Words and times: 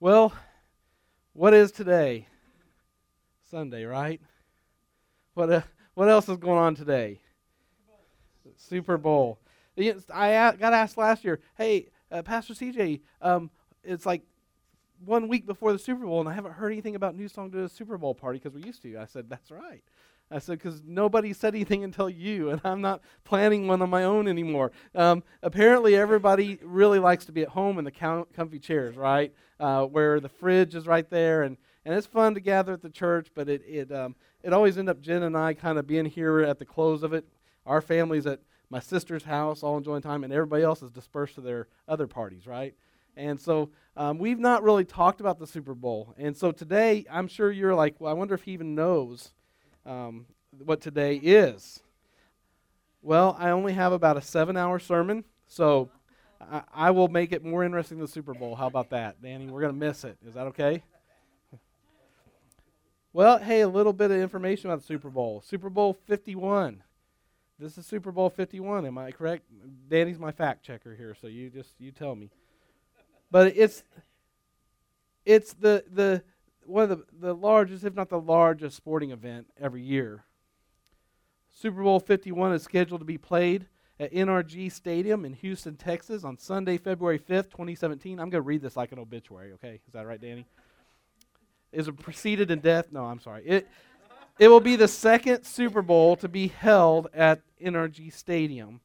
Well, 0.00 0.32
what 1.32 1.54
is 1.54 1.70
today? 1.70 2.26
Sunday, 3.50 3.84
right? 3.84 4.20
What 5.34 5.50
uh, 5.50 5.62
what 5.94 6.08
else 6.08 6.28
is 6.28 6.36
going 6.36 6.58
on 6.58 6.74
today? 6.74 7.20
Super 8.56 8.98
Bowl. 8.98 9.38
I 9.78 10.54
got 10.58 10.72
asked 10.72 10.96
last 10.96 11.24
year, 11.24 11.40
hey, 11.56 11.88
uh, 12.10 12.22
Pastor 12.22 12.54
CJ, 12.54 13.00
um, 13.22 13.50
it's 13.82 14.06
like 14.06 14.22
one 15.04 15.28
week 15.28 15.46
before 15.46 15.72
the 15.72 15.78
Super 15.78 16.04
Bowl, 16.04 16.20
and 16.20 16.28
I 16.28 16.32
haven't 16.32 16.52
heard 16.52 16.72
anything 16.72 16.94
about 16.96 17.16
New 17.16 17.28
Song 17.28 17.50
to 17.52 17.64
a 17.64 17.68
Super 17.68 17.98
Bowl 17.98 18.14
party 18.14 18.38
because 18.38 18.54
we 18.54 18.62
used 18.62 18.82
to. 18.82 18.96
I 18.98 19.06
said, 19.06 19.28
that's 19.28 19.50
right. 19.50 19.82
I 20.34 20.40
said, 20.40 20.58
because 20.58 20.82
nobody 20.84 21.32
said 21.32 21.54
anything 21.54 21.84
until 21.84 22.10
you, 22.10 22.50
and 22.50 22.60
I'm 22.64 22.80
not 22.80 23.02
planning 23.22 23.68
one 23.68 23.80
on 23.82 23.88
my 23.88 24.02
own 24.02 24.26
anymore. 24.26 24.72
Um, 24.92 25.22
apparently, 25.44 25.94
everybody 25.94 26.58
really 26.60 26.98
likes 26.98 27.24
to 27.26 27.32
be 27.32 27.42
at 27.42 27.50
home 27.50 27.78
in 27.78 27.84
the 27.84 27.92
com- 27.92 28.26
comfy 28.34 28.58
chairs, 28.58 28.96
right? 28.96 29.32
Uh, 29.60 29.84
where 29.84 30.18
the 30.18 30.28
fridge 30.28 30.74
is 30.74 30.88
right 30.88 31.08
there, 31.08 31.44
and, 31.44 31.56
and 31.84 31.94
it's 31.94 32.08
fun 32.08 32.34
to 32.34 32.40
gather 32.40 32.72
at 32.72 32.82
the 32.82 32.90
church, 32.90 33.28
but 33.32 33.48
it, 33.48 33.62
it, 33.64 33.92
um, 33.92 34.16
it 34.42 34.52
always 34.52 34.76
end 34.76 34.88
up 34.88 35.00
Jen 35.00 35.22
and 35.22 35.36
I 35.36 35.54
kind 35.54 35.78
of 35.78 35.86
being 35.86 36.06
here 36.06 36.40
at 36.40 36.58
the 36.58 36.64
close 36.64 37.04
of 37.04 37.12
it. 37.12 37.24
Our 37.64 37.80
family's 37.80 38.26
at 38.26 38.40
my 38.70 38.80
sister's 38.80 39.22
house, 39.22 39.62
all 39.62 39.76
enjoying 39.76 40.02
time, 40.02 40.24
and 40.24 40.32
everybody 40.32 40.64
else 40.64 40.82
is 40.82 40.90
dispersed 40.90 41.36
to 41.36 41.42
their 41.42 41.68
other 41.86 42.08
parties, 42.08 42.44
right? 42.44 42.74
And 43.16 43.38
so 43.38 43.70
um, 43.96 44.18
we've 44.18 44.40
not 44.40 44.64
really 44.64 44.84
talked 44.84 45.20
about 45.20 45.38
the 45.38 45.46
Super 45.46 45.74
Bowl. 45.74 46.12
And 46.18 46.36
so 46.36 46.50
today, 46.50 47.06
I'm 47.08 47.28
sure 47.28 47.52
you're 47.52 47.76
like, 47.76 48.00
well, 48.00 48.10
I 48.10 48.14
wonder 48.14 48.34
if 48.34 48.42
he 48.42 48.50
even 48.50 48.74
knows 48.74 49.32
um, 49.86 50.26
what 50.64 50.80
today 50.80 51.16
is. 51.16 51.82
Well, 53.02 53.36
I 53.38 53.50
only 53.50 53.74
have 53.74 53.92
about 53.92 54.16
a 54.16 54.22
seven 54.22 54.56
hour 54.56 54.78
sermon, 54.78 55.24
so 55.46 55.90
I, 56.40 56.62
I 56.72 56.90
will 56.90 57.08
make 57.08 57.32
it 57.32 57.44
more 57.44 57.64
interesting 57.64 57.98
than 57.98 58.06
the 58.06 58.12
Super 58.12 58.34
Bowl. 58.34 58.54
How 58.54 58.66
about 58.66 58.90
that, 58.90 59.20
Danny? 59.22 59.46
We're 59.46 59.60
to 59.60 59.72
miss 59.72 60.04
it. 60.04 60.16
Is 60.26 60.34
that 60.34 60.46
okay? 60.48 60.82
Well, 63.14 63.38
hey, 63.38 63.60
a 63.60 63.68
little 63.68 63.92
bit 63.92 64.10
of 64.10 64.16
information 64.16 64.70
about 64.70 64.80
the 64.80 64.86
Super 64.86 65.08
Bowl. 65.08 65.40
Super 65.46 65.70
Bowl 65.70 65.96
51. 66.06 66.82
This 67.60 67.78
is 67.78 67.86
Super 67.86 68.10
Bowl 68.10 68.28
51. 68.28 68.86
Am 68.86 68.98
I 68.98 69.12
correct? 69.12 69.44
Danny's 69.88 70.18
my 70.18 70.32
fact 70.32 70.64
checker 70.64 70.96
here, 70.96 71.16
so 71.20 71.28
you 71.28 71.48
just 71.48 71.74
you 71.78 71.92
tell 71.92 72.16
me. 72.16 72.30
But 73.30 73.56
it's 73.56 73.84
it's 75.24 75.52
the 75.52 75.84
the 75.92 76.24
one 76.66 76.90
of 76.90 76.98
the, 76.98 77.04
the 77.20 77.34
largest, 77.34 77.84
if 77.84 77.94
not 77.94 78.08
the 78.08 78.20
largest, 78.20 78.76
sporting 78.76 79.10
event 79.10 79.46
every 79.60 79.82
year. 79.82 80.24
Super 81.50 81.82
Bowl 81.82 82.00
51 82.00 82.52
is 82.52 82.62
scheduled 82.62 83.00
to 83.00 83.04
be 83.04 83.18
played 83.18 83.66
at 84.00 84.12
NRG 84.12 84.72
Stadium 84.72 85.24
in 85.24 85.32
Houston, 85.34 85.76
Texas 85.76 86.24
on 86.24 86.36
Sunday, 86.38 86.78
February 86.78 87.18
5th, 87.18 87.50
2017. 87.50 88.18
I'm 88.18 88.30
going 88.30 88.42
to 88.42 88.46
read 88.46 88.60
this 88.60 88.76
like 88.76 88.92
an 88.92 88.98
obituary, 88.98 89.52
okay? 89.52 89.80
Is 89.86 89.92
that 89.92 90.06
right, 90.06 90.20
Danny? 90.20 90.46
Is 91.72 91.88
it 91.88 91.98
preceded 91.98 92.50
in 92.50 92.60
death? 92.60 92.86
No, 92.90 93.04
I'm 93.04 93.20
sorry. 93.20 93.44
It, 93.46 93.68
it 94.38 94.48
will 94.48 94.60
be 94.60 94.76
the 94.76 94.88
second 94.88 95.44
Super 95.44 95.82
Bowl 95.82 96.16
to 96.16 96.28
be 96.28 96.48
held 96.48 97.08
at 97.14 97.40
NRG 97.62 98.12
Stadium. 98.12 98.80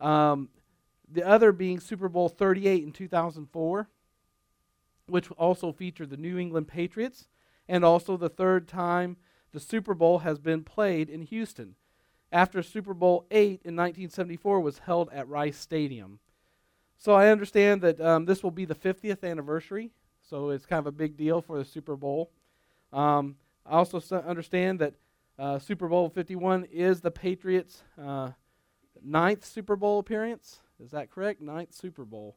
Um, 0.00 0.48
the 1.10 1.24
other 1.24 1.52
being 1.52 1.80
Super 1.80 2.08
Bowl 2.08 2.28
38 2.28 2.82
in 2.82 2.92
2004 2.92 3.88
which 5.08 5.30
also 5.32 5.72
featured 5.72 6.10
the 6.10 6.16
New 6.16 6.38
England 6.38 6.68
Patriots, 6.68 7.28
and 7.68 7.84
also 7.84 8.16
the 8.16 8.28
third 8.28 8.68
time 8.68 9.16
the 9.52 9.60
Super 9.60 9.94
Bowl 9.94 10.20
has 10.20 10.38
been 10.38 10.62
played 10.62 11.08
in 11.08 11.22
Houston, 11.22 11.74
after 12.30 12.62
Super 12.62 12.94
Bowl 12.94 13.26
8 13.30 13.62
in 13.64 13.74
1974 13.74 14.60
was 14.60 14.78
held 14.80 15.08
at 15.12 15.28
Rice 15.28 15.56
Stadium. 15.56 16.20
So 16.98 17.14
I 17.14 17.28
understand 17.28 17.80
that 17.82 18.00
um, 18.00 18.24
this 18.26 18.42
will 18.42 18.50
be 18.50 18.64
the 18.64 18.74
50th 18.74 19.22
anniversary, 19.22 19.90
so 20.20 20.50
it's 20.50 20.66
kind 20.66 20.80
of 20.80 20.86
a 20.86 20.92
big 20.92 21.16
deal 21.16 21.40
for 21.40 21.58
the 21.58 21.64
Super 21.64 21.96
Bowl. 21.96 22.30
Um, 22.92 23.36
I 23.64 23.76
also 23.76 24.00
understand 24.20 24.80
that 24.80 24.94
uh, 25.38 25.58
Super 25.58 25.88
Bowl 25.88 26.08
51 26.08 26.64
is 26.64 27.00
the 27.00 27.10
Patriots' 27.10 27.82
uh, 28.02 28.30
ninth 29.02 29.44
Super 29.44 29.76
Bowl 29.76 29.98
appearance. 29.98 30.58
Is 30.82 30.90
that 30.90 31.10
correct? 31.10 31.40
Ninth 31.40 31.72
Super 31.72 32.04
Bowl. 32.04 32.36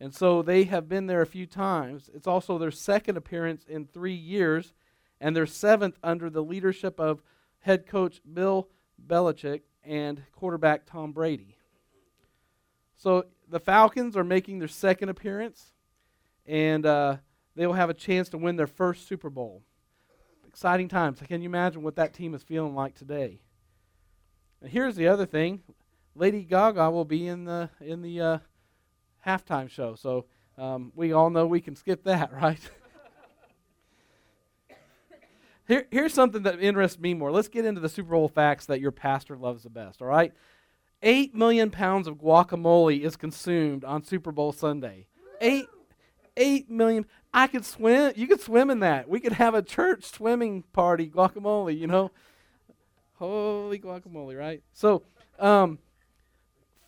And 0.00 0.14
so 0.14 0.40
they 0.40 0.64
have 0.64 0.88
been 0.88 1.06
there 1.06 1.20
a 1.20 1.26
few 1.26 1.46
times. 1.46 2.08
It's 2.14 2.26
also 2.26 2.56
their 2.56 2.70
second 2.70 3.18
appearance 3.18 3.66
in 3.68 3.84
three 3.84 4.14
years, 4.14 4.72
and 5.20 5.36
their 5.36 5.46
seventh 5.46 5.98
under 6.02 6.30
the 6.30 6.42
leadership 6.42 6.98
of 6.98 7.22
head 7.60 7.86
coach 7.86 8.22
Bill 8.32 8.68
Belichick 9.06 9.60
and 9.84 10.22
quarterback 10.32 10.86
Tom 10.86 11.12
Brady. 11.12 11.56
So 12.96 13.26
the 13.48 13.60
Falcons 13.60 14.16
are 14.16 14.24
making 14.24 14.58
their 14.58 14.68
second 14.68 15.10
appearance, 15.10 15.74
and 16.46 16.86
uh, 16.86 17.16
they 17.54 17.66
will 17.66 17.74
have 17.74 17.90
a 17.90 17.94
chance 17.94 18.30
to 18.30 18.38
win 18.38 18.56
their 18.56 18.66
first 18.66 19.06
Super 19.06 19.28
Bowl. 19.28 19.62
Exciting 20.48 20.88
times. 20.88 21.20
Can 21.28 21.42
you 21.42 21.48
imagine 21.48 21.82
what 21.82 21.96
that 21.96 22.14
team 22.14 22.34
is 22.34 22.42
feeling 22.42 22.74
like 22.74 22.94
today? 22.94 23.40
And 24.60 24.70
here's 24.70 24.96
the 24.96 25.08
other 25.08 25.26
thing: 25.26 25.62
Lady 26.14 26.42
Gaga 26.42 26.90
will 26.90 27.04
be 27.04 27.28
in 27.28 27.44
the 27.44 27.70
in 27.80 28.02
the 28.02 28.20
uh, 28.20 28.38
halftime 29.26 29.68
show. 29.70 29.94
So 29.94 30.26
um, 30.58 30.92
we 30.94 31.12
all 31.12 31.30
know 31.30 31.46
we 31.46 31.60
can 31.60 31.76
skip 31.76 32.04
that, 32.04 32.32
right? 32.40 32.60
Here, 35.70 35.86
here's 35.92 36.12
something 36.12 36.42
that 36.42 36.60
interests 36.60 36.98
me 36.98 37.14
more. 37.14 37.30
Let's 37.30 37.46
get 37.46 37.64
into 37.64 37.80
the 37.80 37.88
Super 37.88 38.10
Bowl 38.10 38.28
facts 38.28 38.66
that 38.66 38.80
your 38.80 38.90
pastor 38.90 39.36
loves 39.36 39.62
the 39.62 39.70
best, 39.70 40.02
all 40.02 40.08
right? 40.08 40.32
Eight 41.00 41.32
million 41.32 41.70
pounds 41.70 42.08
of 42.08 42.16
guacamole 42.16 43.00
is 43.00 43.16
consumed 43.16 43.84
on 43.84 44.02
Super 44.02 44.32
Bowl 44.32 44.50
Sunday. 44.50 45.06
Eight, 45.40 45.66
eight 46.36 46.68
million. 46.68 47.06
I 47.32 47.46
could 47.46 47.64
swim. 47.64 48.12
You 48.16 48.26
could 48.26 48.40
swim 48.40 48.68
in 48.68 48.80
that. 48.80 49.08
We 49.08 49.20
could 49.20 49.34
have 49.34 49.54
a 49.54 49.62
church 49.62 50.04
swimming 50.04 50.64
party, 50.72 51.08
guacamole. 51.08 51.78
You 51.78 51.86
know, 51.86 52.10
holy 53.14 53.78
guacamole, 53.78 54.36
right? 54.36 54.62
So, 54.72 55.04
um, 55.38 55.78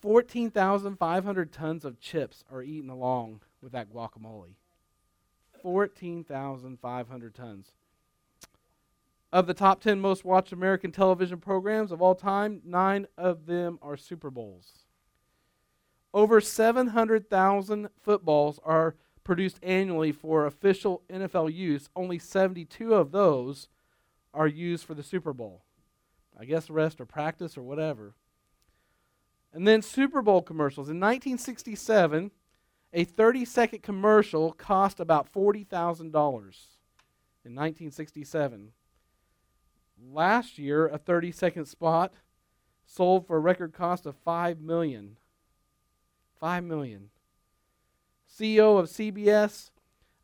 14,500 0.03 1.53
tons 1.53 1.85
of 1.85 1.97
chips 1.97 2.43
are 2.51 2.61
eaten 2.61 2.89
along 2.89 3.39
with 3.61 3.71
that 3.71 3.89
guacamole. 3.89 4.55
14,500 5.61 7.33
tons. 7.33 7.71
Of 9.31 9.47
the 9.47 9.53
top 9.53 9.79
10 9.79 10.01
most 10.01 10.25
watched 10.25 10.51
American 10.51 10.91
television 10.91 11.37
programs 11.37 11.89
of 11.89 12.01
all 12.01 12.15
time, 12.15 12.61
nine 12.65 13.07
of 13.17 13.45
them 13.45 13.79
are 13.81 13.95
Super 13.95 14.29
Bowls. 14.29 14.79
Over 16.13 16.41
700,000 16.41 17.87
footballs 18.01 18.59
are 18.65 18.95
produced 19.23 19.57
annually 19.63 20.11
for 20.11 20.45
official 20.45 21.03
NFL 21.09 21.53
use. 21.53 21.89
Only 21.95 22.19
72 22.19 22.93
of 22.93 23.13
those 23.13 23.69
are 24.33 24.47
used 24.47 24.83
for 24.83 24.95
the 24.95 25.01
Super 25.01 25.31
Bowl. 25.31 25.63
I 26.37 26.43
guess 26.43 26.65
the 26.65 26.73
rest 26.73 26.99
are 26.99 27.05
practice 27.05 27.57
or 27.57 27.61
whatever. 27.61 28.15
And 29.53 29.67
then 29.67 29.83
Super 29.83 30.21
Bowl 30.23 30.41
commercials. 30.41 30.89
In 30.89 30.99
1967, 30.99 32.31
a 32.91 33.03
30 33.03 33.45
second 33.45 33.83
commercial 33.83 34.51
cost 34.53 34.99
about 34.99 35.31
$40,000 35.31 36.01
in 36.05 36.11
1967. 37.55 38.71
Last 40.11 40.57
year, 40.57 40.87
a 40.87 40.97
30 40.97 41.31
second 41.31 41.65
spot 41.65 42.15
sold 42.85 43.27
for 43.27 43.37
a 43.37 43.39
record 43.39 43.73
cost 43.73 44.05
of 44.05 44.15
5 44.17 44.59
million. 44.59 45.17
5 46.39 46.63
million. 46.63 47.09
CEO 48.27 48.79
of 48.79 48.87
CBS 48.87 49.69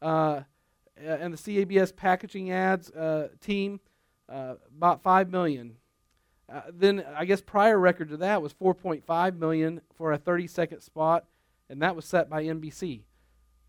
uh, 0.02 0.42
and 0.98 1.34
the 1.34 1.38
CBS 1.38 1.96
packaging 1.96 2.52
ads 2.52 2.90
uh, 2.92 3.30
team 3.40 3.80
uh, 4.28 4.56
bought 4.72 5.04
$5 5.04 5.30
million 5.30 5.78
uh, 6.52 6.62
then 6.74 7.06
I 7.16 7.26
guess 7.26 7.42
prior 7.42 7.78
record 7.78 8.10
to 8.10 8.18
that 8.18 8.42
was 8.42 8.54
4.5 8.54 9.38
million 9.38 9.82
for 9.96 10.12
a 10.12 10.18
30 10.18 10.48
second 10.48 10.82
spot, 10.82 11.26
and 11.70 11.82
that 11.82 11.96
was 11.96 12.06
set 12.06 12.30
by 12.30 12.44
NBC. 12.44 13.02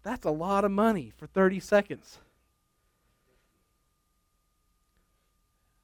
That's 0.02 0.24
a 0.24 0.30
lot 0.30 0.64
of 0.64 0.70
money 0.70 1.12
for 1.16 1.26
30 1.26 1.60
seconds. 1.60 2.18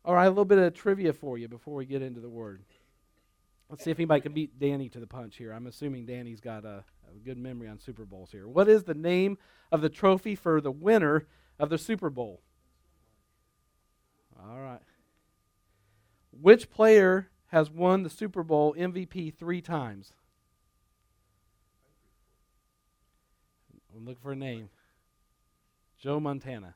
All 0.04 0.14
right, 0.14 0.26
a 0.26 0.30
little 0.30 0.44
bit 0.44 0.58
of 0.58 0.72
trivia 0.72 1.12
for 1.12 1.36
you 1.36 1.48
before 1.48 1.74
we 1.74 1.84
get 1.84 2.00
into 2.00 2.20
the 2.20 2.28
word. 2.28 2.62
Let's 3.68 3.82
see 3.82 3.90
if 3.90 3.98
anybody 3.98 4.20
can 4.20 4.32
beat 4.32 4.58
Danny 4.58 4.88
to 4.90 5.00
the 5.00 5.06
punch 5.06 5.36
here. 5.36 5.52
I'm 5.52 5.66
assuming 5.66 6.06
Danny's 6.06 6.40
got 6.40 6.64
a, 6.64 6.84
a 7.12 7.18
good 7.24 7.36
memory 7.36 7.68
on 7.68 7.80
Super 7.80 8.04
Bowls 8.04 8.30
here. 8.30 8.46
What 8.46 8.68
is 8.68 8.84
the 8.84 8.94
name 8.94 9.36
of 9.72 9.80
the 9.80 9.88
trophy 9.88 10.36
for 10.36 10.60
the 10.60 10.70
winner 10.70 11.26
of 11.58 11.70
the 11.70 11.76
Super 11.76 12.08
Bowl? 12.08 12.40
All 14.40 14.60
right. 14.60 14.80
Which 16.40 16.70
player 16.70 17.28
has 17.48 17.70
won 17.70 18.02
the 18.02 18.10
Super 18.10 18.42
Bowl 18.42 18.74
MVP 18.74 19.34
three 19.34 19.60
times? 19.60 20.12
I'm 23.94 24.04
looking 24.04 24.20
for 24.22 24.32
a 24.32 24.36
name. 24.36 24.68
Joe 25.98 26.20
Montana. 26.20 26.74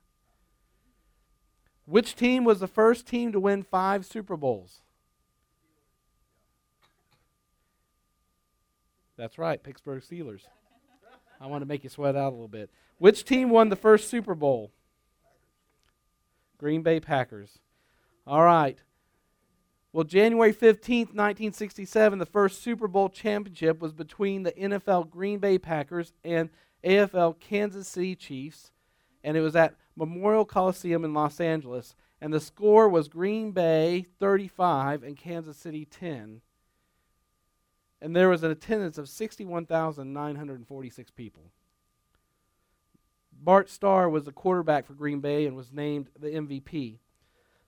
Which 1.85 2.15
team 2.15 2.45
was 2.45 2.61
the 2.61 2.69
first 2.69 3.07
team 3.07 3.33
to 3.33 3.41
win 3.41 3.62
five 3.62 4.07
Super 4.07 4.37
Bowls? 4.37 4.81
That's 9.17 9.37
right, 9.39 9.62
Pittsburgh 9.62 10.03
Steelers. 10.03 10.43
I 11.41 11.47
want 11.47 11.62
to 11.62 11.67
make 11.67 11.85
you 11.85 11.91
sweat 11.91 12.17
out 12.17 12.31
a 12.31 12.37
little 12.37 12.49
bit. 12.49 12.71
Which 12.99 13.25
team 13.25 13.51
won 13.51 13.69
the 13.69 13.77
first 13.77 14.09
Super 14.09 14.35
Bowl? 14.35 14.71
Green 16.57 16.83
Bay 16.83 17.01
Packers. 17.01 17.59
All 18.27 18.43
right. 18.43 18.79
Well, 19.92 20.04
January 20.04 20.52
15th, 20.52 21.14
1967, 21.14 22.20
the 22.20 22.26
first 22.26 22.62
Super 22.62 22.87
Bowl 22.87 23.08
championship 23.08 23.81
was 23.81 23.92
between 23.92 24.44
the 24.44 24.52
NFL 24.52 25.10
Green 25.10 25.40
Bay 25.40 25.58
Packers 25.58 26.12
and 26.25 26.48
AFL 26.84 27.40
Kansas 27.40 27.88
City 27.88 28.14
Chiefs, 28.14 28.70
and 29.25 29.37
it 29.37 29.40
was 29.40 29.56
at 29.56 29.75
Memorial 29.96 30.44
Coliseum 30.44 31.04
in 31.04 31.12
Los 31.12 31.40
Angeles. 31.40 31.96
And 32.20 32.32
the 32.32 32.40
score 32.40 32.88
was 32.88 33.08
Green 33.08 33.50
Bay 33.50 34.06
35 34.19 35.02
and 35.02 35.16
Kansas 35.16 35.56
City 35.56 35.84
10. 35.84 36.42
And 38.00 38.14
there 38.14 38.28
was 38.28 38.44
an 38.44 38.50
attendance 38.50 38.98
of 38.98 39.08
61,946 39.08 41.10
people. 41.10 41.50
Bart 43.32 43.70
Starr 43.70 44.08
was 44.08 44.25
the 44.25 44.32
quarterback 44.32 44.87
for 44.87 44.92
Green 44.92 45.20
Bay 45.20 45.46
and 45.46 45.56
was 45.56 45.72
named 45.72 46.10
the 46.19 46.28
MVP. 46.28 46.98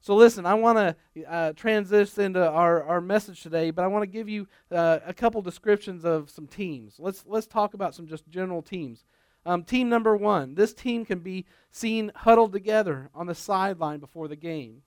So, 0.04 0.16
listen, 0.16 0.46
I 0.46 0.54
want 0.54 0.78
to 0.78 1.32
uh, 1.32 1.52
transition 1.52 2.25
into 2.25 2.44
our, 2.44 2.82
our 2.82 3.00
message 3.00 3.40
today, 3.40 3.70
but 3.70 3.84
I 3.84 3.87
want 3.87 4.02
to 4.02 4.08
give 4.08 4.28
you 4.28 4.49
uh, 4.72 4.99
a 5.06 5.14
couple 5.14 5.40
descriptions 5.43 6.04
of 6.04 6.28
some 6.28 6.49
teams. 6.49 6.96
Let's, 6.99 7.22
let's 7.25 7.46
talk 7.46 7.75
about 7.75 7.94
some 7.94 8.08
just 8.08 8.28
general 8.28 8.62
teams. 8.62 9.04
Um, 9.46 9.62
team 9.62 9.88
number 9.88 10.16
one 10.16 10.56
this 10.56 10.75
team 10.75 11.04
can 11.04 11.20
be 11.20 11.46
seen 11.70 12.10
huddled 12.16 12.52
together 12.52 13.10
on 13.14 13.26
the 13.26 13.34
sideline 13.34 14.00
before 14.00 14.26
the 14.26 14.37
game. 14.37 14.82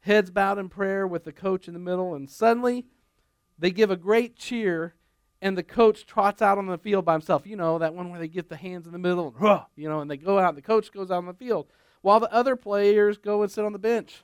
Heads 0.00 0.30
bowed 0.30 0.58
in 0.58 0.68
prayer 0.68 1.06
with 1.06 1.24
the 1.24 1.32
coach 1.32 1.66
in 1.66 1.72
the 1.72 1.80
middle, 1.80 2.14
and 2.14 2.28
suddenly 2.28 2.84
they 3.58 3.70
give 3.70 3.90
a 3.90 3.96
great 3.96 4.36
cheer, 4.36 4.96
and 5.40 5.56
the 5.56 5.62
coach 5.62 6.04
trots 6.04 6.42
out 6.42 6.58
on 6.58 6.66
the 6.66 6.76
field 6.76 7.06
by 7.06 7.12
himself. 7.12 7.46
You 7.46 7.56
know, 7.56 7.78
that 7.78 7.94
one 7.94 8.10
where 8.10 8.20
they 8.20 8.28
get 8.28 8.50
the 8.50 8.56
hands 8.56 8.84
in 8.84 8.92
the 8.92 8.98
middle, 8.98 9.34
and, 9.40 9.60
you 9.76 9.88
know, 9.88 10.00
and 10.00 10.10
they 10.10 10.18
go 10.18 10.38
out, 10.38 10.50
and 10.50 10.58
the 10.58 10.62
coach 10.62 10.92
goes 10.92 11.10
out 11.10 11.18
on 11.18 11.26
the 11.26 11.32
field, 11.32 11.68
while 12.02 12.20
the 12.20 12.32
other 12.32 12.56
players 12.56 13.18
go 13.18 13.42
and 13.42 13.50
sit 13.50 13.64
on 13.64 13.72
the 13.72 13.78
bench. 13.78 14.22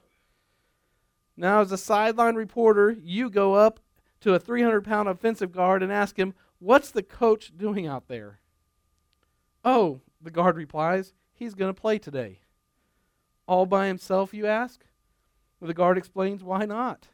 Now, 1.37 1.61
as 1.61 1.73
a 1.73 1.79
sideline 1.79 2.35
reporter, 2.35 2.97
you 3.03 3.29
go 3.29 3.55
up 3.55 3.81
to 4.21 4.35
a 4.35 4.39
300 4.39 4.85
pound 4.85 5.09
offensive 5.09 5.53
guard 5.53 5.83
and 5.83 5.93
ask 5.93 6.19
him, 6.19 6.35
What's 6.59 6.91
the 6.91 7.03
coach 7.03 7.53
doing 7.57 7.87
out 7.87 8.09
there? 8.09 8.41
Oh, 9.65 10.01
the 10.23 10.31
guard 10.31 10.57
replies, 10.57 11.13
he's 11.33 11.55
going 11.55 11.75
to 11.75 11.79
play 11.81 11.99
today. 11.99 12.41
All 13.47 13.67
by 13.67 13.89
himself, 13.89 14.33
you 14.33 14.47
ask? 14.47 14.81
Well, 15.61 15.69
the 15.69 15.75
guard 15.75 15.99
explains, 15.99 16.43
why 16.43 16.65
not? 16.65 17.09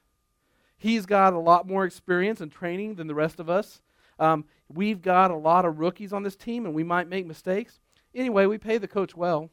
He's 0.77 1.07
got 1.07 1.33
a 1.33 1.39
lot 1.39 1.67
more 1.67 1.85
experience 1.85 2.41
and 2.41 2.51
training 2.51 2.97
than 2.97 3.07
the 3.07 3.15
rest 3.15 3.41
of 3.41 3.51
us. 3.51 3.81
Um, 4.19 4.45
we've 4.69 5.03
got 5.03 5.31
a 5.31 5.37
lot 5.37 5.65
of 5.65 5.79
rookies 5.79 6.13
on 6.13 6.23
this 6.23 6.37
team, 6.37 6.65
and 6.65 6.75
we 6.75 6.85
might 6.85 7.09
make 7.09 7.27
mistakes. 7.27 7.81
Anyway, 8.15 8.47
we 8.47 8.59
pay 8.59 8.79
the 8.79 8.89
coach 8.89 9.17
well. 9.17 9.51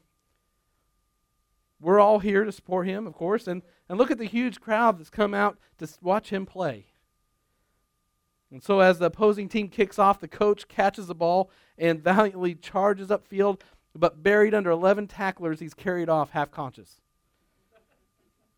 We're 1.80 2.00
all 2.00 2.18
here 2.18 2.44
to 2.44 2.52
support 2.52 2.86
him, 2.86 3.06
of 3.06 3.14
course, 3.14 3.46
and, 3.46 3.62
and 3.88 3.98
look 3.98 4.10
at 4.10 4.18
the 4.18 4.26
huge 4.26 4.60
crowd 4.60 4.98
that's 4.98 5.10
come 5.10 5.32
out 5.32 5.58
to 5.78 5.88
watch 6.02 6.30
him 6.30 6.44
play. 6.44 6.86
And 8.50 8.62
so, 8.62 8.80
as 8.80 8.98
the 8.98 9.06
opposing 9.06 9.48
team 9.48 9.68
kicks 9.68 9.98
off, 9.98 10.20
the 10.20 10.28
coach 10.28 10.68
catches 10.68 11.06
the 11.06 11.14
ball 11.14 11.50
and 11.78 12.02
valiantly 12.02 12.54
charges 12.54 13.08
upfield, 13.08 13.60
but 13.94 14.22
buried 14.22 14.54
under 14.54 14.70
11 14.70 15.06
tacklers, 15.06 15.60
he's 15.60 15.74
carried 15.74 16.08
off 16.08 16.30
half 16.30 16.50
conscious. 16.50 17.00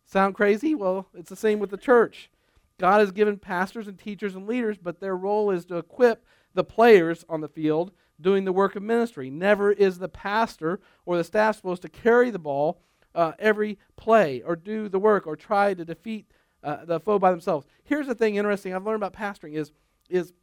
Sound 0.05 0.35
crazy? 0.35 0.75
Well, 0.75 1.07
it's 1.13 1.29
the 1.29 1.35
same 1.35 1.59
with 1.59 1.69
the 1.69 1.77
church. 1.77 2.29
God 2.77 2.99
has 2.99 3.11
given 3.11 3.37
pastors 3.37 3.87
and 3.87 3.97
teachers 3.97 4.35
and 4.35 4.47
leaders, 4.47 4.77
but 4.77 4.99
their 4.99 5.15
role 5.15 5.51
is 5.51 5.65
to 5.65 5.77
equip 5.77 6.25
the 6.53 6.63
players 6.63 7.23
on 7.29 7.41
the 7.41 7.47
field 7.47 7.91
doing 8.19 8.45
the 8.45 8.53
work 8.53 8.75
of 8.75 8.83
ministry. 8.83 9.29
Never 9.29 9.71
is 9.71 9.99
the 9.99 10.09
pastor 10.09 10.79
or 11.05 11.17
the 11.17 11.23
staff 11.23 11.55
supposed 11.55 11.81
to 11.83 11.89
carry 11.89 12.29
the 12.29 12.39
ball 12.39 12.81
uh, 13.15 13.33
every 13.39 13.77
play 13.95 14.41
or 14.41 14.55
do 14.55 14.89
the 14.89 14.99
work 14.99 15.27
or 15.27 15.35
try 15.35 15.73
to 15.73 15.85
defeat 15.85 16.25
uh, 16.63 16.85
the 16.85 16.99
foe 16.99 17.19
by 17.19 17.31
themselves. 17.31 17.65
Here's 17.83 18.07
the 18.07 18.15
thing 18.15 18.35
interesting 18.35 18.73
I've 18.73 18.85
learned 18.85 19.03
about 19.03 19.13
pastoring 19.13 19.53
is 19.53 19.71
is 20.09 20.33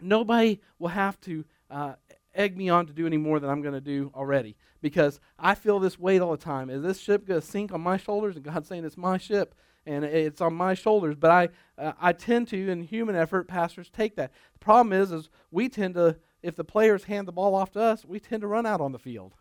nobody 0.00 0.60
will 0.78 0.88
have 0.88 1.20
to 1.22 1.44
uh, 1.70 1.94
egg 2.34 2.56
me 2.56 2.68
on 2.68 2.86
to 2.86 2.92
do 2.92 3.06
any 3.06 3.16
more 3.16 3.40
than 3.40 3.50
I'm 3.50 3.62
going 3.62 3.74
to 3.74 3.80
do 3.80 4.10
already 4.14 4.56
because 4.80 5.20
I 5.38 5.54
feel 5.54 5.78
this 5.78 5.98
weight 5.98 6.20
all 6.20 6.32
the 6.32 6.36
time. 6.36 6.70
Is 6.70 6.82
this 6.82 7.00
ship 7.00 7.26
going 7.26 7.40
to 7.40 7.46
sink 7.46 7.72
on 7.72 7.80
my 7.80 7.96
shoulders? 7.96 8.36
And 8.36 8.44
God's 8.44 8.68
saying 8.68 8.84
it's 8.84 8.96
my 8.96 9.18
ship 9.18 9.54
and 9.86 10.04
it's 10.04 10.40
on 10.40 10.54
my 10.54 10.74
shoulders. 10.74 11.16
But 11.16 11.30
I, 11.30 11.48
uh, 11.78 11.92
I 12.00 12.12
tend 12.12 12.48
to, 12.48 12.70
in 12.70 12.82
human 12.82 13.16
effort, 13.16 13.48
pastors 13.48 13.90
take 13.90 14.16
that. 14.16 14.32
The 14.52 14.58
problem 14.58 14.92
is, 14.92 15.12
is 15.12 15.30
we 15.50 15.68
tend 15.68 15.94
to, 15.94 16.16
if 16.42 16.56
the 16.56 16.64
players 16.64 17.04
hand 17.04 17.28
the 17.28 17.32
ball 17.32 17.54
off 17.54 17.72
to 17.72 17.80
us, 17.80 18.04
we 18.04 18.20
tend 18.20 18.42
to 18.42 18.46
run 18.46 18.66
out 18.66 18.80
on 18.80 18.92
the 18.92 18.98
field 18.98 19.34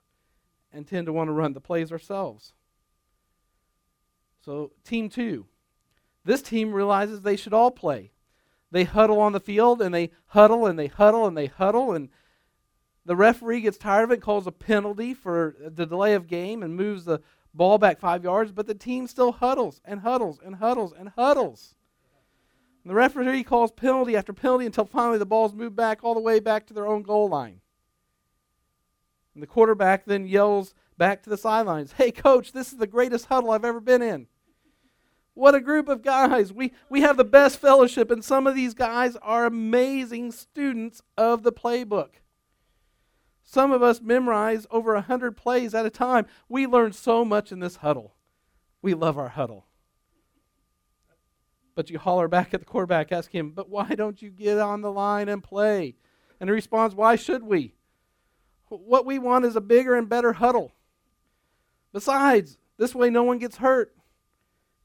and 0.73 0.87
tend 0.87 1.05
to 1.05 1.13
want 1.13 1.27
to 1.27 1.33
run 1.33 1.53
the 1.53 1.61
plays 1.61 1.91
ourselves. 1.91 2.53
So, 4.41 4.71
team 4.83 5.09
two. 5.09 5.45
This 6.25 6.41
team 6.41 6.73
realizes 6.73 7.21
they 7.21 7.35
should 7.35 7.53
all 7.53 7.71
play 7.71 8.13
they 8.73 8.83
huddle 8.83 9.21
on 9.21 9.31
the 9.31 9.39
field 9.39 9.81
and 9.81 9.93
they 9.93 10.09
huddle 10.25 10.65
and 10.65 10.77
they 10.77 10.87
huddle 10.87 11.27
and 11.27 11.37
they 11.37 11.45
huddle 11.45 11.93
and 11.93 12.09
the 13.05 13.15
referee 13.15 13.61
gets 13.61 13.77
tired 13.77 14.05
of 14.05 14.11
it, 14.11 14.21
calls 14.21 14.47
a 14.47 14.51
penalty 14.51 15.13
for 15.13 15.55
the 15.59 15.85
delay 15.85 16.13
of 16.13 16.25
game 16.25 16.63
and 16.63 16.75
moves 16.75 17.05
the 17.05 17.21
ball 17.53 17.77
back 17.77 17.99
five 17.99 18.23
yards, 18.23 18.51
but 18.51 18.65
the 18.65 18.73
team 18.73 19.07
still 19.07 19.33
huddles 19.33 19.79
and 19.85 19.99
huddles 19.99 20.39
and 20.43 20.55
huddles 20.55 20.93
and 20.97 21.09
huddles. 21.09 21.75
And 22.83 22.89
the 22.89 22.95
referee 22.95 23.43
calls 23.43 23.71
penalty 23.71 24.15
after 24.15 24.33
penalty 24.33 24.65
until 24.65 24.85
finally 24.85 25.19
the 25.19 25.25
ball's 25.25 25.53
moved 25.53 25.75
back 25.75 25.99
all 26.03 26.15
the 26.15 26.19
way 26.19 26.39
back 26.39 26.65
to 26.67 26.73
their 26.73 26.87
own 26.87 27.03
goal 27.03 27.29
line. 27.29 27.61
And 29.33 29.41
the 29.41 29.47
quarterback 29.47 30.05
then 30.05 30.27
yells 30.27 30.73
back 30.97 31.23
to 31.23 31.29
the 31.29 31.37
sidelines, 31.37 31.93
Hey, 31.93 32.11
coach, 32.11 32.51
this 32.51 32.71
is 32.71 32.77
the 32.77 32.87
greatest 32.87 33.25
huddle 33.25 33.51
I've 33.51 33.65
ever 33.65 33.79
been 33.79 34.01
in. 34.01 34.27
What 35.33 35.55
a 35.55 35.61
group 35.61 35.89
of 35.89 36.03
guys. 36.03 36.53
We, 36.53 36.73
we 36.89 37.01
have 37.01 37.17
the 37.17 37.23
best 37.23 37.57
fellowship, 37.57 38.11
and 38.11 38.23
some 38.23 38.45
of 38.45 38.53
these 38.53 38.75
guys 38.75 39.15
are 39.17 39.45
amazing 39.45 40.31
students 40.31 41.01
of 41.17 41.41
the 41.41 41.51
playbook. 41.51 42.09
Some 43.43 43.71
of 43.71 43.81
us 43.81 43.99
memorize 44.01 44.67
over 44.69 44.93
100 44.93 45.35
plays 45.35 45.73
at 45.73 45.85
a 45.85 45.89
time. 45.89 46.27
We 46.47 46.67
learn 46.67 46.93
so 46.93 47.25
much 47.25 47.51
in 47.51 47.59
this 47.59 47.77
huddle. 47.77 48.15
We 48.81 48.93
love 48.93 49.17
our 49.17 49.29
huddle. 49.29 49.65
But 51.75 51.89
you 51.89 51.97
holler 51.97 52.27
back 52.27 52.53
at 52.53 52.59
the 52.59 52.65
quarterback, 52.65 53.11
ask 53.11 53.31
him, 53.31 53.51
But 53.51 53.69
why 53.69 53.95
don't 53.95 54.21
you 54.21 54.29
get 54.29 54.59
on 54.59 54.81
the 54.81 54.91
line 54.91 55.29
and 55.29 55.43
play? 55.43 55.95
And 56.39 56.49
he 56.49 56.53
responds, 56.53 56.93
Why 56.93 57.15
should 57.15 57.43
we? 57.43 57.73
What 58.77 59.05
we 59.05 59.19
want 59.19 59.45
is 59.45 59.55
a 59.55 59.61
bigger 59.61 59.95
and 59.95 60.09
better 60.09 60.33
huddle. 60.33 60.71
Besides, 61.91 62.57
this 62.77 62.95
way 62.95 63.09
no 63.09 63.23
one 63.23 63.37
gets 63.37 63.57
hurt. 63.57 63.95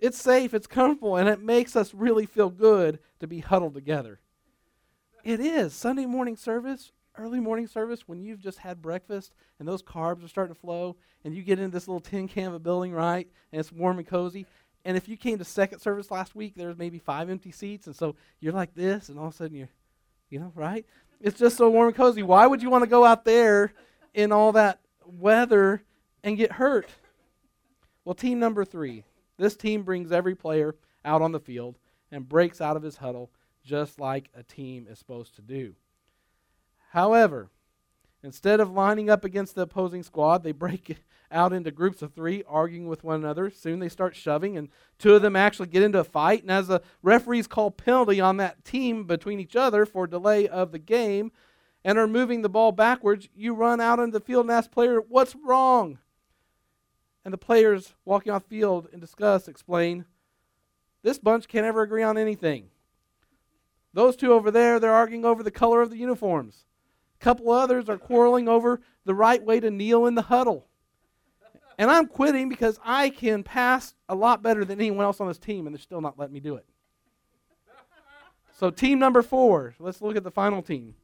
It's 0.01 0.21
safe, 0.21 0.55
it's 0.55 0.67
comfortable, 0.67 1.17
and 1.17 1.29
it 1.29 1.41
makes 1.41 1.75
us 1.75 1.93
really 1.93 2.27
feel 2.27 2.51
good 2.51 3.01
to 3.21 3.27
be 3.27 3.41
huddled 3.41 3.75
together. 3.75 4.21
It 5.25 5.41
is. 5.41 5.75
Sunday 5.75 6.07
morning 6.07 6.37
service, 6.37 6.93
early 7.17 7.41
morning 7.41 7.67
service, 7.67 8.07
when 8.07 8.23
you've 8.23 8.41
just 8.41 8.59
had 8.59 8.81
breakfast 8.81 9.33
and 9.59 9.67
those 9.67 9.83
carbs 9.83 10.25
are 10.25 10.29
starting 10.29 10.55
to 10.55 10.61
flow, 10.61 10.97
and 11.25 11.35
you 11.35 11.43
get 11.43 11.59
into 11.59 11.75
this 11.75 11.89
little 11.89 12.01
tin 12.01 12.29
can 12.29 12.49
of 12.49 12.55
a 12.55 12.61
building, 12.61 12.93
right? 12.93 13.29
And 13.53 13.59
it's 13.59 13.73
warm 13.73 13.99
and 13.99 14.07
cozy. 14.07 14.47
And 14.85 14.97
if 14.97 15.09
you 15.09 15.17
came 15.17 15.39
to 15.39 15.45
second 15.45 15.81
service 15.81 16.11
last 16.13 16.37
week, 16.37 16.55
there's 16.55 16.79
maybe 16.79 17.01
five 17.01 17.29
empty 17.29 17.51
seats, 17.51 17.89
and 17.89 17.97
so 17.97 18.15
you're 18.39 18.53
like 18.53 18.75
this, 18.75 19.09
and 19.09 19.19
all 19.19 19.27
of 19.27 19.35
a 19.35 19.37
sudden 19.37 19.57
you're, 19.57 19.69
you 20.31 20.39
know, 20.39 20.53
right? 20.55 20.87
It's 21.21 21.39
just 21.39 21.57
so 21.57 21.69
warm 21.69 21.89
and 21.89 21.97
cozy. 21.97 22.23
Why 22.23 22.47
would 22.47 22.63
you 22.63 22.71
want 22.71 22.85
to 22.85 22.91
go 22.91 23.05
out 23.05 23.25
there 23.25 23.73
in 24.15 24.33
all 24.33 24.53
that 24.53 24.81
weather 25.05 25.83
and 26.23 26.37
get 26.37 26.53
hurt? 26.53 26.89
Well, 28.05 28.15
team 28.15 28.39
number 28.39 28.65
three, 28.65 29.05
this 29.37 29.57
team 29.57 29.83
brings 29.83 30.13
every 30.13 30.35
player 30.35 30.77
out 31.05 31.23
on 31.23 31.33
the 31.33 31.41
field 31.41 31.79
and 32.11 32.29
breaks 32.29 32.61
out 32.61 32.77
of 32.77 32.83
his 32.83 32.97
huddle 32.97 33.31
just 33.65 34.01
like 34.01 34.31
a 34.35 34.43
team 34.43 34.87
is 34.89 34.99
supposed 34.99 35.37
to 35.37 35.43
do. 35.43 35.75
However, 36.91 37.51
instead 38.23 38.61
of 38.61 38.71
lining 38.71 39.11
up 39.11 39.25
against 39.25 39.55
the 39.55 39.63
opposing 39.63 40.03
squad, 40.03 40.43
they 40.43 40.53
break 40.53 40.97
out 41.31 41.53
into 41.53 41.71
groups 41.71 42.01
of 42.01 42.15
three, 42.15 42.43
arguing 42.49 42.89
with 42.89 43.05
one 43.05 43.17
another. 43.17 43.51
Soon 43.51 43.79
they 43.79 43.91
start 43.91 44.17
shoving, 44.17 44.57
and 44.57 44.71
two 44.99 45.15
of 45.15 45.23
them 45.23 45.37
actually 45.37 45.69
get 45.69 45.83
into 45.83 46.01
a 46.01 46.05
fight. 46.05 46.43
And 46.43 46.51
as 46.51 46.69
the 46.69 46.81
referees 47.03 47.47
call 47.47 47.71
penalty 47.71 48.21
on 48.21 48.39
that 48.39 48.65
team 48.65 49.05
between 49.05 49.39
each 49.39 49.55
other 49.55 49.85
for 49.85 50.07
delay 50.07 50.49
of 50.49 50.73
the 50.73 50.79
game 50.79 51.31
and 51.89 51.97
are 51.97 52.07
moving 52.07 52.43
the 52.43 52.51
ball 52.51 52.71
backwards, 52.71 53.31
you 53.35 53.55
run 53.55 53.81
out 53.81 53.99
into 53.99 54.19
the 54.19 54.23
field 54.23 54.45
and 54.45 54.53
ask 54.53 54.71
player, 54.71 55.01
What's 55.01 55.35
wrong? 55.35 55.99
and 57.25 57.33
the 57.33 57.39
players 57.39 57.95
walking 58.05 58.31
off 58.31 58.45
field 58.45 58.89
in 58.93 59.01
disgust 59.01 59.49
explain 59.49 60.05
this 61.03 61.19
bunch 61.19 61.49
can't 61.49 61.65
ever 61.65 61.81
agree 61.83 62.03
on 62.03 62.19
anything. 62.19 62.69
Those 63.95 64.17
two 64.17 64.35
over 64.35 64.51
there, 64.51 64.79
they're 64.79 64.93
arguing 64.93 65.25
over 65.25 65.43
the 65.43 65.51
color 65.51 65.81
of 65.81 65.89
the 65.89 65.97
uniforms. 65.97 66.67
A 67.19 67.25
couple 67.25 67.51
others 67.51 67.89
are 67.89 67.97
quarreling 67.97 68.49
over 68.49 68.83
the 69.07 69.15
right 69.15 69.43
way 69.43 69.59
to 69.59 69.71
kneel 69.71 70.05
in 70.05 70.15
the 70.15 70.23
huddle. 70.23 70.69
And 71.79 71.91
I'm 71.91 72.07
quitting 72.07 72.51
because 72.51 72.79
I 72.85 73.09
can 73.09 73.43
pass 73.43 73.95
a 74.11 74.15
lot 74.15 74.43
better 74.43 74.65
than 74.65 74.79
anyone 74.79 75.05
else 75.05 75.21
on 75.21 75.29
this 75.29 75.39
team, 75.39 75.67
and 75.67 75.75
they're 75.75 75.81
still 75.81 76.03
not 76.03 76.19
letting 76.19 76.35
me 76.35 76.41
do 76.41 76.57
it. 76.57 76.67
So, 78.59 78.71
team 78.71 78.99
number 78.99 79.23
four, 79.23 79.75
let's 79.79 80.03
look 80.03 80.17
at 80.17 80.25
the 80.25 80.31
final 80.31 80.63
team. 80.63 80.95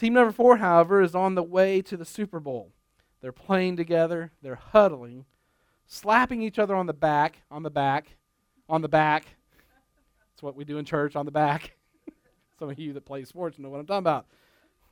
Team 0.00 0.14
number 0.14 0.32
four, 0.32 0.56
however, 0.56 1.02
is 1.02 1.14
on 1.14 1.34
the 1.34 1.42
way 1.42 1.82
to 1.82 1.94
the 1.94 2.06
Super 2.06 2.40
Bowl. 2.40 2.72
They're 3.20 3.32
playing 3.32 3.76
together, 3.76 4.32
they're 4.40 4.54
huddling, 4.54 5.26
slapping 5.86 6.40
each 6.40 6.58
other 6.58 6.74
on 6.74 6.86
the 6.86 6.94
back, 6.94 7.42
on 7.50 7.64
the 7.64 7.70
back, 7.70 8.16
on 8.66 8.80
the 8.80 8.88
back. 8.88 9.26
That's 10.30 10.42
what 10.42 10.56
we 10.56 10.64
do 10.64 10.78
in 10.78 10.86
church, 10.86 11.16
on 11.16 11.26
the 11.26 11.30
back. 11.30 11.76
Some 12.58 12.70
of 12.70 12.78
you 12.78 12.94
that 12.94 13.04
play 13.04 13.24
sports 13.26 13.58
know 13.58 13.68
what 13.68 13.78
I'm 13.78 13.84
talking 13.84 13.98
about. 13.98 14.24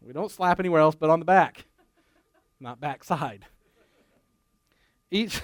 We 0.02 0.12
don't 0.12 0.30
slap 0.30 0.60
anywhere 0.60 0.82
else 0.82 0.94
but 0.94 1.08
on 1.08 1.20
the 1.20 1.24
back, 1.24 1.64
not 2.60 2.78
backside. 2.78 3.46
Each, 5.10 5.40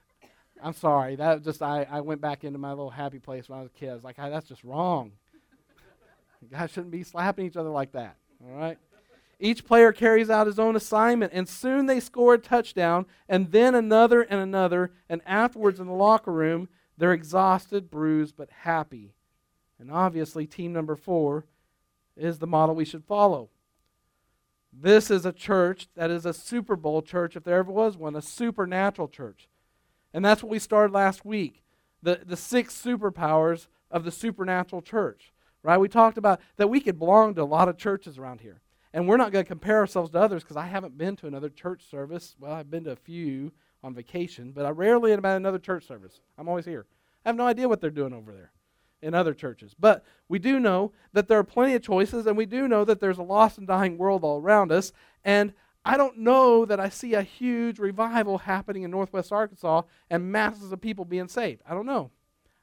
I'm 0.62 0.72
sorry, 0.72 1.16
that 1.16 1.44
just, 1.44 1.60
I, 1.60 1.86
I 1.90 2.00
went 2.00 2.22
back 2.22 2.42
into 2.42 2.58
my 2.58 2.70
little 2.70 2.88
happy 2.88 3.18
place 3.18 3.50
when 3.50 3.58
I 3.58 3.62
was 3.62 3.70
a 3.70 3.78
kid. 3.78 3.90
I 3.90 3.94
was 3.96 4.04
like, 4.04 4.16
ah, 4.18 4.30
that's 4.30 4.48
just 4.48 4.64
wrong. 4.64 5.12
Guys 6.50 6.70
shouldn't 6.70 6.90
be 6.90 7.02
slapping 7.02 7.44
each 7.44 7.58
other 7.58 7.68
like 7.68 7.92
that, 7.92 8.16
all 8.42 8.56
right? 8.56 8.78
Each 9.44 9.62
player 9.62 9.92
carries 9.92 10.30
out 10.30 10.46
his 10.46 10.58
own 10.58 10.74
assignment, 10.74 11.34
and 11.34 11.46
soon 11.46 11.84
they 11.84 12.00
score 12.00 12.32
a 12.32 12.38
touchdown, 12.38 13.04
and 13.28 13.52
then 13.52 13.74
another 13.74 14.22
and 14.22 14.40
another, 14.40 14.90
and 15.06 15.20
afterwards 15.26 15.78
in 15.78 15.86
the 15.86 15.92
locker 15.92 16.32
room, 16.32 16.66
they're 16.96 17.12
exhausted, 17.12 17.90
bruised, 17.90 18.38
but 18.38 18.48
happy. 18.62 19.12
And 19.78 19.92
obviously, 19.92 20.46
team 20.46 20.72
number 20.72 20.96
four 20.96 21.44
is 22.16 22.38
the 22.38 22.46
model 22.46 22.74
we 22.74 22.86
should 22.86 23.04
follow. 23.04 23.50
This 24.72 25.10
is 25.10 25.26
a 25.26 25.32
church 25.32 25.88
that 25.94 26.10
is 26.10 26.24
a 26.24 26.32
Super 26.32 26.74
Bowl 26.74 27.02
church, 27.02 27.36
if 27.36 27.44
there 27.44 27.58
ever 27.58 27.70
was 27.70 27.98
one, 27.98 28.16
a 28.16 28.22
supernatural 28.22 29.08
church. 29.08 29.46
And 30.14 30.24
that's 30.24 30.42
what 30.42 30.48
we 30.48 30.58
started 30.58 30.94
last 30.94 31.22
week 31.22 31.62
the, 32.02 32.18
the 32.24 32.38
six 32.38 32.74
superpowers 32.74 33.66
of 33.90 34.04
the 34.04 34.10
supernatural 34.10 34.80
church. 34.80 35.34
Right? 35.62 35.76
We 35.76 35.88
talked 35.88 36.16
about 36.16 36.40
that 36.56 36.68
we 36.68 36.80
could 36.80 36.98
belong 36.98 37.34
to 37.34 37.42
a 37.42 37.44
lot 37.44 37.68
of 37.68 37.76
churches 37.76 38.16
around 38.16 38.40
here. 38.40 38.62
And 38.94 39.08
we're 39.08 39.16
not 39.16 39.32
going 39.32 39.44
to 39.44 39.48
compare 39.48 39.78
ourselves 39.78 40.12
to 40.12 40.20
others 40.20 40.44
because 40.44 40.56
I 40.56 40.66
haven't 40.66 40.96
been 40.96 41.16
to 41.16 41.26
another 41.26 41.48
church 41.48 41.90
service. 41.90 42.36
Well, 42.38 42.52
I've 42.52 42.70
been 42.70 42.84
to 42.84 42.92
a 42.92 42.96
few 42.96 43.50
on 43.82 43.92
vacation, 43.92 44.52
but 44.52 44.64
I 44.64 44.70
rarely 44.70 45.12
am 45.12 45.24
at 45.24 45.36
another 45.36 45.58
church 45.58 45.84
service. 45.84 46.20
I'm 46.38 46.48
always 46.48 46.64
here. 46.64 46.86
I 47.24 47.28
have 47.28 47.36
no 47.36 47.44
idea 47.44 47.68
what 47.68 47.80
they're 47.80 47.90
doing 47.90 48.12
over 48.12 48.32
there 48.32 48.52
in 49.02 49.12
other 49.12 49.34
churches. 49.34 49.74
But 49.76 50.04
we 50.28 50.38
do 50.38 50.60
know 50.60 50.92
that 51.12 51.26
there 51.26 51.40
are 51.40 51.44
plenty 51.44 51.74
of 51.74 51.82
choices, 51.82 52.24
and 52.24 52.36
we 52.36 52.46
do 52.46 52.68
know 52.68 52.84
that 52.84 53.00
there's 53.00 53.18
a 53.18 53.24
lost 53.24 53.58
and 53.58 53.66
dying 53.66 53.98
world 53.98 54.22
all 54.22 54.40
around 54.40 54.70
us. 54.70 54.92
And 55.24 55.54
I 55.84 55.96
don't 55.96 56.18
know 56.18 56.64
that 56.64 56.78
I 56.78 56.88
see 56.88 57.14
a 57.14 57.22
huge 57.22 57.80
revival 57.80 58.38
happening 58.38 58.84
in 58.84 58.92
Northwest 58.92 59.32
Arkansas 59.32 59.82
and 60.08 60.30
masses 60.30 60.70
of 60.70 60.80
people 60.80 61.04
being 61.04 61.26
saved. 61.26 61.62
I 61.68 61.74
don't 61.74 61.84
know. 61.84 62.12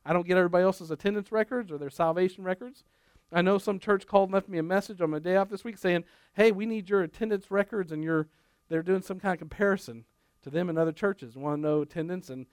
I 0.05 0.13
don't 0.13 0.25
get 0.25 0.37
everybody 0.37 0.63
else's 0.63 0.91
attendance 0.91 1.29
records 1.29 1.73
or 1.73 1.77
their 1.77 1.89
salvation 1.89 2.45
records. 2.45 2.85
I 3.31 3.41
know 3.41 3.57
some 3.57 3.79
church 3.79 4.05
called 4.05 4.29
and 4.29 4.33
left 4.33 4.49
me 4.49 4.57
a 4.57 4.63
message 4.63 5.01
on 5.01 5.09
my 5.09 5.19
day 5.19 5.37
off 5.37 5.49
this 5.49 5.63
week 5.63 5.77
saying, 5.77 6.03
"Hey, 6.33 6.51
we 6.51 6.65
need 6.65 6.89
your 6.89 7.01
attendance 7.01 7.49
records," 7.49 7.91
and 7.91 8.03
your 8.03 8.27
they're 8.67 8.83
doing 8.83 9.01
some 9.01 9.19
kind 9.19 9.33
of 9.33 9.39
comparison 9.39 10.05
to 10.41 10.49
them 10.49 10.69
and 10.69 10.77
other 10.77 10.91
churches. 10.91 11.35
Want 11.35 11.57
to 11.57 11.61
know 11.61 11.81
attendance 11.81 12.29
and 12.29 12.45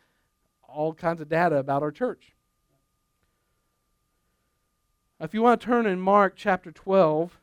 all 0.63 0.93
kinds 0.93 1.21
of 1.21 1.29
data 1.29 1.57
about 1.57 1.83
our 1.83 1.91
church. 1.91 2.35
If 5.21 5.35
you 5.35 5.43
want 5.43 5.61
to 5.61 5.67
turn 5.67 5.87
in 5.87 6.01
Mark 6.01 6.35
chapter 6.37 6.71
12, 6.71 7.41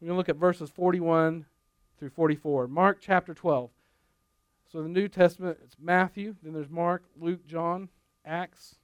we're 0.00 0.06
going 0.06 0.14
to 0.14 0.18
look 0.18 0.28
at 0.28 0.36
verses 0.36 0.70
41 0.70 1.46
through 1.98 2.10
44. 2.10 2.68
Mark 2.68 2.98
chapter 3.00 3.34
12. 3.34 3.70
So 4.70 4.82
the 4.82 4.88
New 4.88 5.08
Testament, 5.08 5.58
it's 5.64 5.76
Matthew, 5.80 6.36
then 6.42 6.52
there's 6.52 6.68
Mark, 6.68 7.04
Luke, 7.16 7.46
John, 7.46 7.88
Acts. 8.24 8.76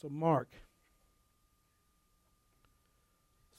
So 0.00 0.08
Mark 0.08 0.50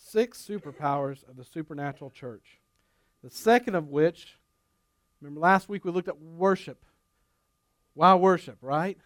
six 0.10 0.46
superpowers 0.48 1.28
of 1.30 1.36
the 1.36 1.44
supernatural 1.44 2.10
church. 2.10 2.60
The 3.24 3.30
second 3.30 3.76
of 3.76 3.90
which, 3.90 4.38
remember 5.22 5.40
last 5.40 5.68
week 5.68 5.84
we 5.86 5.92
looked 5.92 6.08
at 6.08 6.22
worship. 6.22 6.84
Wow, 7.96 8.18
worship, 8.18 8.58
right? 8.62 8.98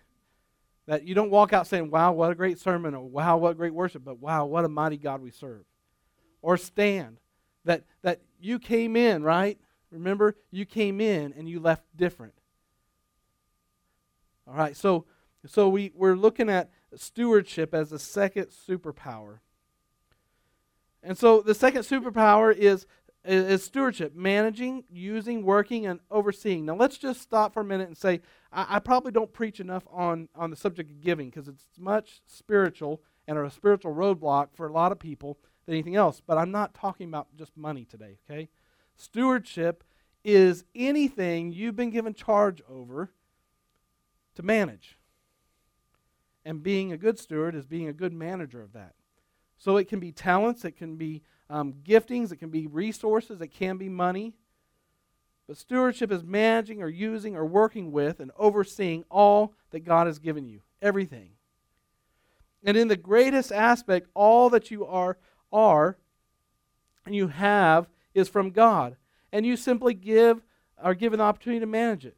That 0.85 1.07
you 1.07 1.15
don't 1.15 1.31
walk 1.31 1.53
out 1.53 1.67
saying, 1.67 1.89
wow, 1.89 2.11
what 2.11 2.31
a 2.31 2.35
great 2.35 2.59
sermon, 2.59 2.93
or 2.93 3.07
wow, 3.07 3.37
what 3.37 3.57
great 3.57 3.73
worship, 3.73 4.03
but 4.03 4.19
wow, 4.19 4.45
what 4.45 4.65
a 4.65 4.69
mighty 4.69 4.97
God 4.97 5.21
we 5.21 5.31
serve. 5.31 5.63
Or 6.41 6.57
stand. 6.57 7.17
That, 7.63 7.83
that 8.01 8.21
you 8.39 8.59
came 8.59 8.95
in, 8.95 9.23
right? 9.23 9.59
Remember, 9.91 10.35
you 10.49 10.65
came 10.65 10.99
in 10.99 11.33
and 11.37 11.47
you 11.47 11.59
left 11.59 11.83
different. 11.95 12.33
All 14.47 14.55
right, 14.55 14.75
so, 14.75 15.05
so 15.45 15.69
we, 15.69 15.91
we're 15.95 16.15
looking 16.15 16.49
at 16.49 16.71
stewardship 16.95 17.73
as 17.73 17.91
the 17.91 17.99
second 17.99 18.47
superpower. 18.47 19.39
And 21.03 21.17
so 21.17 21.41
the 21.41 21.55
second 21.55 21.81
superpower 21.81 22.55
is, 22.55 22.85
is 23.25 23.63
stewardship, 23.63 24.15
managing, 24.15 24.83
using, 24.89 25.43
working, 25.43 25.85
and 25.87 25.99
overseeing. 26.09 26.65
Now 26.65 26.75
let's 26.75 26.97
just 26.97 27.21
stop 27.21 27.53
for 27.53 27.61
a 27.61 27.65
minute 27.65 27.87
and 27.87 27.97
say, 27.97 28.21
I, 28.51 28.77
I 28.77 28.79
probably 28.79 29.11
don't 29.11 29.33
preach 29.33 29.59
enough 29.59 29.83
on, 29.91 30.29
on 30.35 30.49
the 30.49 30.55
subject 30.55 30.91
of 30.91 31.01
giving 31.01 31.29
because 31.29 31.47
it's 31.47 31.65
much 31.79 32.21
spiritual 32.27 33.01
and 33.27 33.37
a 33.37 33.49
spiritual 33.49 33.93
roadblock 33.93 34.49
for 34.53 34.67
a 34.67 34.71
lot 34.71 34.91
of 34.91 34.99
people 34.99 35.37
than 35.65 35.73
anything 35.75 35.95
else. 35.95 36.21
But 36.25 36.37
I'm 36.37 36.51
not 36.51 36.73
talking 36.73 37.07
about 37.07 37.27
just 37.35 37.55
money 37.55 37.85
today, 37.85 38.17
okay? 38.29 38.49
Stewardship 38.95 39.83
is 40.23 40.65
anything 40.75 41.51
you've 41.51 41.75
been 41.75 41.89
given 41.89 42.13
charge 42.13 42.61
over 42.69 43.11
to 44.35 44.43
manage. 44.43 44.97
And 46.45 46.61
being 46.63 46.91
a 46.91 46.97
good 46.97 47.19
steward 47.19 47.55
is 47.55 47.65
being 47.65 47.87
a 47.87 47.93
good 47.93 48.13
manager 48.13 48.61
of 48.61 48.73
that. 48.73 48.93
So 49.61 49.77
it 49.77 49.87
can 49.87 49.99
be 49.99 50.11
talents, 50.11 50.65
it 50.65 50.75
can 50.75 50.95
be 50.95 51.21
um, 51.47 51.75
giftings, 51.83 52.31
it 52.31 52.37
can 52.37 52.49
be 52.49 52.65
resources, 52.65 53.41
it 53.41 53.49
can 53.49 53.77
be 53.77 53.89
money. 53.89 54.33
But 55.47 55.55
stewardship 55.55 56.11
is 56.11 56.23
managing 56.23 56.81
or 56.81 56.87
using 56.87 57.35
or 57.35 57.45
working 57.45 57.91
with 57.91 58.19
and 58.19 58.31
overseeing 58.39 59.03
all 59.11 59.53
that 59.69 59.81
God 59.81 60.07
has 60.07 60.17
given 60.17 60.47
you, 60.47 60.61
everything. 60.81 61.33
And 62.63 62.75
in 62.75 62.87
the 62.87 62.95
greatest 62.95 63.51
aspect, 63.51 64.07
all 64.15 64.49
that 64.49 64.71
you 64.71 64.83
are 64.83 65.19
are 65.53 65.95
and 67.05 67.13
you 67.15 67.27
have 67.27 67.87
is 68.15 68.27
from 68.27 68.49
God. 68.49 68.95
And 69.31 69.45
you 69.45 69.55
simply 69.55 69.93
give 69.93 70.41
are 70.81 70.95
given 70.95 71.19
the 71.19 71.25
opportunity 71.25 71.59
to 71.59 71.67
manage 71.67 72.07
it. 72.07 72.17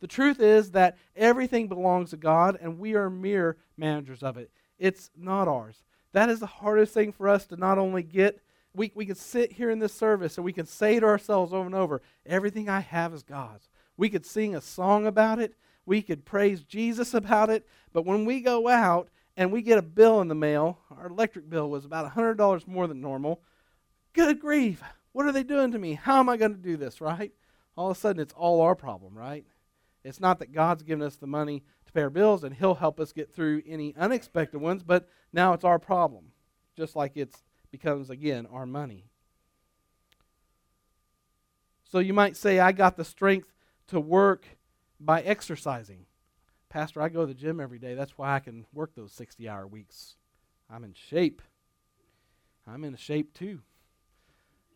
The 0.00 0.08
truth 0.08 0.40
is 0.40 0.72
that 0.72 0.98
everything 1.14 1.68
belongs 1.68 2.10
to 2.10 2.16
God 2.16 2.58
and 2.60 2.80
we 2.80 2.96
are 2.96 3.08
mere 3.08 3.56
managers 3.76 4.24
of 4.24 4.36
it. 4.36 4.50
It's 4.80 5.10
not 5.16 5.46
ours. 5.46 5.84
That 6.12 6.28
is 6.28 6.40
the 6.40 6.46
hardest 6.46 6.92
thing 6.92 7.12
for 7.12 7.28
us 7.28 7.46
to 7.46 7.56
not 7.56 7.78
only 7.78 8.02
get. 8.02 8.42
We, 8.74 8.90
we 8.94 9.06
can 9.06 9.14
sit 9.14 9.52
here 9.52 9.70
in 9.70 9.78
this 9.78 9.92
service 9.92 10.36
and 10.36 10.44
we 10.44 10.52
can 10.52 10.66
say 10.66 10.98
to 10.98 11.06
ourselves 11.06 11.52
over 11.52 11.66
and 11.66 11.74
over, 11.74 12.02
everything 12.24 12.68
I 12.68 12.80
have 12.80 13.12
is 13.12 13.22
God's. 13.22 13.68
We 13.96 14.08
could 14.08 14.24
sing 14.24 14.56
a 14.56 14.60
song 14.60 15.06
about 15.06 15.38
it. 15.38 15.54
We 15.86 16.02
could 16.02 16.24
praise 16.24 16.62
Jesus 16.62 17.14
about 17.14 17.50
it. 17.50 17.66
But 17.92 18.06
when 18.06 18.24
we 18.24 18.40
go 18.40 18.68
out 18.68 19.08
and 19.36 19.52
we 19.52 19.60
get 19.60 19.78
a 19.78 19.82
bill 19.82 20.20
in 20.20 20.28
the 20.28 20.34
mail, 20.34 20.78
our 20.96 21.08
electric 21.08 21.50
bill 21.50 21.68
was 21.68 21.84
about 21.84 22.12
$100 22.12 22.66
more 22.66 22.86
than 22.86 23.00
normal. 23.00 23.42
Good 24.12 24.40
grief. 24.40 24.82
What 25.12 25.26
are 25.26 25.32
they 25.32 25.42
doing 25.42 25.72
to 25.72 25.78
me? 25.78 25.94
How 25.94 26.20
am 26.20 26.28
I 26.28 26.36
going 26.36 26.54
to 26.54 26.60
do 26.60 26.76
this, 26.76 27.00
right? 27.00 27.32
All 27.76 27.90
of 27.90 27.96
a 27.96 28.00
sudden, 28.00 28.22
it's 28.22 28.34
all 28.34 28.60
our 28.60 28.74
problem, 28.74 29.16
right? 29.16 29.44
It's 30.04 30.20
not 30.20 30.38
that 30.38 30.52
God's 30.52 30.82
given 30.82 31.04
us 31.04 31.16
the 31.16 31.26
money 31.26 31.62
to 31.90 31.94
pay 31.98 32.02
our 32.02 32.10
bills 32.10 32.44
and 32.44 32.54
He'll 32.54 32.76
help 32.76 33.00
us 33.00 33.12
get 33.12 33.34
through 33.34 33.62
any 33.66 33.94
unexpected 33.96 34.60
ones, 34.60 34.82
but 34.82 35.08
now 35.32 35.52
it's 35.52 35.64
our 35.64 35.78
problem, 35.78 36.26
just 36.76 36.96
like 36.96 37.16
it 37.16 37.34
becomes, 37.70 38.10
again, 38.10 38.46
our 38.50 38.66
money. 38.66 39.06
So 41.84 41.98
you 41.98 42.14
might 42.14 42.36
say, 42.36 42.60
I 42.60 42.72
got 42.72 42.96
the 42.96 43.04
strength 43.04 43.52
to 43.88 44.00
work 44.00 44.46
by 45.00 45.22
exercising. 45.22 46.06
Pastor, 46.68 47.02
I 47.02 47.08
go 47.08 47.22
to 47.22 47.26
the 47.26 47.34
gym 47.34 47.58
every 47.58 47.80
day. 47.80 47.94
That's 47.94 48.16
why 48.16 48.36
I 48.36 48.38
can 48.38 48.64
work 48.72 48.94
those 48.94 49.12
60 49.12 49.48
hour 49.48 49.66
weeks. 49.66 50.14
I'm 50.70 50.84
in 50.84 50.94
shape. 50.94 51.42
I'm 52.66 52.84
in 52.84 52.94
a 52.94 52.98
shape 52.98 53.34
too. 53.34 53.60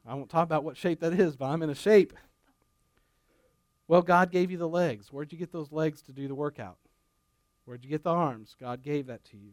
I 0.07 0.15
won't 0.15 0.29
talk 0.29 0.45
about 0.45 0.65
what 0.65 0.77
shape 0.77 1.01
that 1.01 1.13
is, 1.13 1.37
but 1.37 1.47
I'm 1.47 1.63
in 1.63 1.71
a 1.71 1.75
shape. 1.75 2.13
Well, 3.87 4.03
God 4.03 4.33
gave 4.33 4.51
you 4.51 4.59
the 4.59 4.69
legs. 4.69 5.13
Where'd 5.13 5.31
you 5.31 5.39
get 5.39 5.53
those 5.53 5.71
legs 5.71 6.03
to 6.03 6.13
do 6.13 6.27
the 6.27 6.35
workout? 6.35 6.79
Where'd 7.65 7.85
you 7.85 7.91
get 7.91 8.05
the 8.05 8.11
arms? 8.11 8.57
God 8.61 8.83
gave 8.83 9.07
that 9.07 9.25
to 9.27 9.37
you. 9.37 9.53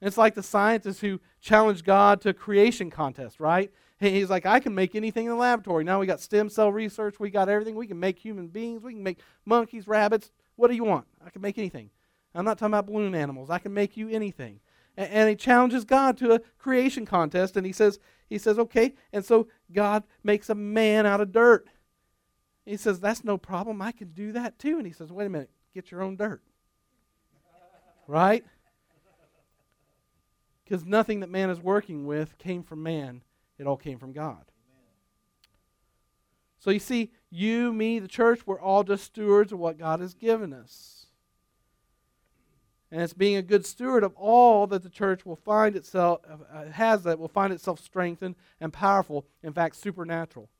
it's 0.00 0.18
like 0.18 0.34
the 0.34 0.42
scientists 0.42 1.00
who 1.00 1.20
challenged 1.40 1.84
God 1.84 2.20
to 2.22 2.30
a 2.30 2.34
creation 2.34 2.90
contest, 2.90 3.40
right? 3.40 3.70
He's 3.98 4.30
like, 4.30 4.46
I 4.46 4.60
can 4.60 4.74
make 4.74 4.94
anything 4.94 5.26
in 5.26 5.30
the 5.30 5.36
laboratory. 5.36 5.84
Now 5.84 6.00
we 6.00 6.06
got 6.06 6.20
stem 6.20 6.48
cell 6.48 6.72
research. 6.72 7.20
We 7.20 7.28
got 7.28 7.50
everything. 7.50 7.74
We 7.74 7.86
can 7.86 8.00
make 8.00 8.18
human 8.18 8.48
beings. 8.48 8.82
We 8.82 8.94
can 8.94 9.02
make 9.02 9.18
monkeys, 9.44 9.86
rabbits. 9.86 10.30
What 10.56 10.68
do 10.68 10.74
you 10.74 10.84
want? 10.84 11.06
I 11.24 11.28
can 11.28 11.42
make 11.42 11.58
anything. 11.58 11.90
I'm 12.34 12.44
not 12.44 12.58
talking 12.58 12.72
about 12.72 12.86
balloon 12.86 13.14
animals. 13.14 13.50
I 13.50 13.58
can 13.58 13.74
make 13.74 13.98
you 13.98 14.08
anything. 14.08 14.60
And, 14.96 15.10
and 15.10 15.28
he 15.28 15.36
challenges 15.36 15.84
God 15.84 16.16
to 16.18 16.32
a 16.32 16.40
creation 16.58 17.04
contest, 17.04 17.56
and 17.56 17.66
he 17.66 17.72
says, 17.72 17.98
he 18.28 18.38
says, 18.38 18.58
okay. 18.58 18.94
And 19.12 19.24
so 19.24 19.48
God 19.70 20.04
makes 20.22 20.48
a 20.48 20.54
man 20.54 21.04
out 21.04 21.20
of 21.20 21.32
dirt. 21.32 21.68
He 22.64 22.76
says, 22.76 23.00
That's 23.00 23.24
no 23.24 23.36
problem. 23.36 23.82
I 23.82 23.92
can 23.92 24.12
do 24.12 24.32
that 24.32 24.58
too. 24.58 24.76
And 24.78 24.86
he 24.86 24.92
says, 24.92 25.10
Wait 25.10 25.26
a 25.26 25.28
minute, 25.28 25.50
get 25.74 25.90
your 25.90 26.02
own 26.02 26.16
dirt. 26.16 26.42
Right? 28.10 28.44
Because 30.64 30.84
nothing 30.84 31.20
that 31.20 31.30
man 31.30 31.50
is 31.50 31.60
working 31.60 32.06
with 32.06 32.36
came 32.38 32.62
from 32.62 32.82
man, 32.82 33.22
it 33.58 33.66
all 33.66 33.76
came 33.76 33.98
from 33.98 34.12
God. 34.12 34.44
So 36.58 36.70
you 36.70 36.78
see, 36.78 37.10
you, 37.30 37.72
me, 37.72 37.98
the 37.98 38.08
church, 38.08 38.46
we're 38.46 38.60
all 38.60 38.84
just 38.84 39.04
stewards 39.04 39.52
of 39.52 39.58
what 39.58 39.78
God 39.78 40.00
has 40.00 40.12
given 40.12 40.52
us. 40.52 41.06
And 42.92 43.00
it's 43.00 43.14
being 43.14 43.36
a 43.36 43.42
good 43.42 43.64
steward 43.64 44.02
of 44.02 44.14
all 44.16 44.66
that 44.66 44.82
the 44.82 44.90
church 44.90 45.24
will 45.24 45.36
find 45.36 45.76
itself 45.76 46.20
uh, 46.28 46.66
has 46.72 47.04
that 47.04 47.18
will 47.18 47.28
find 47.28 47.52
itself 47.52 47.78
strengthened 47.80 48.34
and 48.60 48.72
powerful, 48.72 49.26
in 49.42 49.52
fact, 49.52 49.76
supernatural. 49.76 50.50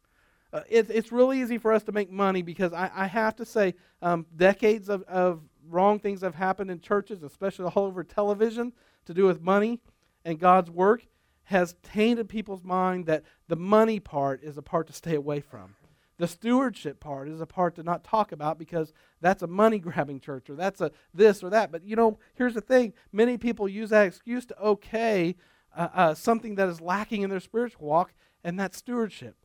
Uh, 0.52 0.62
it, 0.69 0.88
it's 0.90 1.12
really 1.12 1.40
easy 1.40 1.59
for 1.59 1.73
us 1.73 1.83
to 1.85 1.92
make 1.92 2.11
money 2.11 2.42
because 2.42 2.73
I, 2.73 2.90
I 2.95 3.07
have 3.07 3.37
to 3.37 3.45
say, 3.45 3.75
um, 4.00 4.26
decades 4.37 4.88
of, 4.88 5.02
of 5.02 5.42
wrong 5.71 5.99
things 5.99 6.23
have 6.23 6.35
happened 6.35 6.71
in 6.71 6.81
churches, 6.81 7.23
especially 7.23 7.67
all 7.67 7.85
over 7.85 8.05
television, 8.05 8.73
to 9.07 9.15
do 9.15 9.25
with 9.25 9.41
money 9.41 9.81
and 10.25 10.39
God's 10.39 10.71
work, 10.71 11.07
has 11.45 11.75
tainted 11.83 12.29
people's 12.29 12.62
mind 12.62 13.07
that 13.07 13.25
the 13.49 13.57
money 13.57 13.99
part 13.99 14.43
is 14.43 14.57
a 14.57 14.62
part 14.62 14.87
to 14.87 14.93
stay 14.93 15.15
away 15.15 15.41
from. 15.41 15.75
The 16.19 16.29
stewardship 16.29 17.00
part 17.00 17.29
is 17.29 17.41
a 17.41 17.47
part 17.47 17.77
to 17.77 17.83
not 17.83 18.05
talk 18.05 18.31
about 18.31 18.59
because 18.59 18.93
that's 19.23 19.43
a 19.43 19.47
money 19.47 19.79
grabbing 19.79 20.21
church 20.21 20.50
or 20.50 20.55
that's 20.55 20.81
a 20.83 20.91
this 21.15 21.43
or 21.43 21.49
that. 21.50 21.73
But 21.73 21.83
you 21.83 21.97
know, 21.97 22.19
here's 22.35 22.55
the 22.55 22.61
thing 22.61 22.93
many 23.11 23.39
people 23.39 23.69
use 23.69 23.91
that 23.91 24.07
excuse 24.07 24.45
to 24.47 24.61
okay 24.61 25.35
uh, 25.77 25.89
uh, 25.95 26.15
something 26.15 26.57
that 26.57 26.69
is 26.69 26.81
lacking 26.81 27.23
in 27.23 27.31
their 27.31 27.41
spiritual 27.41 27.87
walk, 27.87 28.12
and 28.45 28.59
that's 28.59 28.77
stewardship. 28.77 29.37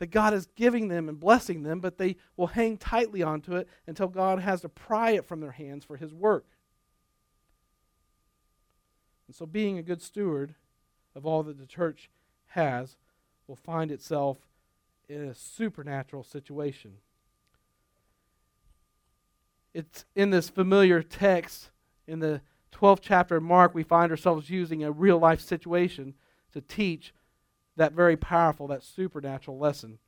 That 0.00 0.10
God 0.10 0.34
is 0.34 0.46
giving 0.56 0.88
them 0.88 1.08
and 1.08 1.20
blessing 1.20 1.62
them, 1.62 1.78
but 1.78 1.98
they 1.98 2.16
will 2.36 2.48
hang 2.48 2.78
tightly 2.78 3.22
onto 3.22 3.54
it 3.54 3.68
until 3.86 4.08
God 4.08 4.40
has 4.40 4.62
to 4.62 4.68
pry 4.68 5.10
it 5.10 5.26
from 5.26 5.40
their 5.40 5.52
hands 5.52 5.84
for 5.84 5.96
His 5.96 6.12
work. 6.12 6.46
And 9.28 9.36
so, 9.36 9.44
being 9.44 9.78
a 9.78 9.82
good 9.82 10.02
steward 10.02 10.54
of 11.14 11.26
all 11.26 11.42
that 11.42 11.58
the 11.58 11.66
church 11.66 12.10
has 12.48 12.96
will 13.46 13.56
find 13.56 13.90
itself 13.92 14.38
in 15.06 15.22
a 15.22 15.34
supernatural 15.34 16.24
situation. 16.24 16.94
It's 19.74 20.06
in 20.16 20.30
this 20.30 20.48
familiar 20.48 21.02
text 21.02 21.70
in 22.06 22.20
the 22.20 22.40
12th 22.72 23.00
chapter 23.02 23.36
of 23.36 23.42
Mark, 23.42 23.74
we 23.74 23.82
find 23.82 24.10
ourselves 24.10 24.48
using 24.48 24.82
a 24.82 24.90
real 24.90 25.18
life 25.18 25.40
situation 25.40 26.14
to 26.52 26.60
teach 26.60 27.12
that 27.80 27.94
very 27.94 28.16
powerful, 28.16 28.66
that 28.66 28.82
supernatural 28.82 29.58
lesson. 29.58 29.98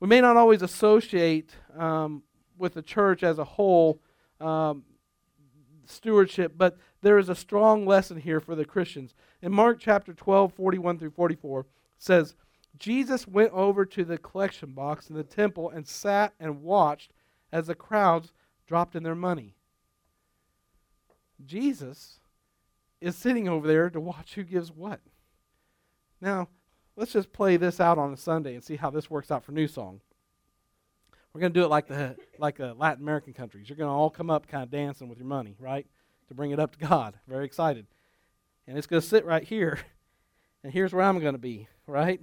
We 0.00 0.06
may 0.06 0.20
not 0.20 0.36
always 0.36 0.60
associate 0.60 1.50
um, 1.78 2.22
with 2.58 2.74
the 2.74 2.82
church 2.82 3.22
as 3.22 3.38
a 3.38 3.44
whole 3.44 4.02
um, 4.38 4.82
stewardship, 5.86 6.52
but 6.58 6.76
there 7.00 7.16
is 7.16 7.30
a 7.30 7.34
strong 7.34 7.86
lesson 7.86 8.18
here 8.18 8.38
for 8.38 8.54
the 8.54 8.66
Christians. 8.66 9.14
In 9.40 9.50
Mark 9.50 9.78
chapter 9.80 10.12
12, 10.12 10.52
41 10.52 10.98
through 10.98 11.12
44, 11.12 11.64
says, 11.96 12.34
Jesus 12.78 13.26
went 13.26 13.52
over 13.52 13.86
to 13.86 14.04
the 14.04 14.18
collection 14.18 14.72
box 14.72 15.08
in 15.08 15.16
the 15.16 15.24
temple 15.24 15.70
and 15.70 15.88
sat 15.88 16.34
and 16.38 16.62
watched 16.62 17.12
as 17.50 17.66
the 17.66 17.74
crowds 17.74 18.34
dropped 18.66 18.94
in 18.94 19.04
their 19.04 19.14
money. 19.14 19.54
Jesus 21.46 22.20
is 23.00 23.16
sitting 23.16 23.48
over 23.48 23.66
there 23.66 23.88
to 23.88 24.00
watch 24.00 24.34
who 24.34 24.42
gives 24.42 24.70
what. 24.70 25.00
Now, 26.20 26.48
let's 26.96 27.12
just 27.12 27.32
play 27.32 27.56
this 27.56 27.80
out 27.80 27.98
on 27.98 28.12
a 28.12 28.16
Sunday 28.16 28.54
and 28.54 28.62
see 28.62 28.76
how 28.76 28.90
this 28.90 29.10
works 29.10 29.30
out 29.30 29.44
for 29.44 29.52
New 29.52 29.68
Song. 29.68 30.00
We're 31.32 31.40
going 31.40 31.52
to 31.52 31.58
do 31.60 31.64
it 31.64 31.68
like 31.68 31.86
the 31.86 32.16
like 32.38 32.58
the 32.58 32.74
Latin 32.74 33.02
American 33.02 33.32
countries. 33.32 33.68
You're 33.68 33.78
going 33.78 33.88
to 33.88 33.94
all 33.94 34.10
come 34.10 34.30
up 34.30 34.46
kind 34.46 34.62
of 34.62 34.70
dancing 34.70 35.08
with 35.08 35.18
your 35.18 35.26
money, 35.26 35.56
right? 35.58 35.86
To 36.28 36.34
bring 36.34 36.50
it 36.50 36.60
up 36.60 36.76
to 36.76 36.86
God. 36.86 37.18
Very 37.26 37.46
excited. 37.46 37.86
And 38.66 38.76
it's 38.76 38.86
going 38.86 39.00
to 39.00 39.08
sit 39.08 39.24
right 39.24 39.42
here. 39.42 39.78
And 40.62 40.72
here's 40.72 40.92
where 40.92 41.02
I'm 41.04 41.18
going 41.18 41.34
to 41.34 41.40
be, 41.40 41.66
right? 41.86 42.20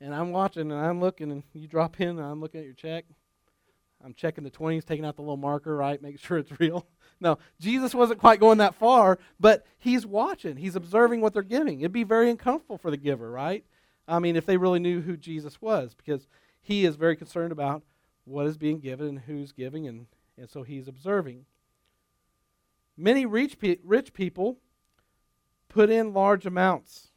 And 0.00 0.14
I'm 0.14 0.30
watching 0.30 0.70
and 0.70 0.80
I'm 0.80 1.00
looking, 1.00 1.30
and 1.30 1.42
you 1.54 1.66
drop 1.66 2.00
in, 2.00 2.10
and 2.10 2.20
I'm 2.20 2.40
looking 2.40 2.60
at 2.60 2.66
your 2.66 2.74
check. 2.74 3.04
I'm 4.04 4.14
checking 4.14 4.44
the 4.44 4.50
20s, 4.50 4.84
taking 4.84 5.04
out 5.04 5.16
the 5.16 5.22
little 5.22 5.36
marker, 5.36 5.76
right? 5.76 6.00
Make 6.00 6.18
sure 6.18 6.38
it's 6.38 6.52
real. 6.60 6.86
No, 7.20 7.38
Jesus 7.60 7.94
wasn't 7.94 8.20
quite 8.20 8.40
going 8.40 8.58
that 8.58 8.74
far, 8.74 9.18
but 9.38 9.66
he's 9.78 10.06
watching. 10.06 10.56
He's 10.56 10.76
observing 10.76 11.20
what 11.20 11.34
they're 11.34 11.42
giving. 11.42 11.80
It'd 11.80 11.92
be 11.92 12.04
very 12.04 12.30
uncomfortable 12.30 12.78
for 12.78 12.90
the 12.90 12.96
giver, 12.96 13.30
right? 13.30 13.64
I 14.08 14.18
mean, 14.18 14.36
if 14.36 14.46
they 14.46 14.56
really 14.56 14.80
knew 14.80 15.02
who 15.02 15.16
Jesus 15.16 15.60
was, 15.60 15.94
because 15.94 16.26
he 16.62 16.84
is 16.84 16.96
very 16.96 17.16
concerned 17.16 17.52
about 17.52 17.82
what 18.24 18.46
is 18.46 18.56
being 18.56 18.80
given 18.80 19.06
and 19.06 19.18
who's 19.20 19.52
giving, 19.52 19.86
and, 19.86 20.06
and 20.38 20.48
so 20.48 20.62
he's 20.62 20.88
observing. 20.88 21.44
Many 22.96 23.26
rich, 23.26 23.58
pe- 23.58 23.78
rich 23.84 24.12
people 24.12 24.58
put 25.68 25.90
in 25.90 26.12
large 26.12 26.46
amounts. 26.46 27.08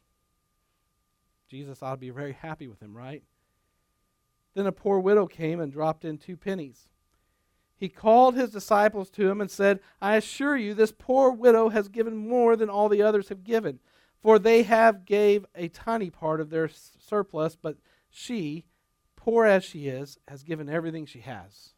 Jesus 1.48 1.82
ought 1.82 1.92
to 1.92 1.96
be 1.96 2.10
very 2.10 2.32
happy 2.32 2.66
with 2.66 2.80
him, 2.80 2.96
right? 2.96 3.22
Then 4.54 4.66
a 4.66 4.72
poor 4.72 4.98
widow 4.98 5.26
came 5.26 5.60
and 5.60 5.72
dropped 5.72 6.04
in 6.04 6.18
two 6.18 6.36
pennies. 6.36 6.88
He 7.76 7.88
called 7.88 8.36
his 8.36 8.50
disciples 8.50 9.10
to 9.10 9.28
him 9.28 9.40
and 9.40 9.50
said, 9.50 9.80
I 10.00 10.16
assure 10.16 10.56
you, 10.56 10.74
this 10.74 10.92
poor 10.96 11.30
widow 11.30 11.70
has 11.70 11.88
given 11.88 12.16
more 12.16 12.56
than 12.56 12.70
all 12.70 12.88
the 12.88 13.02
others 13.02 13.28
have 13.28 13.42
given, 13.42 13.80
for 14.22 14.38
they 14.38 14.62
have 14.62 15.04
gave 15.04 15.44
a 15.54 15.68
tiny 15.68 16.08
part 16.08 16.40
of 16.40 16.50
their 16.50 16.68
surplus, 16.68 17.56
but 17.56 17.76
she, 18.08 18.64
poor 19.16 19.44
as 19.44 19.64
she 19.64 19.88
is, 19.88 20.18
has 20.28 20.44
given 20.44 20.68
everything 20.68 21.04
she 21.04 21.20
has. 21.20 21.74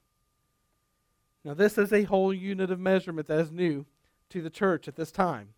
Now, 1.44 1.54
this 1.54 1.78
is 1.78 1.92
a 1.92 2.04
whole 2.04 2.34
unit 2.34 2.70
of 2.70 2.78
measurement 2.78 3.26
that 3.28 3.40
is 3.40 3.50
new 3.50 3.86
to 4.30 4.42
the 4.42 4.50
church 4.50 4.88
at 4.88 4.96
this 4.96 5.10
time 5.10 5.54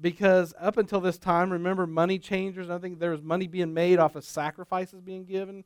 because 0.00 0.54
up 0.60 0.76
until 0.76 1.00
this 1.00 1.18
time, 1.18 1.50
remember 1.50 1.86
money 1.86 2.18
changers. 2.18 2.70
I 2.70 2.78
think 2.78 2.98
there 2.98 3.10
was 3.10 3.22
money 3.22 3.46
being 3.46 3.72
made 3.72 3.98
off 3.98 4.14
of 4.14 4.24
sacrifices 4.24 5.00
being 5.00 5.24
given 5.24 5.64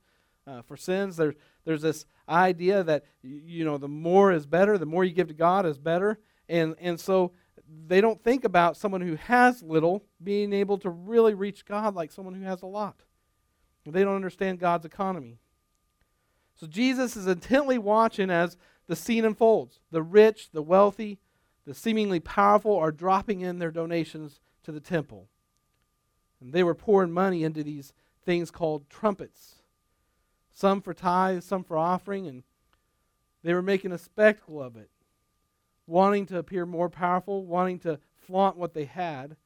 uh, 0.50 0.62
for 0.62 0.76
sins. 0.76 1.16
There's 1.16 1.34
there's 1.64 1.82
this 1.82 2.06
idea 2.28 2.82
that 2.82 3.04
you 3.22 3.64
know 3.64 3.78
the 3.78 3.88
more 3.88 4.32
is 4.32 4.46
better, 4.46 4.78
the 4.78 4.86
more 4.86 5.04
you 5.04 5.12
give 5.12 5.28
to 5.28 5.34
God 5.34 5.66
is 5.66 5.78
better, 5.78 6.18
and 6.48 6.74
and 6.80 6.98
so 6.98 7.32
they 7.86 8.00
don't 8.00 8.22
think 8.22 8.44
about 8.44 8.76
someone 8.76 9.00
who 9.00 9.14
has 9.16 9.62
little 9.62 10.04
being 10.22 10.52
able 10.52 10.78
to 10.78 10.90
really 10.90 11.34
reach 11.34 11.64
God 11.64 11.94
like 11.94 12.10
someone 12.10 12.34
who 12.34 12.44
has 12.44 12.62
a 12.62 12.66
lot. 12.66 13.02
They 13.86 14.04
don't 14.04 14.16
understand 14.16 14.58
God's 14.58 14.84
economy. 14.84 15.38
So 16.54 16.66
Jesus 16.66 17.16
is 17.16 17.26
intently 17.26 17.78
watching 17.78 18.28
as 18.28 18.56
the 18.86 18.96
scene 18.96 19.24
unfolds. 19.24 19.80
The 19.90 20.02
rich, 20.02 20.50
the 20.52 20.62
wealthy, 20.62 21.18
the 21.66 21.74
seemingly 21.74 22.20
powerful 22.20 22.76
are 22.76 22.92
dropping 22.92 23.40
in 23.40 23.58
their 23.58 23.70
donations 23.70 24.40
to 24.64 24.72
the 24.72 24.80
temple. 24.80 25.28
And 26.40 26.52
they 26.52 26.62
were 26.62 26.74
pouring 26.74 27.12
money 27.12 27.44
into 27.44 27.62
these 27.62 27.92
things 28.24 28.50
called 28.50 28.90
trumpets, 28.90 29.59
some 30.52 30.82
for 30.82 30.94
tithes, 30.94 31.44
some 31.44 31.64
for 31.64 31.76
offering, 31.76 32.26
and 32.26 32.42
they 33.42 33.54
were 33.54 33.62
making 33.62 33.92
a 33.92 33.98
spectacle 33.98 34.62
of 34.62 34.76
it, 34.76 34.90
wanting 35.86 36.26
to 36.26 36.38
appear 36.38 36.66
more 36.66 36.88
powerful, 36.88 37.44
wanting 37.44 37.78
to 37.80 37.98
flaunt 38.16 38.56
what 38.56 38.74
they 38.74 38.84
had. 38.84 39.36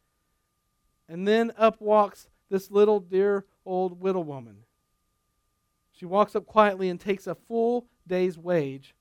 And 1.09 1.29
then 1.29 1.53
up 1.57 1.81
walks 1.81 2.29
this 2.51 2.71
little 2.71 3.01
dear 3.01 3.45
old 3.65 4.01
widow 4.01 4.21
woman. 4.21 4.59
She 5.93 6.07
walks 6.07 6.35
up 6.35 6.47
quietly 6.47 6.89
and 6.89 6.99
takes 6.99 7.27
a 7.27 7.35
full 7.35 7.87
day's 8.07 8.37
wage, 8.37 8.95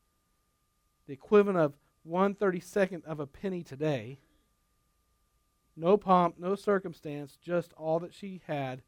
the 1.08 1.14
equivalent 1.14 1.58
of 1.58 1.74
one 2.04 2.36
thirty 2.36 2.60
second 2.60 3.04
of 3.06 3.20
a 3.20 3.26
penny 3.26 3.64
today. 3.64 4.20
No 5.76 5.98
pomp, 5.98 6.36
no 6.38 6.54
circumstance, 6.54 7.38
just 7.42 7.74
all 7.74 8.00
that 8.00 8.14
she 8.14 8.42
had. 8.46 8.84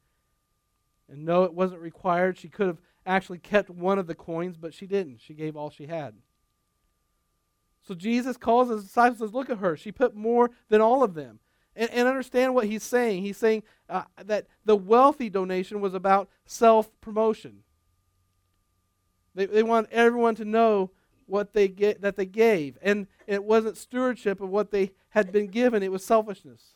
And 1.10 1.26
no, 1.26 1.44
it 1.44 1.54
wasn't 1.54 1.82
required. 1.82 2.38
She 2.38 2.48
could 2.48 2.68
have 2.68 2.82
actually 3.06 3.40
kept 3.40 3.70
one 3.70 4.00
of 4.00 4.08
the 4.08 4.16
coins, 4.16 4.58
but 4.58 4.74
she 4.74 4.88
didn't. 4.88 5.22
She 5.22 5.34
gave 5.34 5.56
all 5.56 5.70
she 5.70 5.88
had. 5.88 6.16
So 7.88 7.94
Jesus 7.94 8.36
calls 8.38 8.70
his 8.70 8.84
disciples 8.84 9.20
says, 9.20 9.34
Look 9.34 9.50
at 9.50 9.60
her. 9.60 9.78
She 9.78 9.92
put 9.92 10.16
more 10.16 10.52
than 10.70 10.82
all 10.82 11.04
of 11.04 11.14
them. 11.14 11.40
And, 11.76 11.90
and 11.92 12.08
understand 12.08 12.56
what 12.56 12.66
he's 12.66 12.84
saying. 12.84 13.22
He's 13.22 13.38
saying 13.38 13.64
uh, 13.90 14.04
that 14.24 14.48
the 14.64 14.76
wealthy 14.76 15.30
donation 15.30 15.82
was 15.82 15.94
about 15.94 16.30
self 16.46 16.90
promotion. 17.02 17.64
They, 19.36 19.46
they 19.46 19.64
want 19.64 19.90
everyone 19.92 20.36
to 20.36 20.46
know 20.46 20.92
what 21.28 21.54
they 21.54 21.68
get 21.68 22.02
that 22.02 22.16
they 22.16 22.26
gave, 22.26 22.78
and 22.82 23.08
it 23.28 23.44
wasn't 23.44 23.78
stewardship 23.78 24.40
of 24.40 24.50
what 24.50 24.72
they 24.72 24.92
had 25.10 25.32
been 25.32 25.48
given; 25.48 25.84
it 25.84 25.92
was 25.92 26.06
selfishness. 26.06 26.75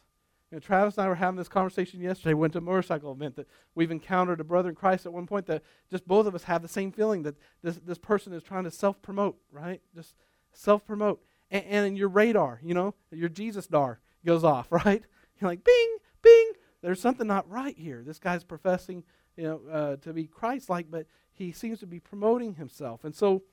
You 0.51 0.55
know, 0.55 0.59
Travis 0.59 0.97
and 0.97 1.05
I 1.05 1.09
were 1.09 1.15
having 1.15 1.37
this 1.37 1.47
conversation 1.47 2.01
yesterday. 2.01 2.33
We 2.33 2.41
went 2.41 2.53
to 2.53 2.59
a 2.59 2.61
motorcycle 2.61 3.11
event 3.11 3.35
that 3.35 3.47
we've 3.75 3.91
encountered 3.91 4.39
a 4.39 4.43
brother 4.43 4.69
in 4.69 4.75
Christ 4.75 5.05
at 5.05 5.13
one 5.13 5.27
point 5.27 5.45
that 5.45 5.63
just 5.91 6.07
both 6.07 6.25
of 6.25 6.33
us 6.33 6.45
have 6.45 6.63
the 6.63 6.67
same 6.67 6.91
feeling 6.91 7.21
that 7.23 7.35
this 7.61 7.77
this 7.85 7.99
person 7.99 8.33
is 8.33 8.41
trying 8.41 8.63
to 8.63 8.71
self 8.71 9.01
promote, 9.01 9.37
right? 9.51 9.81
Just 9.93 10.15
self 10.51 10.85
promote, 10.85 11.23
and, 11.51 11.65
and 11.65 11.97
your 11.97 12.09
radar, 12.09 12.59
you 12.63 12.73
know, 12.73 12.95
your 13.11 13.29
Jesus 13.29 13.67
dar 13.67 13.99
goes 14.25 14.43
off, 14.43 14.71
right? 14.71 15.03
You're 15.39 15.49
like, 15.51 15.63
bing, 15.63 15.97
bing. 16.21 16.53
There's 16.81 17.01
something 17.01 17.27
not 17.27 17.49
right 17.49 17.77
here. 17.77 18.03
This 18.05 18.19
guy's 18.19 18.43
professing, 18.43 19.03
you 19.35 19.43
know, 19.43 19.61
uh, 19.71 19.95
to 19.97 20.13
be 20.13 20.25
Christ-like, 20.25 20.89
but 20.89 21.05
he 21.31 21.51
seems 21.51 21.79
to 21.81 21.87
be 21.87 21.99
promoting 21.99 22.55
himself, 22.55 23.03
and 23.03 23.13
so 23.13 23.43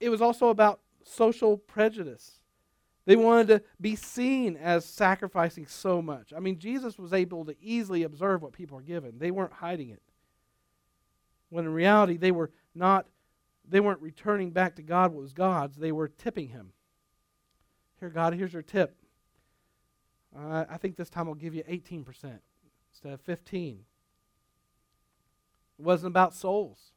it 0.00 0.10
was 0.10 0.20
also 0.20 0.48
about 0.48 0.80
social 1.02 1.56
prejudice. 1.56 2.40
They 3.06 3.16
wanted 3.16 3.48
to 3.48 3.62
be 3.80 3.96
seen 3.96 4.56
as 4.56 4.84
sacrificing 4.84 5.66
so 5.66 6.00
much. 6.00 6.32
I 6.34 6.40
mean, 6.40 6.58
Jesus 6.58 6.98
was 6.98 7.12
able 7.12 7.44
to 7.44 7.54
easily 7.60 8.02
observe 8.02 8.42
what 8.42 8.52
people 8.52 8.78
are 8.78 8.82
given. 8.82 9.18
They 9.18 9.30
weren't 9.30 9.52
hiding 9.52 9.90
it. 9.90 10.02
When 11.50 11.66
in 11.66 11.72
reality, 11.72 12.16
they 12.16 12.32
were 12.32 12.50
not 12.74 13.06
they 13.68 13.80
weren't 13.80 14.00
returning 14.00 14.50
back 14.50 14.76
to 14.76 14.82
God 14.82 15.12
what 15.12 15.22
was 15.22 15.32
God's, 15.32 15.76
they 15.76 15.92
were 15.92 16.08
tipping 16.08 16.48
him. 16.48 16.72
Here, 17.98 18.10
God, 18.10 18.34
here's 18.34 18.52
your 18.52 18.62
tip. 18.62 18.96
Uh, 20.36 20.64
I 20.68 20.76
think 20.76 20.96
this 20.96 21.08
time 21.08 21.28
I'll 21.28 21.34
give 21.34 21.54
you 21.54 21.62
18% 21.62 22.04
instead 22.92 23.12
of 23.12 23.20
15. 23.22 23.84
It 25.78 25.84
wasn't 25.84 26.12
about 26.12 26.34
souls. 26.34 26.92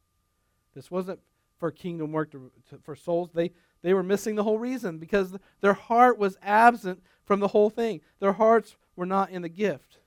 This 0.74 0.90
wasn't 0.90 1.20
for 1.58 1.70
kingdom 1.70 2.12
work 2.12 2.30
to, 2.32 2.50
to, 2.70 2.78
for 2.78 2.96
souls. 2.96 3.30
They, 3.34 3.52
they 3.82 3.94
were 3.94 4.02
missing 4.02 4.34
the 4.34 4.44
whole 4.44 4.58
reason 4.58 4.98
because 4.98 5.36
their 5.60 5.74
heart 5.74 6.18
was 6.18 6.36
absent 6.42 7.02
from 7.24 7.40
the 7.40 7.48
whole 7.48 7.70
thing. 7.70 8.00
Their 8.20 8.32
hearts 8.32 8.76
were 8.96 9.06
not 9.06 9.30
in 9.30 9.42
the 9.42 9.48
gift. 9.48 9.98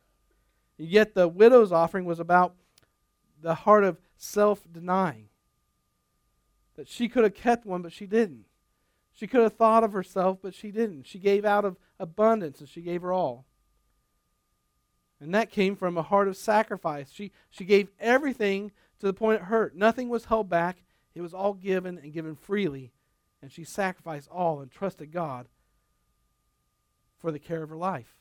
Yet 0.78 1.14
the 1.14 1.28
widow's 1.28 1.72
offering 1.72 2.06
was 2.06 2.20
about 2.20 2.56
the 3.42 3.54
heart 3.54 3.84
of 3.84 4.00
self 4.18 4.62
denying. 4.72 5.28
That 6.76 6.88
she 6.88 7.08
could 7.08 7.24
have 7.24 7.36
kept 7.36 7.66
one, 7.66 7.82
but 7.82 7.94
she 7.94 8.06
didn't. 8.06 8.46
She 9.14 9.28
could 9.28 9.42
have 9.42 9.54
thought 9.54 9.84
of 9.84 9.94
herself, 9.94 10.40
but 10.42 10.56
she 10.56 10.72
didn't. 10.72 11.06
She 11.06 11.20
gave 11.20 11.46
out 11.46 11.66
of 11.66 11.78
abundance, 12.00 12.60
and 12.60 12.70
she 12.70 12.82
gave 12.82 13.02
her 13.02 13.14
all. 13.14 13.46
And 15.20 15.36
that 15.36 15.52
came 15.52 15.76
from 15.76 15.98
a 15.98 16.02
heart 16.02 16.28
of 16.28 16.36
sacrifice. 16.36 17.12
She, 17.12 17.32
she 17.50 17.66
gave 17.66 17.90
everything 18.00 18.72
to 19.00 19.06
the 19.06 19.14
point 19.14 19.42
it 19.42 19.46
hurt. 19.46 19.76
Nothing 19.76 20.10
was 20.10 20.26
held 20.26 20.50
back, 20.50 20.84
it 21.14 21.22
was 21.22 21.34
all 21.34 21.54
given 21.54 21.98
and 21.98 22.14
given 22.14 22.36
freely. 22.36 22.92
And 23.42 23.52
she 23.52 23.64
sacrificed 23.64 24.30
all 24.30 24.60
and 24.60 24.72
trusted 24.72 25.12
God 25.12 25.48
for 27.20 27.32
the 27.32 27.40
care 27.40 27.64
of 27.64 27.70
her 27.70 27.78
life. 27.78 28.16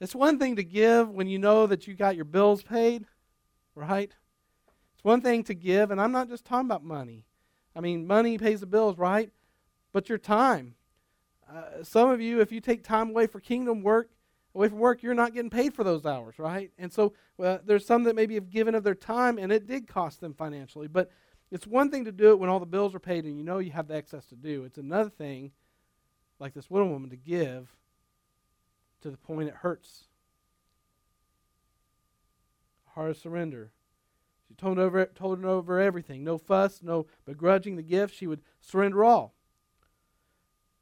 It's 0.00 0.14
one 0.14 0.38
thing 0.38 0.56
to 0.56 0.64
give 0.64 1.08
when 1.08 1.28
you 1.28 1.38
know 1.38 1.66
that 1.66 1.86
you 1.86 1.94
got 1.94 2.16
your 2.16 2.24
bills 2.24 2.62
paid, 2.62 3.06
right? 3.74 4.12
It's 4.94 5.04
one 5.04 5.20
thing 5.20 5.44
to 5.44 5.54
give, 5.54 5.90
and 5.90 6.00
I'm 6.00 6.12
not 6.12 6.28
just 6.28 6.44
talking 6.44 6.66
about 6.66 6.84
money. 6.84 7.24
I 7.76 7.80
mean, 7.80 8.06
money 8.06 8.38
pays 8.38 8.60
the 8.60 8.66
bills, 8.66 8.98
right? 8.98 9.30
But 9.92 10.08
your 10.08 10.18
time. 10.18 10.74
Uh, 11.50 11.82
some 11.82 12.10
of 12.10 12.20
you, 12.20 12.40
if 12.40 12.52
you 12.52 12.60
take 12.60 12.82
time 12.82 13.10
away 13.10 13.26
for 13.26 13.40
kingdom 13.40 13.82
work, 13.82 14.10
away 14.54 14.68
from 14.68 14.78
work, 14.78 15.02
you're 15.02 15.14
not 15.14 15.34
getting 15.34 15.50
paid 15.50 15.74
for 15.74 15.84
those 15.84 16.06
hours, 16.06 16.38
right? 16.38 16.70
And 16.78 16.92
so 16.92 17.14
well, 17.36 17.60
there's 17.64 17.86
some 17.86 18.04
that 18.04 18.16
maybe 18.16 18.34
have 18.34 18.50
given 18.50 18.74
of 18.74 18.84
their 18.84 18.94
time, 18.94 19.38
and 19.38 19.52
it 19.52 19.66
did 19.66 19.86
cost 19.86 20.20
them 20.20 20.34
financially. 20.34 20.88
But 20.88 21.10
it's 21.50 21.66
one 21.66 21.90
thing 21.90 22.04
to 22.04 22.12
do 22.12 22.30
it 22.30 22.38
when 22.38 22.50
all 22.50 22.60
the 22.60 22.66
bills 22.66 22.94
are 22.94 23.00
paid 23.00 23.24
and 23.24 23.36
you 23.36 23.44
know 23.44 23.58
you 23.58 23.70
have 23.72 23.88
the 23.88 23.94
excess 23.94 24.26
to 24.26 24.34
do. 24.34 24.64
It's 24.64 24.78
another 24.78 25.10
thing, 25.10 25.52
like 26.38 26.54
this 26.54 26.70
widow 26.70 26.86
woman, 26.86 27.10
to 27.10 27.16
give 27.16 27.76
to 29.02 29.10
the 29.10 29.16
point 29.16 29.48
it 29.48 29.54
hurts. 29.54 30.04
Heart 32.94 33.10
of 33.10 33.16
surrender. 33.18 33.70
She 34.48 34.54
told 34.54 34.78
over, 34.78 35.04
told 35.06 35.44
over 35.44 35.80
everything. 35.80 36.24
No 36.24 36.38
fuss, 36.38 36.80
no 36.82 37.06
begrudging 37.24 37.76
the 37.76 37.82
gift. 37.82 38.14
She 38.14 38.26
would 38.26 38.42
surrender 38.60 39.04
all. 39.04 39.34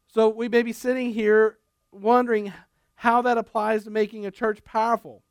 So 0.06 0.28
we 0.28 0.48
may 0.48 0.62
be 0.62 0.72
sitting 0.72 1.12
here 1.12 1.58
wondering 1.90 2.52
how 2.96 3.22
that 3.22 3.38
applies 3.38 3.84
to 3.84 3.90
making 3.90 4.26
a 4.26 4.30
church 4.30 4.62
powerful. 4.62 5.22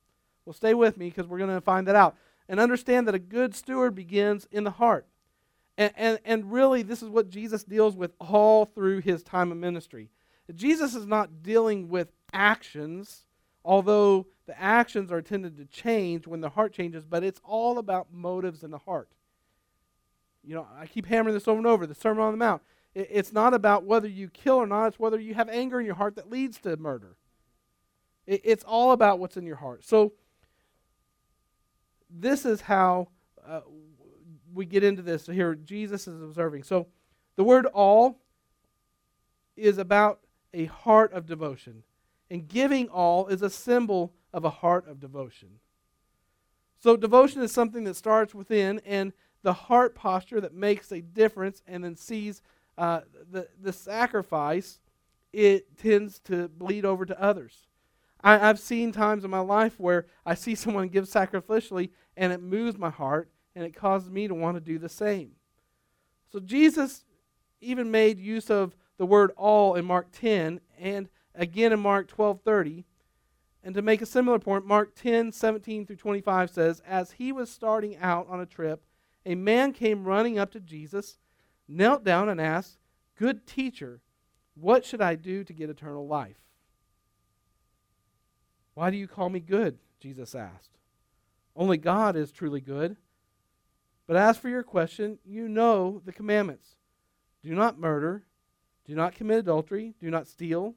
Well, 0.43 0.53
stay 0.53 0.73
with 0.73 0.97
me 0.97 1.09
because 1.09 1.27
we're 1.27 1.37
going 1.37 1.53
to 1.53 1.61
find 1.61 1.87
that 1.87 1.95
out. 1.95 2.15
And 2.49 2.59
understand 2.59 3.07
that 3.07 3.15
a 3.15 3.19
good 3.19 3.55
steward 3.55 3.95
begins 3.95 4.47
in 4.51 4.63
the 4.63 4.71
heart. 4.71 5.05
And, 5.81 5.93
and, 5.97 6.19
and 6.25 6.51
really, 6.51 6.83
this 6.83 7.01
is 7.01 7.09
what 7.09 7.31
Jesus 7.31 7.63
deals 7.63 7.95
with 7.95 8.13
all 8.19 8.65
through 8.65 9.01
his 9.01 9.23
time 9.23 9.51
of 9.51 9.57
ministry. 9.57 10.11
Jesus 10.53 10.93
is 10.93 11.07
not 11.07 11.41
dealing 11.41 11.89
with 11.89 12.11
actions, 12.33 13.25
although 13.65 14.27
the 14.45 14.61
actions 14.61 15.11
are 15.11 15.17
intended 15.17 15.57
to 15.57 15.65
change 15.65 16.27
when 16.27 16.39
the 16.39 16.49
heart 16.49 16.71
changes, 16.71 17.03
but 17.03 17.23
it's 17.23 17.41
all 17.43 17.79
about 17.79 18.13
motives 18.13 18.61
in 18.63 18.69
the 18.69 18.77
heart. 18.77 19.09
You 20.43 20.53
know, 20.53 20.67
I 20.79 20.85
keep 20.85 21.07
hammering 21.07 21.33
this 21.33 21.47
over 21.47 21.57
and 21.57 21.65
over 21.65 21.87
the 21.87 21.95
Sermon 21.95 22.25
on 22.25 22.33
the 22.33 22.37
Mount. 22.37 22.61
It's 22.93 23.33
not 23.33 23.55
about 23.55 23.83
whether 23.83 24.07
you 24.07 24.29
kill 24.29 24.57
or 24.57 24.67
not, 24.67 24.85
it's 24.85 24.99
whether 24.99 25.19
you 25.19 25.33
have 25.33 25.49
anger 25.49 25.79
in 25.79 25.87
your 25.87 25.95
heart 25.95 26.15
that 26.17 26.29
leads 26.29 26.59
to 26.59 26.77
murder. 26.77 27.15
It's 28.27 28.63
all 28.63 28.91
about 28.91 29.17
what's 29.17 29.35
in 29.35 29.47
your 29.47 29.55
heart. 29.55 29.83
So, 29.83 30.13
this 32.07 32.45
is 32.45 32.61
how 32.61 33.07
uh, 33.47 33.61
we 34.53 34.65
get 34.65 34.83
into 34.83 35.01
this. 35.01 35.25
Here 35.27 35.55
Jesus 35.55 36.07
is 36.07 36.21
observing. 36.21 36.63
So, 36.63 36.87
the 37.35 37.43
word 37.43 37.65
all 37.67 38.19
is 39.55 39.77
about 39.77 40.19
a 40.53 40.65
heart 40.65 41.13
of 41.13 41.25
devotion. 41.25 41.83
And 42.29 42.47
giving 42.47 42.87
all 42.89 43.27
is 43.27 43.41
a 43.41 43.49
symbol 43.49 44.13
of 44.33 44.45
a 44.45 44.49
heart 44.49 44.87
of 44.87 44.99
devotion. 44.99 45.59
So, 46.79 46.95
devotion 46.95 47.41
is 47.41 47.51
something 47.51 47.83
that 47.83 47.95
starts 47.95 48.33
within, 48.33 48.81
and 48.85 49.13
the 49.43 49.53
heart 49.53 49.95
posture 49.95 50.41
that 50.41 50.53
makes 50.53 50.91
a 50.91 51.01
difference 51.01 51.61
and 51.67 51.83
then 51.83 51.95
sees 51.95 52.41
uh, 52.77 53.01
the, 53.31 53.47
the 53.61 53.73
sacrifice, 53.73 54.79
it 55.33 55.77
tends 55.77 56.19
to 56.19 56.47
bleed 56.49 56.85
over 56.85 57.05
to 57.05 57.21
others. 57.21 57.67
I, 58.23 58.37
have 58.37 58.59
seen 58.59 58.91
times 58.91 59.23
in 59.23 59.31
my 59.31 59.39
life 59.39 59.79
where 59.79 60.05
I 60.25 60.35
see 60.35 60.55
someone 60.55 60.89
give 60.89 61.05
sacrificially 61.05 61.89
and 62.15 62.31
it 62.31 62.41
moves 62.41 62.77
my 62.77 62.89
heart 62.89 63.30
and 63.55 63.65
it 63.65 63.75
caused 63.75 64.11
me 64.11 64.27
to 64.27 64.33
want 64.33 64.55
to 64.55 64.61
do 64.61 64.77
the 64.77 64.89
same. 64.89 65.31
So 66.31 66.39
Jesus 66.39 67.03
even 67.59 67.91
made 67.91 68.19
use 68.19 68.49
of 68.49 68.75
the 68.97 69.05
word 69.05 69.31
all 69.35 69.75
in 69.75 69.85
Mark 69.85 70.07
10 70.11 70.61
and 70.79 71.09
again 71.35 71.73
in 71.73 71.79
Mark 71.79 72.07
12:30. 72.07 72.85
And 73.63 73.75
to 73.75 73.81
make 73.81 74.01
a 74.01 74.07
similar 74.07 74.39
point, 74.39 74.65
Mark 74.65 74.95
10, 74.95 75.31
17 75.31 75.85
through 75.85 75.97
25 75.97 76.49
says, 76.49 76.81
As 76.87 77.11
he 77.11 77.31
was 77.31 77.49
starting 77.49 77.95
out 77.97 78.27
on 78.27 78.39
a 78.39 78.45
trip, 78.45 78.83
a 79.23 79.35
man 79.35 79.71
came 79.71 80.03
running 80.03 80.39
up 80.39 80.51
to 80.51 80.59
Jesus 80.59 81.19
knelt 81.67 82.03
down 82.03 82.27
and 82.29 82.41
asked, 82.41 82.77
Good 83.15 83.45
teacher, 83.45 84.01
what 84.55 84.83
should 84.83 85.01
I 85.01 85.15
do 85.15 85.43
to 85.43 85.53
get 85.53 85.69
eternal 85.69 86.07
life? 86.07 86.39
Why 88.73 88.89
do 88.89 88.97
you 88.97 89.07
call 89.07 89.29
me 89.29 89.39
good? 89.39 89.77
Jesus 89.99 90.33
asked. 90.33 90.77
Only 91.55 91.77
God 91.77 92.15
is 92.15 92.31
truly 92.31 92.61
good. 92.61 92.97
But 94.11 94.19
as 94.19 94.37
for 94.37 94.49
your 94.49 94.61
question, 94.61 95.19
you 95.23 95.47
know 95.47 96.01
the 96.03 96.11
commandments 96.11 96.75
do 97.41 97.55
not 97.55 97.79
murder, 97.79 98.25
do 98.83 98.93
not 98.93 99.15
commit 99.15 99.39
adultery, 99.39 99.93
do 100.01 100.09
not 100.09 100.27
steal, 100.27 100.75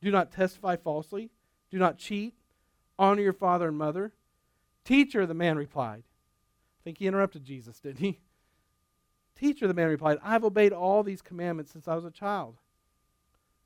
do 0.00 0.10
not 0.10 0.32
testify 0.32 0.74
falsely, 0.74 1.30
do 1.70 1.78
not 1.78 1.96
cheat, 1.96 2.34
honor 2.98 3.22
your 3.22 3.34
father 3.34 3.68
and 3.68 3.78
mother. 3.78 4.12
Teacher, 4.84 5.26
the 5.26 5.32
man 5.32 5.56
replied. 5.56 6.02
I 6.02 6.82
think 6.82 6.98
he 6.98 7.06
interrupted 7.06 7.44
Jesus, 7.44 7.78
didn't 7.78 8.00
he? 8.00 8.18
Teacher, 9.36 9.68
the 9.68 9.74
man 9.74 9.86
replied, 9.86 10.18
I 10.20 10.32
have 10.32 10.42
obeyed 10.42 10.72
all 10.72 11.04
these 11.04 11.22
commandments 11.22 11.70
since 11.70 11.86
I 11.86 11.94
was 11.94 12.04
a 12.04 12.10
child. 12.10 12.56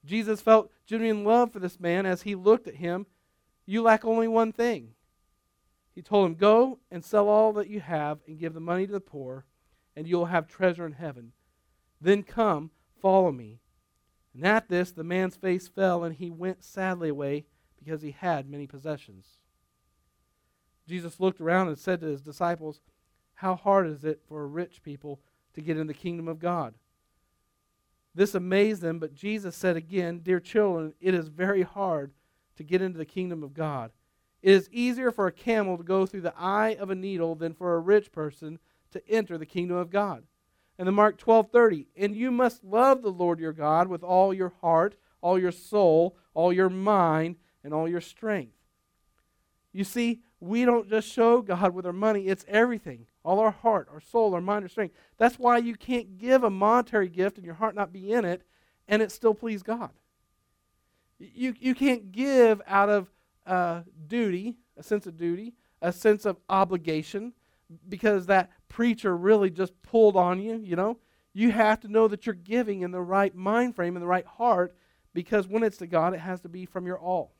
Jesus 0.04 0.42
felt 0.42 0.70
genuine 0.84 1.24
love 1.24 1.54
for 1.54 1.58
this 1.58 1.80
man 1.80 2.04
as 2.04 2.20
he 2.20 2.34
looked 2.34 2.68
at 2.68 2.74
him. 2.74 3.06
You 3.64 3.80
lack 3.80 4.04
only 4.04 4.28
one 4.28 4.52
thing. 4.52 4.90
He 5.96 6.02
told 6.02 6.26
him, 6.26 6.34
Go 6.36 6.78
and 6.90 7.04
sell 7.04 7.28
all 7.28 7.52
that 7.54 7.68
you 7.68 7.80
have 7.80 8.20
and 8.28 8.38
give 8.38 8.54
the 8.54 8.60
money 8.60 8.86
to 8.86 8.92
the 8.92 9.00
poor, 9.00 9.46
and 9.96 10.06
you 10.06 10.16
will 10.18 10.26
have 10.26 10.46
treasure 10.46 10.86
in 10.86 10.92
heaven. 10.92 11.32
Then 12.00 12.22
come, 12.22 12.70
follow 13.02 13.32
me. 13.32 13.58
And 14.32 14.46
at 14.46 14.68
this, 14.68 14.92
the 14.92 15.02
man's 15.02 15.34
face 15.34 15.66
fell, 15.66 16.04
and 16.04 16.14
he 16.14 16.30
went 16.30 16.62
sadly 16.62 17.08
away 17.08 17.46
because 17.82 18.02
he 18.02 18.12
had 18.12 18.48
many 18.48 18.68
possessions. 18.68 19.38
Jesus 20.86 21.18
looked 21.18 21.40
around 21.40 21.68
and 21.68 21.78
said 21.78 22.00
to 22.00 22.06
his 22.06 22.20
disciples, 22.20 22.80
How 23.34 23.56
hard 23.56 23.88
is 23.88 24.04
it 24.04 24.20
for 24.28 24.46
rich 24.46 24.82
people 24.84 25.20
to 25.56 25.62
get 25.62 25.78
in 25.78 25.86
the 25.86 25.94
kingdom 25.94 26.28
of 26.28 26.38
God. 26.38 26.74
This 28.14 28.34
amazed 28.34 28.82
them, 28.82 28.98
but 28.98 29.14
Jesus 29.14 29.56
said 29.56 29.76
again, 29.76 30.20
Dear 30.20 30.38
children, 30.38 30.92
it 31.00 31.14
is 31.14 31.28
very 31.28 31.62
hard 31.62 32.12
to 32.56 32.62
get 32.62 32.82
into 32.82 32.98
the 32.98 33.04
kingdom 33.04 33.42
of 33.42 33.54
God. 33.54 33.90
It 34.46 34.54
is 34.54 34.70
easier 34.70 35.10
for 35.10 35.26
a 35.26 35.32
camel 35.32 35.76
to 35.76 35.82
go 35.82 36.06
through 36.06 36.20
the 36.20 36.38
eye 36.38 36.76
of 36.78 36.88
a 36.88 36.94
needle 36.94 37.34
than 37.34 37.52
for 37.52 37.74
a 37.74 37.80
rich 37.80 38.12
person 38.12 38.60
to 38.92 39.02
enter 39.10 39.36
the 39.36 39.44
kingdom 39.44 39.76
of 39.76 39.90
God. 39.90 40.22
And 40.78 40.86
the 40.86 40.92
Mark 40.92 41.18
12:30, 41.18 41.88
and 41.96 42.14
you 42.14 42.30
must 42.30 42.62
love 42.62 43.02
the 43.02 43.10
Lord 43.10 43.40
your 43.40 43.52
God 43.52 43.88
with 43.88 44.04
all 44.04 44.32
your 44.32 44.50
heart, 44.60 44.94
all 45.20 45.36
your 45.36 45.50
soul, 45.50 46.16
all 46.32 46.52
your 46.52 46.70
mind, 46.70 47.34
and 47.64 47.74
all 47.74 47.88
your 47.88 48.00
strength. 48.00 48.54
You 49.72 49.82
see, 49.82 50.22
we 50.38 50.64
don't 50.64 50.88
just 50.88 51.08
show 51.08 51.42
God 51.42 51.74
with 51.74 51.84
our 51.84 51.92
money, 51.92 52.28
it's 52.28 52.44
everything 52.46 53.08
all 53.24 53.40
our 53.40 53.50
heart, 53.50 53.88
our 53.92 54.00
soul, 54.00 54.32
our 54.32 54.40
mind, 54.40 54.62
our 54.62 54.68
strength. 54.68 54.94
That's 55.18 55.40
why 55.40 55.58
you 55.58 55.74
can't 55.74 56.18
give 56.18 56.44
a 56.44 56.50
monetary 56.50 57.08
gift 57.08 57.36
and 57.36 57.44
your 57.44 57.56
heart 57.56 57.74
not 57.74 57.92
be 57.92 58.12
in 58.12 58.24
it 58.24 58.42
and 58.86 59.02
it 59.02 59.10
still 59.10 59.34
please 59.34 59.64
God. 59.64 59.90
You, 61.18 61.52
you 61.58 61.74
can't 61.74 62.12
give 62.12 62.62
out 62.68 62.88
of 62.88 63.10
uh, 63.46 63.82
duty, 64.06 64.56
a 64.76 64.82
sense 64.82 65.06
of 65.06 65.16
duty, 65.16 65.54
a 65.80 65.92
sense 65.92 66.24
of 66.24 66.38
obligation, 66.48 67.32
because 67.88 68.26
that 68.26 68.50
preacher 68.68 69.16
really 69.16 69.50
just 69.50 69.80
pulled 69.82 70.16
on 70.16 70.40
you, 70.40 70.56
you 70.56 70.76
know. 70.76 70.98
You 71.32 71.50
have 71.50 71.80
to 71.80 71.88
know 71.88 72.08
that 72.08 72.24
you're 72.24 72.34
giving 72.34 72.80
in 72.80 72.92
the 72.92 73.02
right 73.02 73.34
mind 73.34 73.76
frame, 73.76 73.96
in 73.96 74.00
the 74.00 74.06
right 74.08 74.26
heart, 74.26 74.74
because 75.12 75.46
when 75.46 75.62
it's 75.62 75.78
to 75.78 75.86
God, 75.86 76.14
it 76.14 76.20
has 76.20 76.40
to 76.42 76.48
be 76.48 76.64
from 76.64 76.86
your 76.86 76.98
all. 76.98 77.34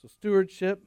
So 0.00 0.08
stewardship, 0.08 0.84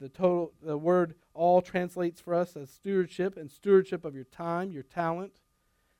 the 0.00 0.08
total 0.08 0.52
the 0.62 0.76
word 0.76 1.14
all 1.34 1.62
translates 1.62 2.20
for 2.20 2.34
us 2.34 2.56
as 2.56 2.70
stewardship 2.70 3.36
and 3.36 3.50
stewardship 3.50 4.04
of 4.04 4.14
your 4.14 4.24
time, 4.24 4.70
your 4.70 4.82
talent, 4.82 5.40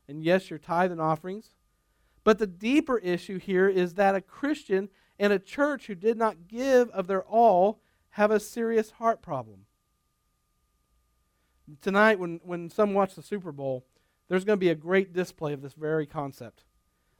and 0.08 0.22
yes, 0.22 0.50
your 0.50 0.58
tithe 0.58 0.92
and 0.92 1.00
offerings. 1.00 1.50
But 2.24 2.38
the 2.38 2.46
deeper 2.46 2.98
issue 2.98 3.38
here 3.38 3.68
is 3.68 3.94
that 3.94 4.14
a 4.14 4.20
Christian 4.20 4.88
and 5.18 5.32
a 5.32 5.38
church 5.38 5.86
who 5.86 5.94
did 5.94 6.16
not 6.16 6.48
give 6.48 6.90
of 6.90 7.06
their 7.06 7.22
all 7.22 7.80
have 8.10 8.30
a 8.30 8.40
serious 8.40 8.92
heart 8.92 9.22
problem. 9.22 9.66
Tonight, 11.82 12.18
when, 12.18 12.40
when 12.44 12.70
some 12.70 12.94
watch 12.94 13.14
the 13.14 13.22
Super 13.22 13.52
Bowl, 13.52 13.84
there's 14.28 14.44
going 14.44 14.58
to 14.58 14.64
be 14.64 14.70
a 14.70 14.74
great 14.74 15.12
display 15.12 15.52
of 15.52 15.62
this 15.62 15.74
very 15.74 16.06
concept. 16.06 16.64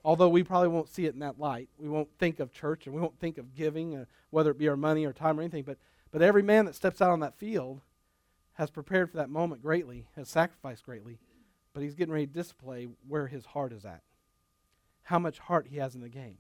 Although 0.04 0.28
we 0.28 0.42
probably 0.42 0.68
won't 0.68 0.88
see 0.88 1.06
it 1.06 1.14
in 1.14 1.20
that 1.20 1.40
light. 1.40 1.68
We 1.78 1.88
won't 1.88 2.08
think 2.18 2.40
of 2.40 2.52
church 2.52 2.86
and 2.86 2.94
we 2.94 3.00
won't 3.00 3.18
think 3.18 3.36
of 3.36 3.54
giving, 3.54 3.96
uh, 3.96 4.04
whether 4.30 4.52
it 4.52 4.58
be 4.58 4.68
our 4.68 4.76
money 4.76 5.04
or 5.04 5.12
time 5.12 5.38
or 5.38 5.42
anything. 5.42 5.64
But, 5.64 5.78
but 6.10 6.22
every 6.22 6.42
man 6.42 6.64
that 6.64 6.74
steps 6.74 7.02
out 7.02 7.10
on 7.10 7.20
that 7.20 7.38
field 7.38 7.82
has 8.54 8.70
prepared 8.70 9.10
for 9.10 9.18
that 9.18 9.28
moment 9.28 9.62
greatly, 9.62 10.06
has 10.16 10.28
sacrificed 10.28 10.84
greatly, 10.84 11.18
but 11.74 11.82
he's 11.82 11.94
getting 11.94 12.12
ready 12.12 12.26
to 12.26 12.32
display 12.32 12.88
where 13.06 13.26
his 13.26 13.46
heart 13.46 13.72
is 13.72 13.84
at, 13.84 14.02
how 15.02 15.18
much 15.18 15.38
heart 15.38 15.66
he 15.68 15.76
has 15.76 15.94
in 15.94 16.00
the 16.00 16.08
game. 16.08 16.38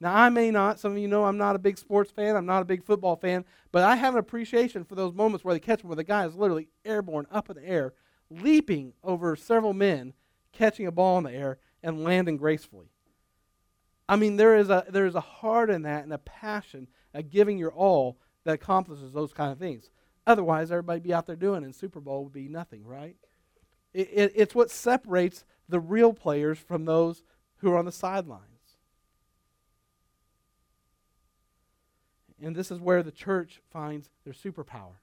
Now, 0.00 0.14
I 0.14 0.28
may 0.28 0.50
not, 0.50 0.80
some 0.80 0.92
of 0.92 0.98
you 0.98 1.08
know 1.08 1.24
I'm 1.24 1.38
not 1.38 1.56
a 1.56 1.60
big 1.60 1.78
sports 1.78 2.10
fan, 2.10 2.36
I'm 2.36 2.46
not 2.46 2.62
a 2.62 2.66
big 2.66 2.84
football 2.84 3.16
fan, 3.16 3.44
but 3.72 3.84
I 3.84 3.96
have 3.96 4.14
an 4.14 4.20
appreciation 4.20 4.84
for 4.84 4.94
those 4.94 5.14
moments 5.14 5.44
where 5.44 5.54
they 5.54 5.60
catch 5.60 5.82
him 5.82 5.88
where 5.88 5.96
the 5.96 6.04
guy 6.04 6.26
is 6.26 6.34
literally 6.34 6.68
airborne 6.84 7.26
up 7.30 7.48
in 7.48 7.56
the 7.56 7.66
air, 7.66 7.94
leaping 8.28 8.92
over 9.02 9.36
several 9.36 9.72
men, 9.72 10.12
catching 10.52 10.86
a 10.86 10.92
ball 10.92 11.18
in 11.18 11.24
the 11.24 11.32
air, 11.32 11.58
and 11.82 12.02
landing 12.02 12.36
gracefully. 12.36 12.88
I 14.08 14.16
mean, 14.16 14.36
there 14.36 14.56
is 14.56 14.68
a, 14.68 14.84
there 14.88 15.06
is 15.06 15.14
a 15.14 15.20
heart 15.20 15.70
in 15.70 15.82
that 15.82 16.04
and 16.04 16.12
a 16.12 16.18
passion, 16.18 16.88
a 17.14 17.22
giving 17.22 17.56
your 17.56 17.72
all 17.72 18.18
that 18.44 18.54
accomplishes 18.54 19.12
those 19.12 19.32
kind 19.32 19.52
of 19.52 19.58
things. 19.58 19.90
Otherwise, 20.26 20.70
everybody 20.70 21.00
be 21.00 21.14
out 21.14 21.26
there 21.26 21.36
doing 21.36 21.64
and 21.64 21.74
Super 21.74 22.00
Bowl 22.00 22.24
would 22.24 22.32
be 22.32 22.48
nothing, 22.48 22.84
right? 22.84 23.16
It, 23.92 24.08
it, 24.12 24.32
it's 24.34 24.54
what 24.54 24.70
separates 24.70 25.44
the 25.68 25.80
real 25.80 26.12
players 26.12 26.58
from 26.58 26.84
those 26.84 27.22
who 27.58 27.72
are 27.72 27.78
on 27.78 27.84
the 27.84 27.92
sidelines. 27.92 28.53
And 32.44 32.54
this 32.54 32.70
is 32.70 32.78
where 32.78 33.02
the 33.02 33.10
church 33.10 33.60
finds 33.70 34.10
their 34.24 34.34
superpower. 34.34 34.96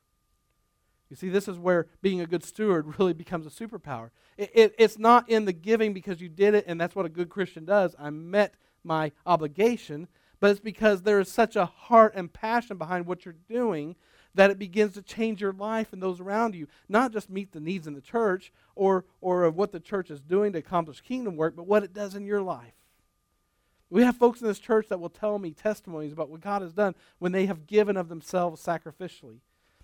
You 1.09 1.15
see, 1.15 1.29
this 1.29 1.47
is 1.47 1.59
where 1.59 1.87
being 2.01 2.21
a 2.21 2.25
good 2.25 2.43
steward 2.43 2.97
really 2.99 3.13
becomes 3.13 3.45
a 3.45 3.49
superpower. 3.49 4.11
It, 4.37 4.51
it, 4.53 4.75
it's 4.77 4.97
not 4.97 5.29
in 5.29 5.45
the 5.45 5.53
giving 5.53 5.93
because 5.93 6.21
you 6.21 6.29
did 6.29 6.53
it 6.53 6.65
and 6.67 6.79
that's 6.79 6.95
what 6.95 7.05
a 7.05 7.09
good 7.09 7.29
Christian 7.29 7.65
does. 7.65 7.95
I 7.99 8.09
met 8.09 8.55
my 8.83 9.11
obligation, 9.25 10.07
but 10.39 10.51
it's 10.51 10.59
because 10.59 11.01
there 11.01 11.19
is 11.19 11.31
such 11.31 11.55
a 11.55 11.65
heart 11.65 12.13
and 12.15 12.31
passion 12.31 12.77
behind 12.77 13.05
what 13.05 13.25
you're 13.25 13.35
doing 13.49 13.95
that 14.33 14.49
it 14.49 14.57
begins 14.57 14.93
to 14.93 15.01
change 15.01 15.41
your 15.41 15.51
life 15.51 15.91
and 15.91 16.01
those 16.01 16.21
around 16.21 16.55
you. 16.55 16.67
Not 16.87 17.11
just 17.11 17.29
meet 17.29 17.51
the 17.51 17.59
needs 17.59 17.87
in 17.87 17.93
the 17.93 18.01
church 18.01 18.53
or, 18.75 19.03
or 19.19 19.43
of 19.43 19.55
what 19.55 19.73
the 19.73 19.79
church 19.79 20.09
is 20.09 20.21
doing 20.21 20.53
to 20.53 20.59
accomplish 20.59 21.01
kingdom 21.01 21.35
work, 21.35 21.55
but 21.55 21.67
what 21.67 21.83
it 21.83 21.93
does 21.93 22.15
in 22.15 22.25
your 22.25 22.41
life. 22.41 22.73
We 23.91 24.03
have 24.03 24.15
folks 24.15 24.41
in 24.41 24.47
this 24.47 24.57
church 24.57 24.87
that 24.87 25.01
will 25.01 25.09
tell 25.09 25.37
me 25.37 25.51
testimonies 25.51 26.13
about 26.13 26.29
what 26.29 26.39
God 26.39 26.61
has 26.61 26.71
done 26.71 26.95
when 27.19 27.33
they 27.33 27.45
have 27.45 27.67
given 27.67 27.97
of 27.97 28.07
themselves 28.07 28.65
sacrificially. 28.65 29.39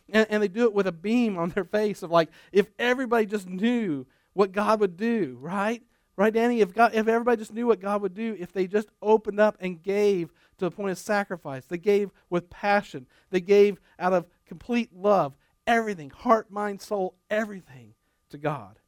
And, 0.09 0.25
and 0.29 0.41
they 0.41 0.47
do 0.47 0.63
it 0.63 0.73
with 0.73 0.87
a 0.87 0.93
beam 0.93 1.37
on 1.37 1.49
their 1.49 1.65
face 1.65 2.01
of 2.01 2.09
like, 2.09 2.29
if 2.53 2.67
everybody 2.79 3.25
just 3.25 3.47
knew 3.47 4.07
what 4.31 4.53
God 4.53 4.79
would 4.79 4.95
do, 4.95 5.37
right? 5.41 5.83
Right, 6.15 6.33
Danny? 6.33 6.61
If, 6.61 6.73
God, 6.73 6.95
if 6.95 7.07
everybody 7.07 7.37
just 7.37 7.53
knew 7.53 7.67
what 7.67 7.81
God 7.81 8.01
would 8.01 8.15
do, 8.15 8.35
if 8.39 8.53
they 8.53 8.65
just 8.65 8.87
opened 9.01 9.41
up 9.41 9.57
and 9.59 9.83
gave 9.83 10.29
to 10.57 10.65
the 10.65 10.71
point 10.71 10.91
of 10.91 10.97
sacrifice, 10.97 11.65
they 11.65 11.77
gave 11.77 12.09
with 12.29 12.49
passion, 12.49 13.07
they 13.29 13.41
gave 13.41 13.79
out 13.99 14.13
of 14.13 14.25
complete 14.47 14.89
love, 14.95 15.35
everything, 15.67 16.09
heart, 16.09 16.49
mind, 16.49 16.81
soul, 16.81 17.15
everything 17.29 17.93
to 18.29 18.37
God. 18.37 18.79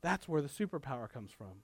That's 0.00 0.26
where 0.26 0.40
the 0.40 0.48
superpower 0.48 1.08
comes 1.08 1.30
from. 1.30 1.62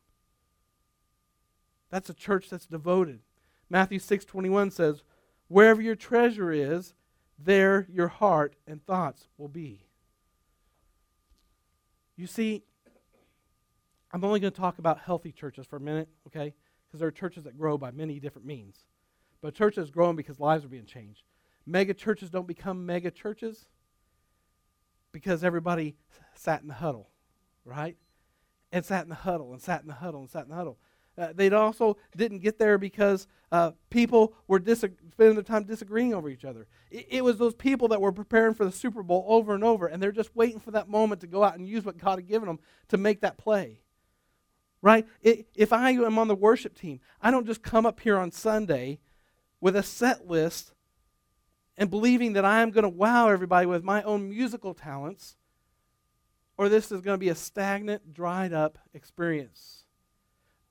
That's 1.91 2.11
a 2.11 2.15
church 2.15 2.51
that's 2.51 2.67
devoted. 2.67 3.21
Matthew 3.69 3.99
6:21 3.99 4.71
says, 4.71 5.03
"Wherever 5.49 5.81
your 5.81 5.97
treasure 5.97 6.51
is, 6.51 6.95
there 7.39 7.87
your 7.91 8.09
heart 8.09 8.57
and 8.67 8.85
thoughts 8.85 9.29
will 9.37 9.49
be." 9.49 9.87
You 12.17 12.27
see, 12.27 12.65
I'm 14.13 14.25
only 14.25 14.41
going 14.41 14.53
to 14.53 14.61
talk 14.61 14.79
about 14.79 15.01
healthy 15.01 15.33
churches 15.33 15.67
for 15.67 15.77
a 15.77 15.81
minute, 15.81 16.09
okay? 16.27 16.55
Because 16.87 17.01
there 17.01 17.09
are 17.09 17.13
churches 17.13 17.45
that 17.45 17.59
grow 17.59 17.77
by 17.77 17.91
many 17.91 18.19
different 18.19 18.47
means. 18.47 18.87
But 19.41 19.55
churches 19.55 19.91
growing 19.91 20.17
because 20.17 20.41
lives 20.41 20.65
are 20.65 20.69
being 20.69 20.87
changed. 20.87 21.25
Mega 21.67 21.93
churches 21.93 22.31
don't 22.31 22.47
become 22.47 22.87
mega 22.87 23.11
churches 23.11 23.69
because 25.13 25.45
everybody 25.45 25.97
sat 26.35 26.63
in 26.63 26.69
the 26.69 26.75
huddle, 26.75 27.11
right? 27.65 27.97
And 28.73 28.85
sat 28.85 29.03
in 29.03 29.09
the 29.09 29.15
huddle 29.17 29.53
and 29.53 29.61
sat 29.61 29.83
in 29.83 29.89
the 29.89 29.95
huddle 29.95 30.21
and 30.21 30.31
sat 30.31 30.45
in 30.45 30.51
the 30.51 30.57
huddle. 30.57 30.79
Uh, 31.19 31.33
they 31.35 31.49
also 31.51 31.97
didn't 32.17 32.41
get 32.41 32.59
there 32.59 32.77
because 32.77 33.27
uh, 33.51 33.71
people 33.91 34.35
were 34.49 34.61
spending 34.61 35.35
their 35.35 35.43
time 35.43 35.65
disagreeing 35.65 36.13
over 36.13 36.29
each 36.29 36.45
other. 36.45 36.67
It, 36.91 37.07
it, 37.09 37.25
was 37.25 37.39
those 37.39 37.55
people 37.55 37.89
that 37.89 38.01
were 38.01 38.13
preparing 38.13 38.55
for 38.55 38.65
the 38.65 38.73
Super 38.73 39.03
Bowl 39.03 39.25
over 39.29 39.55
and 39.55 39.65
over, 39.65 39.87
and 39.87 40.03
they're 40.03 40.13
just 40.13 40.35
waiting 40.37 40.61
for 40.61 40.73
that 40.73 40.89
moment 40.89 41.23
to 41.23 41.27
go 41.27 41.43
out 41.43 41.57
and 41.57 41.67
use 41.67 41.85
what 41.85 41.97
God 41.97 42.19
had 42.19 42.29
given 42.29 42.49
them 42.49 42.59
to 42.89 42.99
make 42.99 43.23
that 43.23 43.39
play. 43.39 43.81
Right? 44.83 45.07
It, 45.23 45.47
if 45.55 45.73
I 45.73 45.91
am 45.91 46.19
on 46.19 46.29
the 46.29 46.35
worship 46.35 46.79
team, 46.79 47.01
I 47.23 47.31
don't 47.31 47.47
just 47.47 47.63
come 47.63 47.87
up 47.87 48.01
here 48.01 48.19
on 48.19 48.31
Sunday 48.31 49.01
with 49.61 49.75
a 49.75 49.83
set 49.83 50.29
list 50.29 50.75
and 51.79 51.89
believing 51.89 52.35
that 52.35 52.45
I 52.45 52.61
am 52.61 52.71
going 52.71 52.83
to 52.83 52.89
wow 52.89 53.29
everybody 53.29 53.67
with 53.67 53.85
my 53.85 54.03
own 54.03 54.29
musical 54.29 54.75
talents, 54.75 55.37
or 56.59 56.69
this 56.69 56.93
is 56.93 57.01
going 57.01 57.15
to 57.15 57.19
be 57.19 57.29
a 57.29 57.35
stagnant, 57.35 58.13
dried 58.13 58.53
up 58.53 58.79
experience. 58.93 59.86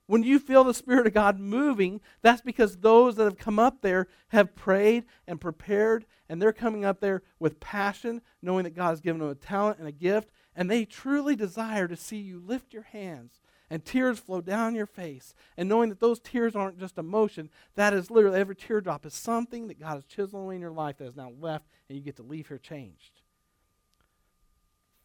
When 0.06 0.22
you 0.22 0.38
feel 0.38 0.62
the 0.62 0.74
Spirit 0.74 1.06
of 1.06 1.14
God 1.14 1.40
moving, 1.40 2.00
that's 2.22 2.42
because 2.42 2.76
those 2.76 3.16
that 3.16 3.24
have 3.24 3.38
come 3.38 3.58
up 3.58 3.82
there 3.82 4.06
have 4.28 4.54
prayed 4.54 5.04
and 5.26 5.40
prepared, 5.40 6.06
and 6.28 6.40
they're 6.40 6.52
coming 6.52 6.84
up 6.84 7.00
there 7.00 7.22
with 7.40 7.58
passion, 7.58 8.22
knowing 8.40 8.64
that 8.64 8.76
God 8.76 8.90
has 8.90 9.00
given 9.00 9.20
them 9.20 9.30
a 9.30 9.34
talent 9.34 9.78
and 9.78 9.88
a 9.88 9.92
gift, 9.92 10.30
and 10.54 10.70
they 10.70 10.84
truly 10.84 11.34
desire 11.34 11.88
to 11.88 11.96
see 11.96 12.18
you 12.18 12.38
lift 12.38 12.72
your 12.72 12.84
hands 12.84 13.40
and 13.68 13.84
tears 13.84 14.18
flow 14.18 14.40
down 14.40 14.74
your 14.76 14.86
face, 14.86 15.34
and 15.56 15.68
knowing 15.68 15.88
that 15.88 15.98
those 15.98 16.20
tears 16.20 16.54
aren't 16.54 16.78
just 16.78 16.98
emotion, 16.98 17.50
that 17.74 17.92
is 17.92 18.10
literally 18.10 18.38
every 18.38 18.54
teardrop 18.54 19.04
is 19.04 19.14
something 19.14 19.66
that 19.66 19.80
God 19.80 19.98
is 19.98 20.04
chiseling 20.04 20.44
away 20.44 20.54
in 20.54 20.60
your 20.60 20.70
life 20.70 20.98
that 20.98 21.08
is 21.08 21.16
now 21.16 21.32
left, 21.40 21.66
and 21.88 21.98
you 21.98 22.04
get 22.04 22.16
to 22.16 22.22
leave 22.22 22.46
here 22.46 22.58
changed. 22.58 23.15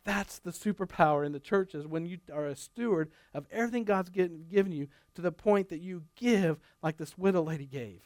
That's 0.03 0.39
the 0.39 0.51
superpower 0.51 1.25
in 1.25 1.31
the 1.31 1.39
churches 1.39 1.85
when 1.85 2.05
you 2.05 2.17
are 2.33 2.47
a 2.47 2.55
steward 2.55 3.11
of 3.33 3.45
everything 3.51 3.83
God's 3.83 4.09
given, 4.09 4.45
given 4.49 4.71
you 4.71 4.87
to 5.13 5.21
the 5.21 5.31
point 5.31 5.69
that 5.69 5.81
you 5.81 6.03
give 6.15 6.59
like 6.81 6.97
this 6.97 7.17
widow 7.17 7.43
lady 7.43 7.67
gave. 7.67 8.01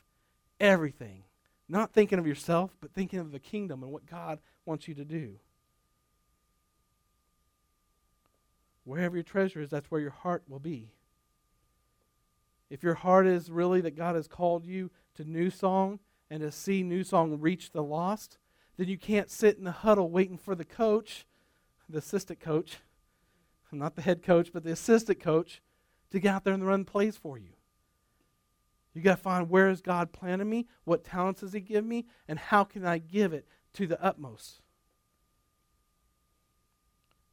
Everything. 0.59 1.23
Not 1.69 1.93
thinking 1.93 2.19
of 2.19 2.27
yourself, 2.27 2.75
but 2.81 2.93
thinking 2.93 3.19
of 3.19 3.31
the 3.31 3.39
kingdom 3.39 3.81
and 3.81 3.91
what 3.91 4.05
God 4.05 4.39
wants 4.65 4.87
you 4.87 4.93
to 4.95 5.05
do. 5.05 5.39
Wherever 8.83 9.15
your 9.15 9.23
treasure 9.23 9.61
is, 9.61 9.69
that's 9.69 9.89
where 9.89 10.01
your 10.01 10.11
heart 10.11 10.43
will 10.47 10.59
be. 10.59 10.91
If 12.69 12.83
your 12.83 12.93
heart 12.95 13.25
is 13.25 13.49
really 13.49 13.81
that 13.81 13.95
God 13.95 14.15
has 14.15 14.27
called 14.27 14.65
you 14.65 14.91
to 15.15 15.23
New 15.23 15.49
Song 15.49 15.99
and 16.29 16.41
to 16.41 16.51
see 16.51 16.83
New 16.83 17.03
Song 17.03 17.39
reach 17.39 17.71
the 17.71 17.83
lost, 17.83 18.37
then 18.77 18.87
you 18.87 18.97
can't 18.97 19.31
sit 19.31 19.57
in 19.57 19.63
the 19.63 19.71
huddle 19.71 20.09
waiting 20.09 20.37
for 20.37 20.55
the 20.55 20.65
coach 20.65 21.25
the 21.89 21.99
assistant 21.99 22.39
coach, 22.39 22.77
not 23.71 23.95
the 23.95 24.01
head 24.01 24.23
coach, 24.23 24.51
but 24.53 24.63
the 24.63 24.71
assistant 24.71 25.19
coach, 25.19 25.61
to 26.11 26.19
get 26.19 26.33
out 26.33 26.43
there 26.43 26.53
and 26.53 26.65
run 26.65 26.85
plays 26.85 27.17
for 27.17 27.37
you. 27.37 27.49
You 28.93 29.01
got 29.01 29.17
to 29.17 29.21
find 29.21 29.49
where 29.49 29.69
is 29.69 29.81
God 29.81 30.13
planning 30.13 30.49
me? 30.49 30.67
What 30.85 31.03
talents 31.03 31.41
does 31.41 31.51
He 31.51 31.59
give 31.59 31.83
me? 31.83 32.05
And 32.27 32.39
how 32.39 32.63
can 32.63 32.85
I 32.85 32.97
give 32.97 33.33
it 33.33 33.45
to 33.73 33.85
the 33.85 34.01
utmost? 34.01 34.61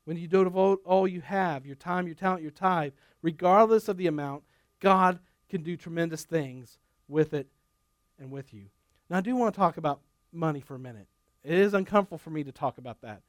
When 0.04 0.16
you 0.16 0.26
devote 0.26 0.82
all 0.84 1.06
you 1.06 1.20
have, 1.20 1.64
your 1.64 1.76
time, 1.76 2.06
your 2.06 2.16
talent, 2.16 2.42
your 2.42 2.50
tithe, 2.50 2.92
regardless 3.22 3.88
of 3.88 3.96
the 3.96 4.08
amount, 4.08 4.42
God 4.80 5.20
can 5.48 5.62
do 5.62 5.76
tremendous 5.76 6.24
things 6.24 6.78
with 7.06 7.32
it 7.32 7.46
and 8.18 8.32
with 8.32 8.52
you. 8.52 8.64
Now, 9.08 9.18
I 9.18 9.20
do 9.20 9.36
want 9.36 9.54
to 9.54 9.58
talk 9.58 9.76
about 9.76 10.00
money 10.32 10.60
for 10.60 10.74
a 10.74 10.80
minute. 10.80 11.06
It 11.44 11.56
is 11.56 11.74
uncomfortable 11.74 12.18
for 12.18 12.30
me 12.30 12.42
to 12.42 12.50
talk 12.50 12.78
about 12.78 13.02
that. 13.02 13.22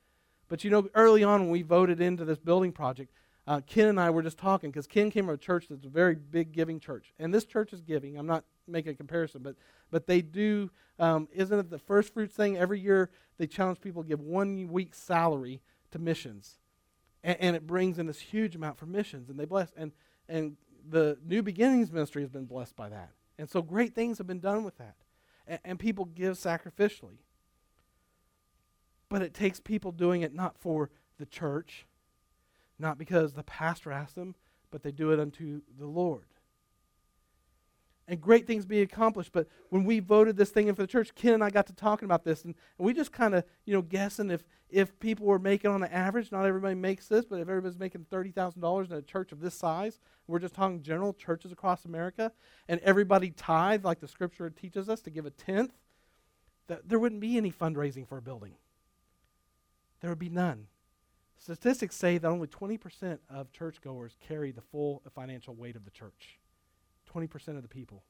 But 0.49 0.63
you 0.63 0.69
know, 0.69 0.88
early 0.93 1.23
on 1.23 1.41
when 1.41 1.49
we 1.49 1.62
voted 1.62 2.01
into 2.01 2.25
this 2.25 2.39
building 2.39 2.71
project, 2.71 3.12
uh, 3.45 3.62
Ken 3.65 3.88
and 3.88 3.99
I 3.99 4.10
were 4.10 4.21
just 4.21 4.38
talking 4.38 4.71
because 4.71 4.88
Ken 4.88 5.12
came 5.12 5.25
from 5.25 5.34
a 5.34 5.38
church 5.38 5.67
that's 5.69 5.86
a 5.86 5.89
very 5.89 6.15
big 6.15 6.51
giving 6.51 6.79
church, 6.79 7.13
and 7.19 7.34
this 7.34 7.45
church 7.45 7.73
is 7.73 7.82
giving. 7.82 8.17
I'm 8.17 8.27
not 8.27 8.45
making 8.67 8.93
a 8.93 8.95
comparison, 8.95 9.41
but 9.41 9.56
but 9.91 10.08
they 10.08 10.21
do. 10.21 10.71
Um, 10.99 11.27
isn't 11.34 11.58
it 11.58 11.69
the 11.69 11.79
first 11.79 12.13
fruits 12.13 12.36
thing 12.36 12.58
every 12.58 12.79
year? 12.79 13.10
They 13.38 13.47
challenge 13.47 13.82
people 13.82 14.03
to 14.03 14.08
give 14.08 14.21
one 14.21 14.67
week's 14.69 14.99
salary 14.99 15.62
to 15.91 15.99
missions, 15.99 16.60
and, 17.23 17.38
and 17.39 17.56
it 17.56 17.67
brings 17.67 17.99
in 17.99 18.06
this 18.06 18.19
huge 18.19 18.56
amount 18.56 18.77
for 18.77 18.86
missions, 18.86 19.29
and 19.29 19.38
they 19.39 19.45
bless. 19.45 19.71
And 19.75 19.91
and 20.29 20.56
the 20.89 21.17
New 21.25 21.41
Beginnings 21.41 21.91
ministry 21.91 22.21
has 22.21 22.29
been 22.29 22.45
blessed 22.45 22.75
by 22.75 22.89
that. 22.89 23.12
And 23.38 23.49
so 23.49 23.62
great 23.62 23.95
things 23.95 24.17
have 24.17 24.27
been 24.27 24.39
done 24.39 24.63
with 24.63 24.77
that. 24.77 24.95
And, 25.47 25.60
and 25.63 25.79
people 25.79 26.06
give 26.06 26.38
sacrificially. 26.38 27.17
But 29.13 29.21
it 29.21 29.36
takes 29.36 29.60
people 29.60 29.91
doing 29.91 30.23
it 30.23 30.34
not 30.34 30.58
for 30.58 30.89
the 31.19 31.28
church, 31.28 31.86
not 32.80 32.97
because 32.97 33.34
the 33.34 33.43
pastor 33.43 33.91
asked 33.91 34.15
them, 34.15 34.34
but 34.71 34.82
they 34.82 34.91
do 34.91 35.12
it 35.12 35.19
unto 35.19 35.62
the 35.78 35.86
Lord. 35.86 36.26
And 38.08 38.19
great 38.19 38.47
things 38.47 38.65
be 38.65 38.82
accomplished. 38.82 39.32
But 39.32 39.47
when 39.69 39.84
we 39.84 39.99
voted 39.99 40.36
this 40.36 40.49
thing 40.49 40.67
in 40.67 40.73
for 40.73 40.82
the 40.82 40.88
church, 40.88 41.13
Ken 41.13 41.36
and 41.36 41.43
I 41.43 41.52
got 41.52 41.67
to 41.67 41.73
talking 41.73 42.08
about 42.08 42.23
this, 42.23 42.43
and, 42.43 42.56
and 42.80 42.88
we 42.88 42.91
just 42.91 43.12
kind 43.12 43.36
of, 43.36 43.43
you 43.65 43.76
know, 43.76 43.84
guessing 43.84 44.32
if 44.32 44.45
if 44.67 44.99
people 44.99 45.28
were 45.28 45.38
making 45.38 45.69
on 45.69 45.82
the 45.82 45.93
average, 45.93 46.32
not 46.32 46.47
everybody 46.47 46.73
makes 46.73 47.08
this, 47.08 47.23
but 47.23 47.36
if 47.36 47.47
everybody's 47.47 47.78
making 47.78 48.08
thirty 48.10 48.32
thousand 48.32 48.62
dollars 48.62 48.89
in 48.89 48.97
a 48.97 49.02
church 49.04 49.32
of 49.32 49.41
this 49.41 49.54
size, 49.54 49.99
we're 50.26 50.39
just 50.39 50.56
talking 50.56 50.82
general 50.82 51.13
churches 51.13 51.52
across 51.52 51.86
America, 51.86 52.32
and 52.67 52.80
everybody 52.80 53.30
tithe 53.30 53.86
like 53.86 53.99
the 53.99 54.08
scripture 54.08 54.49
teaches 54.49 54.89
us 54.89 55.02
to 55.02 55.12
give 55.12 55.28
a 55.28 55.30
tenth, 55.30 55.73
that 56.65 56.89
there 56.89 56.97
wouldn't 56.97 57.21
be 57.21 57.38
any 57.38 57.52
fundraising 57.52 58.08
for 58.08 58.17
a 58.17 58.21
building. 58.23 58.56
There 60.04 60.12
would 60.12 60.20
be 60.20 60.28
none. 60.28 60.68
Statistics 61.38 61.96
say 61.96 62.18
that 62.18 62.28
only 62.28 62.48
20% 62.48 63.20
of 63.30 63.54
churchgoers 63.54 64.18
carry 64.20 64.52
the 64.52 64.60
full 64.60 65.02
financial 65.16 65.56
weight 65.56 65.78
of 65.78 65.86
the 65.86 65.92
church. 65.92 66.39
20% 67.10 67.56
of 67.56 67.62
the 67.62 67.70
people. 67.70 68.04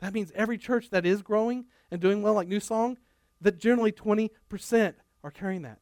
That 0.00 0.12
means 0.12 0.32
every 0.34 0.58
church 0.58 0.90
that 0.90 1.06
is 1.06 1.22
growing 1.22 1.66
and 1.92 2.00
doing 2.00 2.22
well, 2.22 2.34
like 2.34 2.48
New 2.48 2.58
Song, 2.58 2.98
that 3.40 3.60
generally 3.60 3.92
20% 3.92 4.94
are 5.22 5.30
carrying 5.30 5.62
that. 5.62 5.78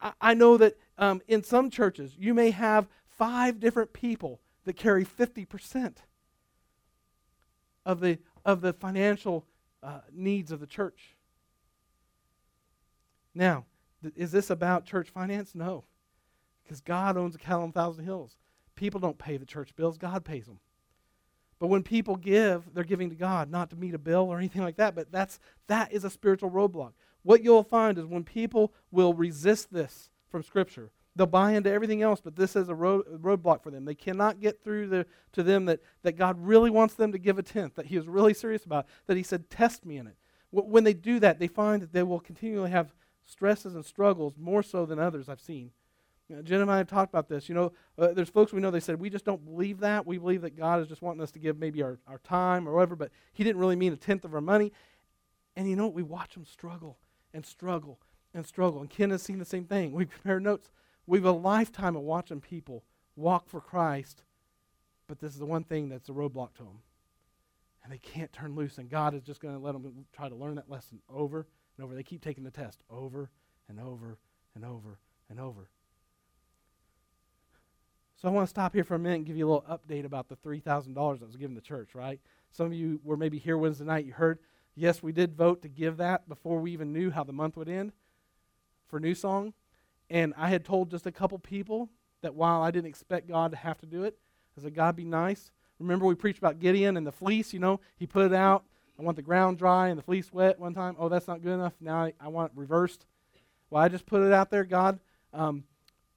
I, 0.00 0.12
I 0.20 0.34
know 0.34 0.56
that 0.56 0.76
um, 0.98 1.20
in 1.26 1.42
some 1.42 1.68
churches, 1.68 2.14
you 2.16 2.32
may 2.32 2.52
have 2.52 2.86
five 3.08 3.58
different 3.58 3.92
people 3.92 4.40
that 4.66 4.76
carry 4.76 5.04
50% 5.04 5.96
of 7.84 7.98
the, 7.98 8.20
of 8.44 8.60
the 8.60 8.72
financial 8.72 9.46
uh, 9.82 10.02
needs 10.12 10.52
of 10.52 10.60
the 10.60 10.66
church. 10.68 11.16
Now, 13.34 13.64
is 14.16 14.32
this 14.32 14.50
about 14.50 14.84
church 14.84 15.10
finance? 15.10 15.54
No. 15.54 15.84
Because 16.62 16.80
God 16.80 17.16
owns 17.16 17.34
a 17.34 17.38
a 17.38 17.72
thousand 17.72 18.04
hills. 18.04 18.36
People 18.74 19.00
don't 19.00 19.18
pay 19.18 19.36
the 19.36 19.46
church 19.46 19.74
bills, 19.74 19.98
God 19.98 20.24
pays 20.24 20.46
them. 20.46 20.60
But 21.58 21.66
when 21.68 21.82
people 21.82 22.16
give, 22.16 22.72
they're 22.72 22.84
giving 22.84 23.10
to 23.10 23.16
God, 23.16 23.50
not 23.50 23.70
to 23.70 23.76
meet 23.76 23.94
a 23.94 23.98
bill 23.98 24.28
or 24.30 24.38
anything 24.38 24.62
like 24.62 24.76
that. 24.76 24.94
But 24.94 25.10
that's 25.10 25.40
that 25.66 25.92
is 25.92 26.04
a 26.04 26.10
spiritual 26.10 26.50
roadblock. 26.50 26.92
What 27.22 27.42
you'll 27.42 27.64
find 27.64 27.98
is 27.98 28.04
when 28.06 28.24
people 28.24 28.72
will 28.90 29.12
resist 29.12 29.72
this 29.72 30.10
from 30.30 30.42
Scripture, 30.42 30.90
they'll 31.16 31.26
buy 31.26 31.52
into 31.52 31.70
everything 31.70 32.00
else, 32.00 32.20
but 32.20 32.36
this 32.36 32.54
is 32.54 32.68
a 32.68 32.74
road, 32.74 33.04
roadblock 33.20 33.62
for 33.62 33.70
them. 33.70 33.84
They 33.84 33.94
cannot 33.94 34.40
get 34.40 34.62
through 34.62 34.86
the, 34.86 35.06
to 35.32 35.42
them 35.42 35.64
that, 35.64 35.80
that 36.02 36.16
God 36.16 36.36
really 36.38 36.70
wants 36.70 36.94
them 36.94 37.12
to 37.12 37.18
give 37.18 37.38
a 37.38 37.42
tenth, 37.42 37.74
that 37.74 37.86
He 37.86 37.96
is 37.96 38.06
really 38.06 38.34
serious 38.34 38.64
about, 38.64 38.86
that 39.06 39.16
He 39.16 39.22
said, 39.22 39.50
test 39.50 39.84
me 39.84 39.96
in 39.96 40.06
it. 40.06 40.16
When 40.50 40.84
they 40.84 40.94
do 40.94 41.18
that, 41.20 41.38
they 41.38 41.48
find 41.48 41.82
that 41.82 41.92
they 41.92 42.02
will 42.02 42.20
continually 42.20 42.70
have 42.70 42.94
stresses 43.28 43.74
and 43.74 43.84
struggles 43.84 44.34
more 44.38 44.62
so 44.62 44.86
than 44.86 44.98
others 44.98 45.28
I've 45.28 45.40
seen. 45.40 45.70
Jen 46.42 46.60
and 46.60 46.70
I 46.70 46.78
have 46.78 46.88
talked 46.88 47.10
about 47.10 47.28
this. 47.28 47.48
You 47.48 47.54
know, 47.54 47.72
uh, 47.98 48.08
there's 48.08 48.28
folks 48.28 48.52
we 48.52 48.60
know, 48.60 48.70
they 48.70 48.80
said, 48.80 49.00
we 49.00 49.08
just 49.08 49.24
don't 49.24 49.44
believe 49.44 49.80
that. 49.80 50.06
We 50.06 50.18
believe 50.18 50.42
that 50.42 50.56
God 50.56 50.80
is 50.80 50.88
just 50.88 51.00
wanting 51.00 51.22
us 51.22 51.30
to 51.32 51.38
give 51.38 51.58
maybe 51.58 51.82
our, 51.82 51.98
our 52.06 52.18
time 52.18 52.68
or 52.68 52.74
whatever, 52.74 52.96
but 52.96 53.10
He 53.32 53.44
didn't 53.44 53.60
really 53.60 53.76
mean 53.76 53.92
a 53.92 53.96
tenth 53.96 54.24
of 54.24 54.34
our 54.34 54.40
money. 54.40 54.72
And 55.56 55.68
you 55.68 55.76
know, 55.76 55.86
what? 55.86 55.94
we 55.94 56.02
watch 56.02 56.34
them 56.34 56.44
struggle 56.44 56.98
and 57.32 57.46
struggle 57.46 57.98
and 58.34 58.46
struggle. 58.46 58.80
And 58.80 58.90
Ken 58.90 59.10
has 59.10 59.22
seen 59.22 59.38
the 59.38 59.44
same 59.44 59.64
thing. 59.64 59.92
We 59.92 60.04
compare 60.06 60.40
notes. 60.40 60.70
We 61.06 61.18
have 61.18 61.24
a 61.24 61.32
lifetime 61.32 61.96
of 61.96 62.02
watching 62.02 62.40
people 62.40 62.84
walk 63.16 63.48
for 63.48 63.60
Christ, 63.60 64.22
but 65.06 65.20
this 65.20 65.32
is 65.32 65.38
the 65.38 65.46
one 65.46 65.64
thing 65.64 65.88
that's 65.88 66.10
a 66.10 66.12
roadblock 66.12 66.54
to 66.54 66.64
them. 66.64 66.80
And 67.82 67.92
they 67.92 67.98
can't 67.98 68.32
turn 68.32 68.54
loose, 68.54 68.76
and 68.76 68.90
God 68.90 69.14
is 69.14 69.22
just 69.22 69.40
going 69.40 69.54
to 69.54 69.60
let 69.60 69.72
them 69.72 70.04
try 70.12 70.28
to 70.28 70.34
learn 70.34 70.56
that 70.56 70.68
lesson 70.68 71.00
over 71.08 71.46
and 71.78 71.84
over. 71.84 71.94
They 71.94 72.02
keep 72.02 72.22
taking 72.22 72.44
the 72.44 72.50
test 72.50 72.82
over 72.90 73.30
and 73.68 73.80
over 73.80 74.18
and 74.54 74.64
over 74.64 74.98
and 75.30 75.40
over. 75.40 75.70
So 78.20 78.28
I 78.28 78.32
want 78.32 78.46
to 78.46 78.50
stop 78.50 78.74
here 78.74 78.82
for 78.82 78.96
a 78.96 78.98
minute 78.98 79.16
and 79.16 79.26
give 79.26 79.36
you 79.36 79.48
a 79.48 79.50
little 79.50 79.78
update 79.78 80.04
about 80.04 80.28
the 80.28 80.36
$3,000 80.36 81.20
that 81.20 81.26
was 81.26 81.36
given 81.36 81.54
to 81.54 81.60
the 81.60 81.66
church, 81.66 81.94
right? 81.94 82.20
Some 82.50 82.66
of 82.66 82.74
you 82.74 83.00
were 83.04 83.16
maybe 83.16 83.38
here 83.38 83.56
Wednesday 83.56 83.84
night. 83.84 84.06
You 84.06 84.12
heard, 84.12 84.40
yes, 84.74 85.02
we 85.02 85.12
did 85.12 85.36
vote 85.36 85.62
to 85.62 85.68
give 85.68 85.98
that 85.98 86.28
before 86.28 86.60
we 86.60 86.72
even 86.72 86.92
knew 86.92 87.10
how 87.10 87.22
the 87.22 87.32
month 87.32 87.56
would 87.56 87.68
end 87.68 87.92
for 88.88 88.98
New 88.98 89.14
Song. 89.14 89.52
And 90.10 90.34
I 90.36 90.48
had 90.48 90.64
told 90.64 90.90
just 90.90 91.06
a 91.06 91.12
couple 91.12 91.38
people 91.38 91.90
that 92.22 92.34
while 92.34 92.60
I 92.60 92.72
didn't 92.72 92.88
expect 92.88 93.28
God 93.28 93.52
to 93.52 93.56
have 93.56 93.78
to 93.78 93.86
do 93.86 94.02
it, 94.02 94.18
I 94.58 94.62
said, 94.62 94.74
God, 94.74 94.96
be 94.96 95.04
nice. 95.04 95.52
Remember 95.78 96.04
we 96.04 96.16
preached 96.16 96.38
about 96.38 96.58
Gideon 96.58 96.96
and 96.96 97.06
the 97.06 97.12
fleece, 97.12 97.52
you 97.52 97.60
know? 97.60 97.78
He 97.96 98.06
put 98.08 98.26
it 98.26 98.34
out. 98.34 98.64
I 98.98 99.02
want 99.02 99.16
the 99.16 99.22
ground 99.22 99.58
dry 99.58 99.88
and 99.88 99.98
the 99.98 100.02
fleece 100.02 100.32
wet 100.32 100.58
one 100.58 100.74
time. 100.74 100.96
Oh, 100.98 101.08
that's 101.08 101.28
not 101.28 101.42
good 101.42 101.52
enough. 101.52 101.74
Now 101.80 102.04
I, 102.04 102.12
I 102.20 102.28
want 102.28 102.52
it 102.52 102.58
reversed. 102.58 103.06
Well, 103.70 103.82
I 103.82 103.88
just 103.88 104.06
put 104.06 104.22
it 104.22 104.32
out 104.32 104.50
there, 104.50 104.64
God. 104.64 104.98
Um, 105.32 105.64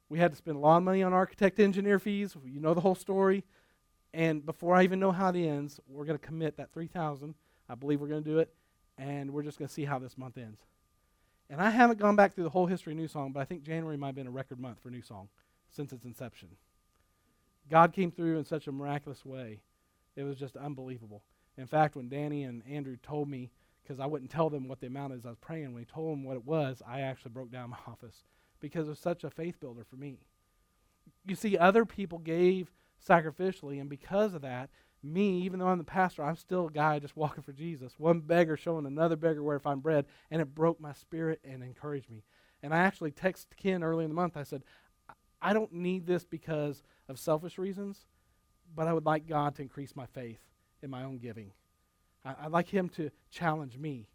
we 0.09 0.19
had 0.19 0.31
to 0.31 0.37
spend 0.37 0.57
a 0.57 0.59
lot 0.59 0.77
of 0.77 0.83
money 0.83 1.03
on 1.03 1.13
architect 1.13 1.59
engineer 1.59 1.99
fees. 1.99 2.35
You 2.43 2.59
know 2.59 2.73
the 2.73 2.81
whole 2.81 2.95
story. 2.95 3.43
And 4.13 4.45
before 4.45 4.75
I 4.75 4.83
even 4.83 4.99
know 4.99 5.11
how 5.11 5.29
it 5.29 5.37
ends, 5.37 5.79
we're 5.87 6.05
going 6.05 6.17
to 6.17 6.25
commit 6.25 6.57
that 6.57 6.73
3000 6.73 7.35
I 7.69 7.75
believe 7.75 8.01
we're 8.01 8.07
going 8.07 8.23
to 8.23 8.29
do 8.29 8.39
it. 8.39 8.53
And 8.97 9.31
we're 9.31 9.43
just 9.43 9.57
going 9.57 9.67
to 9.67 9.73
see 9.73 9.85
how 9.85 9.99
this 9.99 10.17
month 10.17 10.37
ends. 10.37 10.59
And 11.49 11.61
I 11.61 11.69
haven't 11.69 11.99
gone 11.99 12.15
back 12.15 12.33
through 12.33 12.45
the 12.45 12.49
whole 12.49 12.65
history 12.65 12.93
of 12.93 12.99
New 12.99 13.07
Song, 13.07 13.31
but 13.31 13.39
I 13.41 13.45
think 13.45 13.63
January 13.63 13.97
might 13.97 14.07
have 14.07 14.15
been 14.15 14.27
a 14.27 14.31
record 14.31 14.59
month 14.59 14.79
for 14.81 14.89
New 14.89 15.01
Song 15.01 15.29
since 15.69 15.93
its 15.93 16.05
inception. 16.05 16.49
God 17.69 17.93
came 17.93 18.11
through 18.11 18.37
in 18.37 18.45
such 18.45 18.67
a 18.67 18.71
miraculous 18.71 19.25
way. 19.25 19.61
It 20.15 20.23
was 20.23 20.37
just 20.37 20.57
unbelievable. 20.57 21.23
In 21.57 21.67
fact, 21.67 21.95
when 21.95 22.09
Danny 22.09 22.43
and 22.43 22.63
Andrew 22.67 22.97
told 23.01 23.29
me, 23.29 23.51
because 23.83 23.99
I 23.99 24.05
wouldn't 24.05 24.31
tell 24.31 24.49
them 24.49 24.67
what 24.67 24.79
the 24.79 24.87
amount 24.87 25.13
is 25.13 25.25
I 25.25 25.29
was 25.29 25.37
praying, 25.37 25.73
when 25.73 25.83
he 25.83 25.91
told 25.91 26.11
them 26.11 26.23
what 26.23 26.37
it 26.37 26.45
was, 26.45 26.81
I 26.87 27.01
actually 27.01 27.31
broke 27.31 27.51
down 27.51 27.71
my 27.71 27.77
office 27.87 28.23
because 28.59 28.87
it 28.87 28.91
was 28.91 28.99
such 28.99 29.23
a 29.23 29.29
faith 29.29 29.59
builder 29.59 29.83
for 29.83 29.95
me. 29.95 30.19
You 31.25 31.35
see, 31.35 31.57
other 31.57 31.85
people 31.85 32.19
gave 32.19 32.71
sacrificially, 33.05 33.81
and 33.81 33.89
because 33.89 34.33
of 34.33 34.41
that, 34.41 34.69
me, 35.03 35.41
even 35.41 35.59
though 35.59 35.67
I'm 35.67 35.79
the 35.79 35.83
pastor, 35.83 36.23
I'm 36.23 36.35
still 36.35 36.67
a 36.67 36.71
guy 36.71 36.99
just 36.99 37.17
walking 37.17 37.43
for 37.43 37.53
Jesus. 37.53 37.95
One 37.97 38.19
beggar 38.19 38.55
showing 38.55 38.85
another 38.85 39.15
beggar 39.15 39.41
where 39.41 39.57
to 39.57 39.63
find 39.63 39.81
bread, 39.81 40.05
and 40.29 40.41
it 40.41 40.53
broke 40.53 40.79
my 40.79 40.93
spirit 40.93 41.39
and 41.43 41.63
encouraged 41.63 42.09
me. 42.09 42.23
And 42.61 42.73
I 42.73 42.77
actually 42.77 43.11
texted 43.11 43.57
Ken 43.57 43.83
early 43.83 44.03
in 44.03 44.11
the 44.11 44.15
month. 44.15 44.37
I 44.37 44.43
said, 44.43 44.63
I 45.41 45.53
don't 45.53 45.73
need 45.73 46.05
this 46.05 46.23
because 46.23 46.83
of 47.09 47.17
selfish 47.17 47.57
reasons, 47.57 48.05
but 48.75 48.87
I 48.87 48.93
would 48.93 49.07
like 49.07 49.25
God 49.25 49.55
to 49.55 49.63
increase 49.63 49.95
my 49.95 50.05
faith 50.05 50.50
in 50.81 50.89
my 50.89 51.03
own 51.03 51.17
giving. 51.17 51.51
I, 52.23 52.43
would 52.43 52.51
like 52.51 52.69
Him 52.69 52.89
to 52.89 53.09
challenge 53.29 53.77
me. 53.77 54.07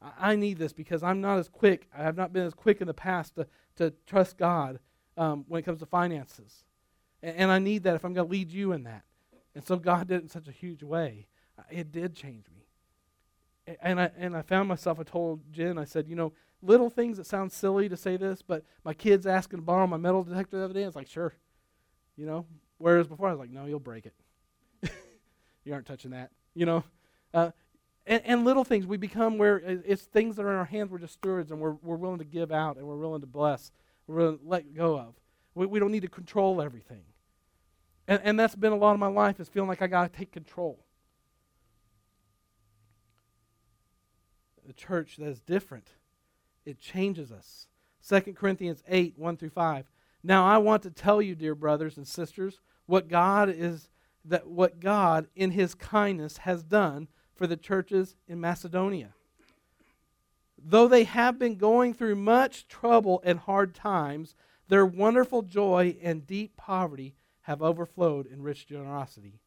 I, 0.00 0.32
I, 0.32 0.36
need 0.36 0.58
this 0.58 0.72
because 0.72 1.02
I'm 1.02 1.20
not 1.20 1.38
as 1.38 1.48
quick. 1.48 1.88
I 1.96 2.02
have 2.02 2.16
not 2.16 2.32
been 2.32 2.46
as 2.46 2.54
quick 2.54 2.80
in 2.80 2.86
the 2.86 2.94
past 2.94 3.34
to, 3.34 3.46
to 3.76 3.92
trust 4.06 4.38
God 4.38 4.78
um, 5.16 5.44
when 5.48 5.60
it 5.60 5.64
comes 5.64 5.80
to 5.80 5.86
finances. 5.86 6.64
And, 7.22 7.36
and 7.36 7.50
I 7.50 7.58
need 7.58 7.82
that 7.84 7.94
if 7.94 8.04
I'm 8.04 8.14
going 8.14 8.26
to 8.26 8.30
lead 8.30 8.50
you 8.50 8.72
in 8.72 8.84
that. 8.84 9.02
And 9.54 9.64
so 9.64 9.76
God 9.76 10.08
did 10.08 10.16
it 10.16 10.22
in 10.22 10.28
such 10.28 10.48
a 10.48 10.52
huge 10.52 10.82
way. 10.82 11.26
It 11.70 11.92
did 11.92 12.14
change 12.14 12.46
me. 12.54 13.76
And 13.82 14.00
I, 14.00 14.10
and 14.16 14.36
I 14.36 14.42
found 14.42 14.68
myself, 14.68 14.98
I 14.98 15.02
told 15.02 15.52
Jen, 15.52 15.78
I 15.78 15.84
said, 15.84 16.08
you 16.08 16.16
know, 16.16 16.32
little 16.62 16.90
things 16.90 17.16
that 17.18 17.26
sound 17.26 17.52
silly 17.52 17.88
to 17.88 17.96
say 17.96 18.16
this, 18.16 18.42
but 18.42 18.64
my 18.84 18.94
kid's 18.94 19.26
asking 19.26 19.58
to 19.58 19.64
borrow 19.64 19.86
my 19.86 19.96
metal 19.96 20.24
detector 20.24 20.58
the 20.58 20.64
other 20.64 20.74
day. 20.74 20.82
It's 20.82 20.96
like, 20.96 21.08
sure. 21.08 21.34
You 22.16 22.26
know? 22.26 22.46
Whereas 22.78 23.06
before 23.06 23.28
I 23.28 23.32
was 23.32 23.40
like, 23.40 23.50
no, 23.50 23.66
you'll 23.66 23.80
break 23.80 24.06
it. 24.06 24.14
You 25.64 25.72
aren't 25.72 25.86
touching 25.86 26.10
that. 26.12 26.30
You 26.54 26.66
know? 26.66 26.84
Uh, 27.32 27.50
and, 28.06 28.22
and, 28.24 28.44
little 28.44 28.64
things, 28.64 28.86
we 28.86 28.96
become 28.96 29.38
where 29.38 29.58
it's 29.58 30.02
things 30.02 30.36
that 30.36 30.44
are 30.44 30.50
in 30.50 30.56
our 30.56 30.64
hands, 30.64 30.90
we're 30.90 30.98
just 30.98 31.14
stewards 31.14 31.50
and 31.50 31.60
we're, 31.60 31.76
we're 31.82 31.96
willing 31.96 32.18
to 32.18 32.24
give 32.24 32.50
out 32.50 32.76
and 32.76 32.86
we're 32.86 32.96
willing 32.96 33.20
to 33.20 33.26
bless, 33.26 33.70
we're 34.06 34.16
willing 34.16 34.38
to 34.38 34.44
let 34.44 34.74
go 34.74 34.98
of. 34.98 35.14
We, 35.54 35.66
we 35.66 35.78
don't 35.78 35.92
need 35.92 36.02
to 36.02 36.08
control 36.08 36.60
everything. 36.60 37.02
And, 38.08 38.20
and 38.24 38.40
that's 38.40 38.56
been 38.56 38.72
a 38.72 38.76
lot 38.76 38.94
of 38.94 38.98
my 38.98 39.06
life 39.06 39.38
is 39.38 39.48
feeling 39.48 39.68
like 39.68 39.82
I 39.82 39.86
got 39.86 40.12
to 40.12 40.18
take 40.18 40.32
control. 40.32 40.84
The 44.66 44.72
church 44.72 45.16
that 45.18 45.28
is 45.28 45.40
different, 45.40 45.88
it 46.64 46.80
changes 46.80 47.30
us. 47.30 47.66
2 48.08 48.32
Corinthians 48.32 48.82
8, 48.88 49.14
1 49.16 49.36
through 49.36 49.50
5. 49.50 49.86
Now 50.22 50.46
I 50.46 50.58
want 50.58 50.82
to 50.82 50.90
tell 50.90 51.20
you, 51.22 51.34
dear 51.34 51.54
brothers 51.54 51.96
and 51.96 52.06
sisters, 52.06 52.60
what 52.86 53.08
God 53.08 53.48
is 53.48 53.88
that 54.24 54.46
what 54.46 54.80
God 54.80 55.28
in 55.34 55.52
his 55.52 55.74
kindness 55.74 56.38
has 56.38 56.62
done 56.62 57.08
for 57.34 57.46
the 57.46 57.56
churches 57.56 58.16
in 58.28 58.40
Macedonia. 58.40 59.14
Though 60.62 60.88
they 60.88 61.04
have 61.04 61.38
been 61.38 61.56
going 61.56 61.94
through 61.94 62.16
much 62.16 62.68
trouble 62.68 63.22
and 63.24 63.38
hard 63.38 63.74
times, 63.74 64.34
their 64.68 64.84
wonderful 64.84 65.42
joy 65.42 65.96
and 66.02 66.26
deep 66.26 66.56
poverty 66.56 67.14
have 67.42 67.62
overflowed 67.62 68.26
in 68.26 68.42
rich 68.42 68.66
generosity. 68.66 69.40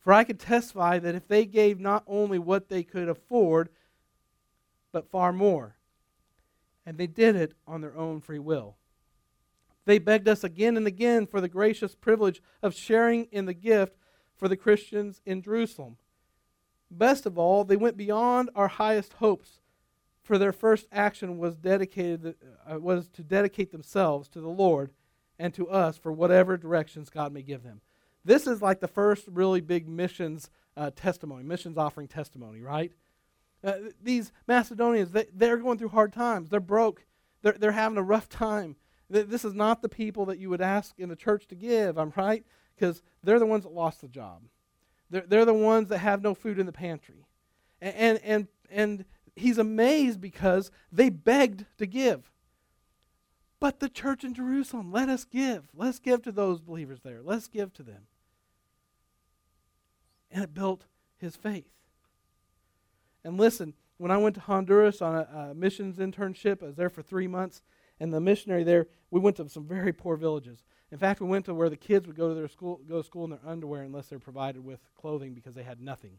For 0.00 0.12
I 0.12 0.24
can 0.24 0.38
testify 0.38 0.98
that 0.98 1.14
if 1.14 1.28
they 1.28 1.44
gave 1.44 1.78
not 1.78 2.02
only 2.06 2.38
what 2.38 2.68
they 2.68 2.82
could 2.82 3.08
afford, 3.08 3.68
but 4.90 5.10
far 5.10 5.32
more, 5.32 5.76
and 6.84 6.96
they 6.96 7.06
did 7.06 7.36
it 7.36 7.52
on 7.66 7.80
their 7.80 7.94
own 7.96 8.20
free 8.20 8.38
will, 8.38 8.77
They 9.88 9.98
begged 9.98 10.28
us 10.28 10.44
again 10.44 10.76
and 10.76 10.86
again 10.86 11.26
for 11.26 11.40
the 11.40 11.48
gracious 11.48 11.94
privilege 11.94 12.42
of 12.62 12.74
sharing 12.74 13.24
in 13.32 13.46
the 13.46 13.54
gift 13.54 13.96
for 14.36 14.46
the 14.46 14.54
Christians 14.54 15.22
in 15.24 15.40
Jerusalem. 15.40 15.96
Best 16.90 17.24
of 17.24 17.38
all, 17.38 17.64
they 17.64 17.74
went 17.74 17.96
beyond 17.96 18.50
our 18.54 18.68
highest 18.68 19.14
hopes, 19.14 19.62
for 20.20 20.36
their 20.36 20.52
first 20.52 20.88
action 20.92 21.38
was 21.38 21.56
dedicated 21.56 22.34
uh, 22.70 22.78
was 22.78 23.08
to 23.08 23.22
dedicate 23.22 23.72
themselves 23.72 24.28
to 24.28 24.42
the 24.42 24.50
Lord 24.50 24.90
and 25.38 25.54
to 25.54 25.70
us 25.70 25.96
for 25.96 26.12
whatever 26.12 26.58
directions 26.58 27.08
God 27.08 27.32
may 27.32 27.40
give 27.40 27.62
them. 27.62 27.80
This 28.26 28.46
is 28.46 28.60
like 28.60 28.80
the 28.80 28.88
first 28.88 29.26
really 29.26 29.62
big 29.62 29.88
missions 29.88 30.50
uh, 30.76 30.90
testimony, 30.94 31.44
missions 31.44 31.78
offering 31.78 32.08
testimony, 32.08 32.60
right? 32.60 32.92
Uh, 33.64 33.72
these 34.02 34.32
Macedonians, 34.46 35.12
they, 35.12 35.28
they're 35.32 35.56
going 35.56 35.78
through 35.78 35.88
hard 35.88 36.12
times. 36.12 36.50
They're 36.50 36.60
broke. 36.60 37.06
They're, 37.40 37.56
they're 37.58 37.72
having 37.72 37.96
a 37.96 38.02
rough 38.02 38.28
time. 38.28 38.76
This 39.10 39.44
is 39.44 39.54
not 39.54 39.80
the 39.80 39.88
people 39.88 40.26
that 40.26 40.38
you 40.38 40.50
would 40.50 40.60
ask 40.60 40.98
in 40.98 41.08
the 41.08 41.16
church 41.16 41.46
to 41.48 41.54
give, 41.54 41.96
I'm 41.96 42.12
right? 42.16 42.44
Because 42.74 43.02
they're 43.22 43.38
the 43.38 43.46
ones 43.46 43.64
that 43.64 43.72
lost 43.72 44.00
the 44.00 44.08
job. 44.08 44.42
They're, 45.10 45.24
they're 45.26 45.44
the 45.44 45.54
ones 45.54 45.88
that 45.88 45.98
have 45.98 46.22
no 46.22 46.34
food 46.34 46.58
in 46.58 46.66
the 46.66 46.72
pantry. 46.72 47.26
And, 47.80 47.94
and, 47.96 48.20
and, 48.22 48.48
and 48.70 49.04
he's 49.34 49.58
amazed 49.58 50.20
because 50.20 50.70
they 50.92 51.08
begged 51.08 51.64
to 51.78 51.86
give. 51.86 52.30
But 53.60 53.80
the 53.80 53.88
church 53.88 54.24
in 54.24 54.34
Jerusalem, 54.34 54.92
let 54.92 55.08
us 55.08 55.24
give. 55.24 55.64
Let's 55.74 55.98
give 55.98 56.22
to 56.22 56.32
those 56.32 56.60
believers 56.60 57.00
there. 57.02 57.20
Let's 57.22 57.48
give 57.48 57.72
to 57.74 57.82
them. 57.82 58.02
And 60.30 60.44
it 60.44 60.54
built 60.54 60.84
his 61.16 61.34
faith. 61.34 61.70
And 63.24 63.38
listen, 63.38 63.74
when 63.96 64.10
I 64.10 64.16
went 64.18 64.36
to 64.36 64.42
Honduras 64.42 65.02
on 65.02 65.16
a, 65.16 65.50
a 65.50 65.54
missions 65.54 65.96
internship, 65.96 66.62
I 66.62 66.66
was 66.66 66.76
there 66.76 66.90
for 66.90 67.02
three 67.02 67.26
months 67.26 67.62
and 68.00 68.12
the 68.12 68.20
missionary 68.20 68.64
there, 68.64 68.86
we 69.10 69.20
went 69.20 69.36
to 69.36 69.48
some 69.48 69.66
very 69.66 69.92
poor 69.92 70.16
villages. 70.16 70.62
In 70.90 70.98
fact, 70.98 71.20
we 71.20 71.26
went 71.26 71.44
to 71.46 71.54
where 71.54 71.68
the 71.68 71.76
kids 71.76 72.06
would 72.06 72.16
go 72.16 72.28
to 72.28 72.34
their 72.34 72.48
school, 72.48 72.80
go 72.88 72.98
to 72.98 73.06
school 73.06 73.24
in 73.24 73.30
their 73.30 73.40
underwear 73.46 73.82
unless 73.82 74.06
they're 74.06 74.18
provided 74.18 74.64
with 74.64 74.80
clothing 74.98 75.34
because 75.34 75.54
they 75.54 75.62
had 75.62 75.80
nothing. 75.80 76.18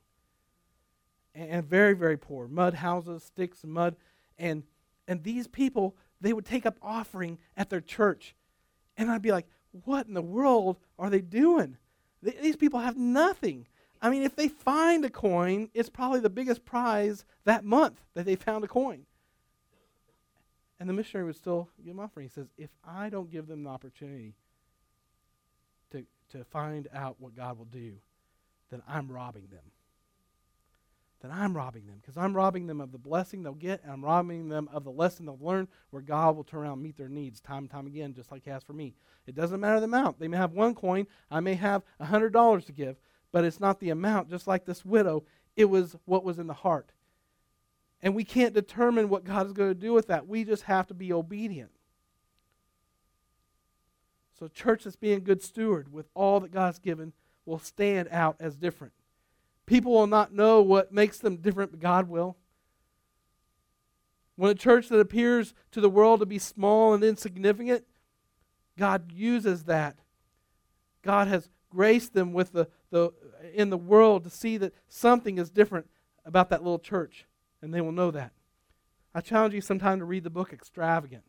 And, 1.33 1.49
and 1.49 1.65
very, 1.65 1.93
very 1.93 2.17
poor. 2.17 2.47
Mud 2.47 2.75
houses, 2.75 3.23
sticks, 3.23 3.63
and 3.63 3.73
mud. 3.73 3.95
And, 4.37 4.63
and 5.07 5.23
these 5.23 5.47
people, 5.47 5.95
they 6.21 6.33
would 6.33 6.45
take 6.45 6.65
up 6.65 6.77
offering 6.81 7.39
at 7.57 7.69
their 7.69 7.81
church. 7.81 8.35
And 8.97 9.09
I'd 9.09 9.21
be 9.21 9.31
like, 9.31 9.47
what 9.85 10.07
in 10.07 10.13
the 10.13 10.21
world 10.21 10.77
are 10.97 11.09
they 11.09 11.21
doing? 11.21 11.77
these 12.21 12.57
people 12.57 12.79
have 12.81 12.97
nothing. 12.97 13.65
I 14.01 14.09
mean, 14.09 14.23
if 14.23 14.35
they 14.35 14.47
find 14.47 15.03
a 15.05 15.09
coin, 15.09 15.69
it's 15.73 15.89
probably 15.89 16.19
the 16.19 16.29
biggest 16.29 16.65
prize 16.65 17.25
that 17.45 17.65
month 17.65 18.01
that 18.13 18.25
they 18.25 18.35
found 18.35 18.63
a 18.63 18.67
coin. 18.67 19.05
And 20.79 20.87
the 20.87 20.93
missionary 20.93 21.25
would 21.25 21.35
still 21.35 21.69
give 21.83 21.95
them 21.95 22.03
offering. 22.03 22.27
He 22.27 22.31
says, 22.31 22.47
if 22.57 22.69
I 22.87 23.09
don't 23.09 23.29
give 23.29 23.47
them 23.47 23.63
the 23.63 23.69
opportunity 23.69 24.35
to, 25.91 26.05
to 26.31 26.43
find 26.45 26.87
out 26.93 27.17
what 27.19 27.35
God 27.35 27.57
will 27.57 27.65
do, 27.65 27.93
then 28.69 28.81
I'm 28.87 29.11
robbing 29.11 29.47
them. 29.51 29.71
Then 31.21 31.31
I'm 31.31 31.55
robbing 31.55 31.85
them 31.85 31.97
because 32.01 32.15
I'm 32.15 32.33
robbing 32.33 32.67
them 32.67 32.79
of 32.79 32.93
the 32.93 32.97
blessing 32.97 33.43
they'll 33.43 33.53
get, 33.53 33.83
and 33.83 33.91
I'm 33.91 34.05
robbing 34.05 34.47
them 34.47 34.69
of 34.71 34.85
the 34.85 34.91
lesson 34.91 35.25
they'll 35.25 35.37
learn 35.41 35.67
where 35.89 36.01
God 36.01 36.37
will 36.37 36.45
turn 36.45 36.61
around 36.61 36.73
and 36.73 36.83
meet 36.83 36.97
their 36.97 37.09
needs 37.09 37.41
time 37.41 37.63
and 37.63 37.69
time 37.69 37.87
again, 37.87 38.13
just 38.13 38.31
like 38.31 38.45
He 38.45 38.49
has 38.49 38.63
for 38.63 38.71
me. 38.71 38.95
It 39.27 39.35
doesn't 39.35 39.59
matter 39.59 39.79
the 39.79 39.85
amount. 39.85 40.19
They 40.19 40.29
may 40.29 40.37
have 40.37 40.53
one 40.53 40.75
coin, 40.75 41.07
I 41.29 41.41
may 41.41 41.55
have 41.55 41.83
a 41.99 42.05
$100 42.05 42.65
to 42.65 42.71
give, 42.71 42.95
but 43.33 43.43
it's 43.43 43.59
not 43.59 43.81
the 43.81 43.89
amount, 43.89 44.29
just 44.29 44.47
like 44.47 44.65
this 44.65 44.85
widow. 44.85 45.25
It 45.57 45.65
was 45.65 45.97
what 46.05 46.23
was 46.23 46.39
in 46.39 46.47
the 46.47 46.53
heart. 46.53 46.91
And 48.01 48.15
we 48.15 48.23
can't 48.23 48.53
determine 48.53 49.09
what 49.09 49.25
God 49.25 49.45
is 49.45 49.53
going 49.53 49.69
to 49.69 49.79
do 49.79 49.93
with 49.93 50.07
that. 50.07 50.27
We 50.27 50.43
just 50.43 50.63
have 50.63 50.87
to 50.87 50.93
be 50.93 51.11
obedient. 51.11 51.71
So, 54.37 54.47
church 54.47 54.85
that's 54.85 54.95
being 54.95 55.23
good 55.23 55.41
steward 55.41 55.91
with 55.91 56.07
all 56.13 56.39
that 56.39 56.51
God's 56.51 56.79
given 56.79 57.11
will 57.45 57.59
stand 57.59 58.07
out 58.09 58.37
as 58.39 58.55
different. 58.55 58.93
People 59.65 59.91
will 59.91 60.07
not 60.07 60.33
know 60.33 60.61
what 60.61 60.93
makes 60.93 61.17
them 61.17 61.37
different, 61.37 61.71
but 61.71 61.81
God 61.81 62.07
will. 62.07 62.37
When 64.37 64.49
a 64.49 64.55
church 64.55 64.87
that 64.87 64.99
appears 64.99 65.53
to 65.71 65.81
the 65.81 65.89
world 65.89 66.21
to 66.21 66.25
be 66.25 66.39
small 66.39 66.93
and 66.93 67.03
insignificant, 67.03 67.83
God 68.77 69.11
uses 69.11 69.65
that. 69.65 69.97
God 71.01 71.27
has 71.27 71.49
graced 71.69 72.13
them 72.13 72.31
with 72.31 72.53
the, 72.53 72.69
the 72.91 73.11
in 73.53 73.69
the 73.69 73.77
world 73.77 74.23
to 74.23 74.29
see 74.29 74.55
that 74.57 74.73
something 74.87 75.37
is 75.37 75.49
different 75.49 75.89
about 76.25 76.49
that 76.49 76.63
little 76.63 76.79
church 76.79 77.25
and 77.61 77.73
they 77.73 77.81
will 77.81 77.91
know 77.91 78.11
that. 78.11 78.31
I 79.13 79.21
challenge 79.21 79.53
you 79.53 79.61
sometime 79.61 79.99
to 79.99 80.05
read 80.05 80.23
the 80.23 80.29
book 80.29 80.53
Extravagant 80.53 81.23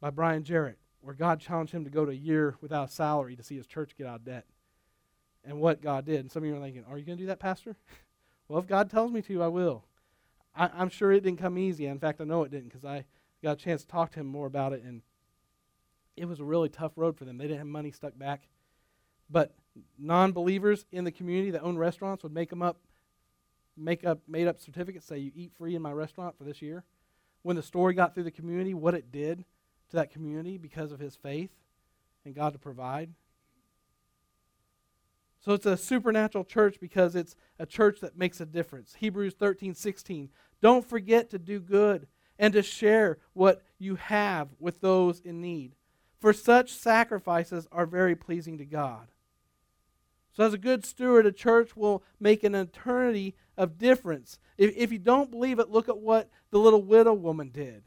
by 0.00 0.10
Brian 0.10 0.44
Jarrett, 0.44 0.78
where 1.00 1.14
God 1.14 1.40
challenged 1.40 1.72
him 1.72 1.84
to 1.84 1.90
go 1.90 2.04
to 2.04 2.12
a 2.12 2.14
year 2.14 2.56
without 2.60 2.88
a 2.88 2.92
salary 2.92 3.36
to 3.36 3.42
see 3.42 3.56
his 3.56 3.66
church 3.66 3.96
get 3.96 4.06
out 4.06 4.20
of 4.20 4.24
debt. 4.24 4.46
And 5.44 5.60
what 5.60 5.82
God 5.82 6.04
did. 6.06 6.20
And 6.20 6.30
some 6.30 6.44
of 6.44 6.48
you 6.48 6.56
are 6.56 6.60
thinking, 6.60 6.84
Are 6.88 6.96
you 6.96 7.04
going 7.04 7.18
to 7.18 7.22
do 7.24 7.26
that, 7.28 7.40
Pastor? 7.40 7.76
well, 8.48 8.60
if 8.60 8.66
God 8.66 8.90
tells 8.90 9.10
me 9.10 9.22
to, 9.22 9.42
I 9.42 9.48
will. 9.48 9.84
I, 10.54 10.70
am 10.80 10.88
sure 10.88 11.10
it 11.12 11.24
didn't 11.24 11.40
come 11.40 11.58
easy. 11.58 11.86
In 11.86 11.98
fact, 11.98 12.20
I 12.20 12.24
know 12.24 12.44
it 12.44 12.50
didn't 12.50 12.68
because 12.68 12.84
I 12.84 13.06
got 13.42 13.52
a 13.52 13.56
chance 13.56 13.82
to 13.82 13.88
talk 13.88 14.12
to 14.12 14.20
him 14.20 14.26
more 14.26 14.46
about 14.46 14.72
it. 14.72 14.82
And 14.84 15.02
it 16.16 16.26
was 16.26 16.38
a 16.38 16.44
really 16.44 16.68
tough 16.68 16.92
road 16.94 17.16
for 17.16 17.24
them. 17.24 17.38
They 17.38 17.44
didn't 17.44 17.58
have 17.58 17.66
money 17.66 17.90
stuck 17.90 18.16
back. 18.16 18.48
But 19.28 19.54
non 19.98 20.32
believers 20.32 20.84
in 20.92 21.04
the 21.04 21.10
community 21.10 21.50
that 21.52 21.62
own 21.62 21.78
restaurants 21.78 22.22
would 22.22 22.34
make 22.34 22.50
them 22.50 22.62
up 22.62 22.78
make 23.76 24.04
up 24.04 24.20
made 24.28 24.46
up 24.46 24.60
certificates 24.60 25.06
say 25.06 25.18
you 25.18 25.32
eat 25.34 25.52
free 25.56 25.74
in 25.74 25.82
my 25.82 25.92
restaurant 25.92 26.36
for 26.36 26.44
this 26.44 26.62
year. 26.62 26.84
When 27.42 27.56
the 27.56 27.62
story 27.62 27.94
got 27.94 28.14
through 28.14 28.24
the 28.24 28.30
community, 28.30 28.74
what 28.74 28.94
it 28.94 29.10
did 29.10 29.44
to 29.90 29.96
that 29.96 30.10
community 30.10 30.58
because 30.58 30.92
of 30.92 31.00
his 31.00 31.16
faith 31.16 31.50
and 32.24 32.34
God 32.34 32.52
to 32.52 32.58
provide. 32.58 33.10
So 35.40 35.52
it's 35.52 35.66
a 35.66 35.76
supernatural 35.76 36.44
church 36.44 36.78
because 36.80 37.16
it's 37.16 37.34
a 37.58 37.66
church 37.66 38.00
that 38.00 38.16
makes 38.16 38.40
a 38.40 38.46
difference. 38.46 38.94
Hebrews 38.98 39.34
13, 39.34 39.74
16. 39.74 40.28
Don't 40.60 40.86
forget 40.86 41.30
to 41.30 41.38
do 41.38 41.58
good 41.58 42.06
and 42.38 42.52
to 42.54 42.62
share 42.62 43.18
what 43.32 43.62
you 43.78 43.96
have 43.96 44.48
with 44.60 44.80
those 44.80 45.20
in 45.20 45.40
need. 45.40 45.74
For 46.20 46.32
such 46.32 46.72
sacrifices 46.72 47.66
are 47.72 47.86
very 47.86 48.14
pleasing 48.14 48.58
to 48.58 48.64
God. 48.64 49.08
So, 50.32 50.44
as 50.44 50.54
a 50.54 50.58
good 50.58 50.84
steward, 50.84 51.26
a 51.26 51.32
church 51.32 51.76
will 51.76 52.02
make 52.18 52.42
an 52.42 52.54
eternity 52.54 53.34
of 53.56 53.76
difference. 53.76 54.38
If, 54.56 54.74
if 54.76 54.90
you 54.90 54.98
don't 54.98 55.30
believe 55.30 55.58
it, 55.58 55.68
look 55.68 55.88
at 55.88 55.98
what 55.98 56.30
the 56.50 56.58
little 56.58 56.82
widow 56.82 57.12
woman 57.12 57.50
did. 57.50 57.84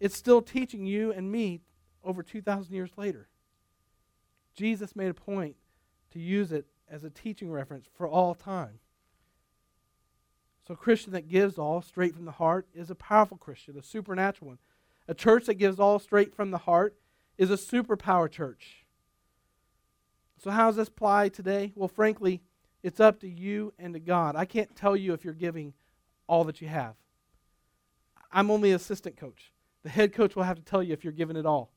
It's 0.00 0.16
still 0.16 0.42
teaching 0.42 0.84
you 0.84 1.12
and 1.12 1.30
me 1.30 1.60
over 2.02 2.24
2,000 2.24 2.74
years 2.74 2.90
later. 2.96 3.28
Jesus 4.56 4.96
made 4.96 5.10
a 5.10 5.14
point 5.14 5.54
to 6.12 6.18
use 6.18 6.50
it 6.50 6.66
as 6.90 7.04
a 7.04 7.10
teaching 7.10 7.50
reference 7.50 7.86
for 7.96 8.08
all 8.08 8.34
time. 8.34 8.80
So, 10.66 10.74
a 10.74 10.76
Christian 10.76 11.12
that 11.12 11.28
gives 11.28 11.58
all 11.58 11.80
straight 11.80 12.16
from 12.16 12.24
the 12.24 12.32
heart 12.32 12.66
is 12.74 12.90
a 12.90 12.96
powerful 12.96 13.36
Christian, 13.36 13.78
a 13.78 13.82
supernatural 13.82 14.48
one. 14.48 14.58
A 15.06 15.14
church 15.14 15.46
that 15.46 15.54
gives 15.54 15.78
all 15.78 16.00
straight 16.00 16.34
from 16.34 16.50
the 16.50 16.58
heart 16.58 16.96
is 17.38 17.50
a 17.50 17.56
superpower 17.56 18.30
church. 18.30 18.81
So, 20.42 20.50
how 20.50 20.66
does 20.66 20.76
this 20.76 20.88
apply 20.88 21.28
today? 21.28 21.72
Well, 21.76 21.88
frankly, 21.88 22.42
it's 22.82 22.98
up 22.98 23.20
to 23.20 23.28
you 23.28 23.72
and 23.78 23.94
to 23.94 24.00
God. 24.00 24.34
I 24.34 24.44
can't 24.44 24.74
tell 24.74 24.96
you 24.96 25.12
if 25.12 25.24
you're 25.24 25.34
giving 25.34 25.72
all 26.26 26.42
that 26.44 26.60
you 26.60 26.66
have. 26.66 26.94
I'm 28.32 28.50
only 28.50 28.72
assistant 28.72 29.16
coach. 29.16 29.52
The 29.84 29.88
head 29.88 30.12
coach 30.12 30.34
will 30.34 30.42
have 30.42 30.56
to 30.56 30.62
tell 30.62 30.82
you 30.82 30.92
if 30.92 31.04
you're 31.04 31.12
giving 31.12 31.36
it 31.36 31.46
all. 31.46 31.70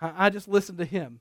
I 0.00 0.30
just 0.30 0.46
listen 0.46 0.76
to 0.76 0.84
him. 0.84 1.20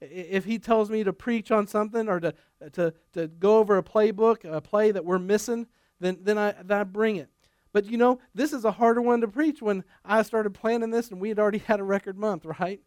If 0.00 0.44
he 0.44 0.58
tells 0.58 0.90
me 0.90 1.04
to 1.04 1.12
preach 1.12 1.52
on 1.52 1.68
something 1.68 2.08
or 2.08 2.18
to, 2.18 2.34
to, 2.72 2.92
to 3.12 3.28
go 3.28 3.58
over 3.58 3.78
a 3.78 3.82
playbook, 3.82 4.44
a 4.44 4.60
play 4.60 4.90
that 4.90 5.04
we're 5.04 5.20
missing, 5.20 5.68
then, 6.00 6.18
then, 6.22 6.38
I, 6.38 6.54
then 6.60 6.80
I 6.80 6.84
bring 6.84 7.16
it. 7.16 7.28
But 7.72 7.86
you 7.86 7.96
know, 7.96 8.18
this 8.34 8.52
is 8.52 8.64
a 8.64 8.72
harder 8.72 9.00
one 9.00 9.20
to 9.20 9.28
preach 9.28 9.62
when 9.62 9.84
I 10.04 10.22
started 10.22 10.54
planning 10.54 10.90
this 10.90 11.10
and 11.10 11.20
we 11.20 11.28
had 11.28 11.38
already 11.38 11.58
had 11.66 11.78
a 11.78 11.84
record 11.84 12.18
month, 12.18 12.44
right? 12.44 12.80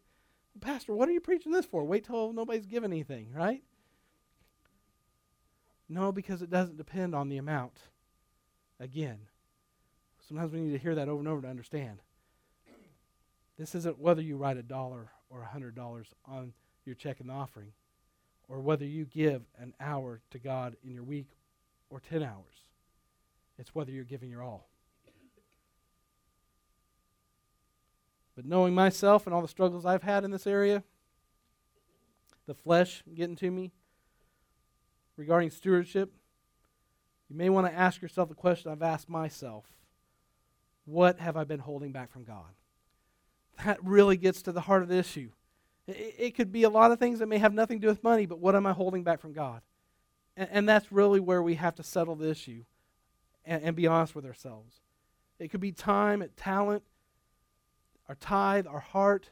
Pastor, 0.61 0.95
what 0.95 1.09
are 1.09 1.11
you 1.11 1.19
preaching 1.19 1.51
this 1.51 1.65
for? 1.65 1.83
Wait 1.83 2.05
till 2.05 2.33
nobody's 2.33 2.65
given 2.65 2.91
anything, 2.91 3.31
right? 3.33 3.61
No, 5.87 6.11
because 6.11 6.41
it 6.41 6.49
doesn't 6.49 6.77
depend 6.77 7.13
on 7.13 7.29
the 7.29 7.37
amount. 7.37 7.79
Again, 8.79 9.19
sometimes 10.27 10.51
we 10.51 10.61
need 10.61 10.71
to 10.71 10.79
hear 10.79 10.95
that 10.95 11.07
over 11.07 11.19
and 11.19 11.27
over 11.27 11.41
to 11.41 11.47
understand. 11.47 11.99
This 13.57 13.75
isn't 13.75 13.99
whether 13.99 14.21
you 14.21 14.37
write 14.37 14.57
a 14.57 14.63
dollar 14.63 15.11
or 15.29 15.41
a 15.41 15.47
hundred 15.47 15.75
dollars 15.75 16.07
on 16.25 16.53
your 16.85 16.95
check 16.95 17.19
and 17.19 17.31
offering, 17.31 17.71
or 18.49 18.59
whether 18.59 18.85
you 18.85 19.05
give 19.05 19.43
an 19.57 19.73
hour 19.79 20.21
to 20.31 20.39
God 20.39 20.75
in 20.83 20.91
your 20.91 21.03
week 21.03 21.29
or 21.89 21.99
ten 21.99 22.23
hours. 22.23 22.63
It's 23.57 23.73
whether 23.73 23.91
you're 23.91 24.03
giving 24.03 24.29
your 24.29 24.43
all. 24.43 24.69
But 28.35 28.45
knowing 28.45 28.73
myself 28.73 29.25
and 29.25 29.33
all 29.33 29.41
the 29.41 29.47
struggles 29.47 29.85
I've 29.85 30.03
had 30.03 30.23
in 30.23 30.31
this 30.31 30.47
area, 30.47 30.83
the 32.47 32.53
flesh 32.53 33.03
getting 33.13 33.35
to 33.37 33.49
me 33.49 33.71
regarding 35.17 35.49
stewardship, 35.49 36.13
you 37.29 37.35
may 37.35 37.49
want 37.49 37.67
to 37.67 37.73
ask 37.73 38.01
yourself 38.01 38.29
the 38.29 38.35
question 38.35 38.71
I've 38.71 38.81
asked 38.81 39.09
myself 39.09 39.65
What 40.85 41.19
have 41.19 41.37
I 41.37 41.43
been 41.43 41.59
holding 41.59 41.91
back 41.91 42.11
from 42.11 42.23
God? 42.23 42.53
that 43.63 43.83
really 43.83 44.17
gets 44.17 44.41
to 44.43 44.51
the 44.51 44.61
heart 44.61 44.83
of 44.83 44.89
the 44.89 44.97
issue. 44.97 45.29
It, 45.87 46.15
it 46.17 46.35
could 46.35 46.51
be 46.51 46.63
a 46.63 46.69
lot 46.69 46.91
of 46.91 46.99
things 46.99 47.19
that 47.19 47.27
may 47.27 47.37
have 47.37 47.53
nothing 47.53 47.79
to 47.79 47.87
do 47.87 47.89
with 47.89 48.03
money, 48.03 48.25
but 48.25 48.39
what 48.39 48.55
am 48.55 48.65
I 48.65 48.73
holding 48.73 49.03
back 49.03 49.21
from 49.21 49.33
God? 49.33 49.61
And, 50.35 50.49
and 50.51 50.69
that's 50.69 50.91
really 50.91 51.19
where 51.19 51.41
we 51.41 51.55
have 51.55 51.75
to 51.75 51.83
settle 51.83 52.15
the 52.15 52.29
issue 52.29 52.63
and, 53.45 53.63
and 53.63 53.75
be 53.75 53.87
honest 53.87 54.15
with 54.15 54.25
ourselves. 54.25 54.81
It 55.39 55.49
could 55.49 55.61
be 55.61 55.71
time, 55.71 56.23
talent, 56.35 56.83
our 58.07 58.15
tithe, 58.15 58.67
our 58.67 58.79
heart, 58.79 59.29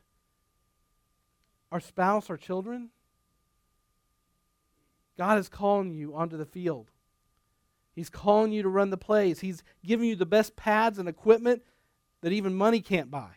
our 1.71 1.79
spouse, 1.79 2.29
our 2.29 2.37
children. 2.37 2.89
God 5.17 5.37
is 5.37 5.49
calling 5.49 5.91
you 5.91 6.15
onto 6.15 6.37
the 6.37 6.45
field. 6.45 6.89
He's 7.95 8.09
calling 8.09 8.51
you 8.51 8.63
to 8.63 8.69
run 8.69 8.89
the 8.89 8.97
plays. 8.97 9.41
He's 9.41 9.63
giving 9.85 10.07
you 10.07 10.15
the 10.15 10.25
best 10.25 10.55
pads 10.55 10.97
and 10.97 11.07
equipment 11.07 11.61
that 12.21 12.31
even 12.31 12.55
money 12.55 12.81
can't 12.81 13.11
buy. 13.11 13.29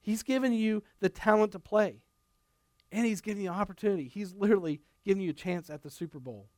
He's 0.00 0.22
given 0.22 0.52
you 0.52 0.82
the 1.00 1.08
talent 1.08 1.52
to 1.52 1.58
play. 1.58 2.02
And 2.92 3.04
he's 3.04 3.20
giving 3.20 3.42
you 3.42 3.50
an 3.50 3.58
opportunity. 3.58 4.06
He's 4.06 4.34
literally 4.34 4.80
giving 5.04 5.22
you 5.22 5.30
a 5.30 5.34
chance 5.34 5.68
at 5.70 5.82
the 5.82 5.90
Super 5.90 6.20
Bowl. 6.20 6.48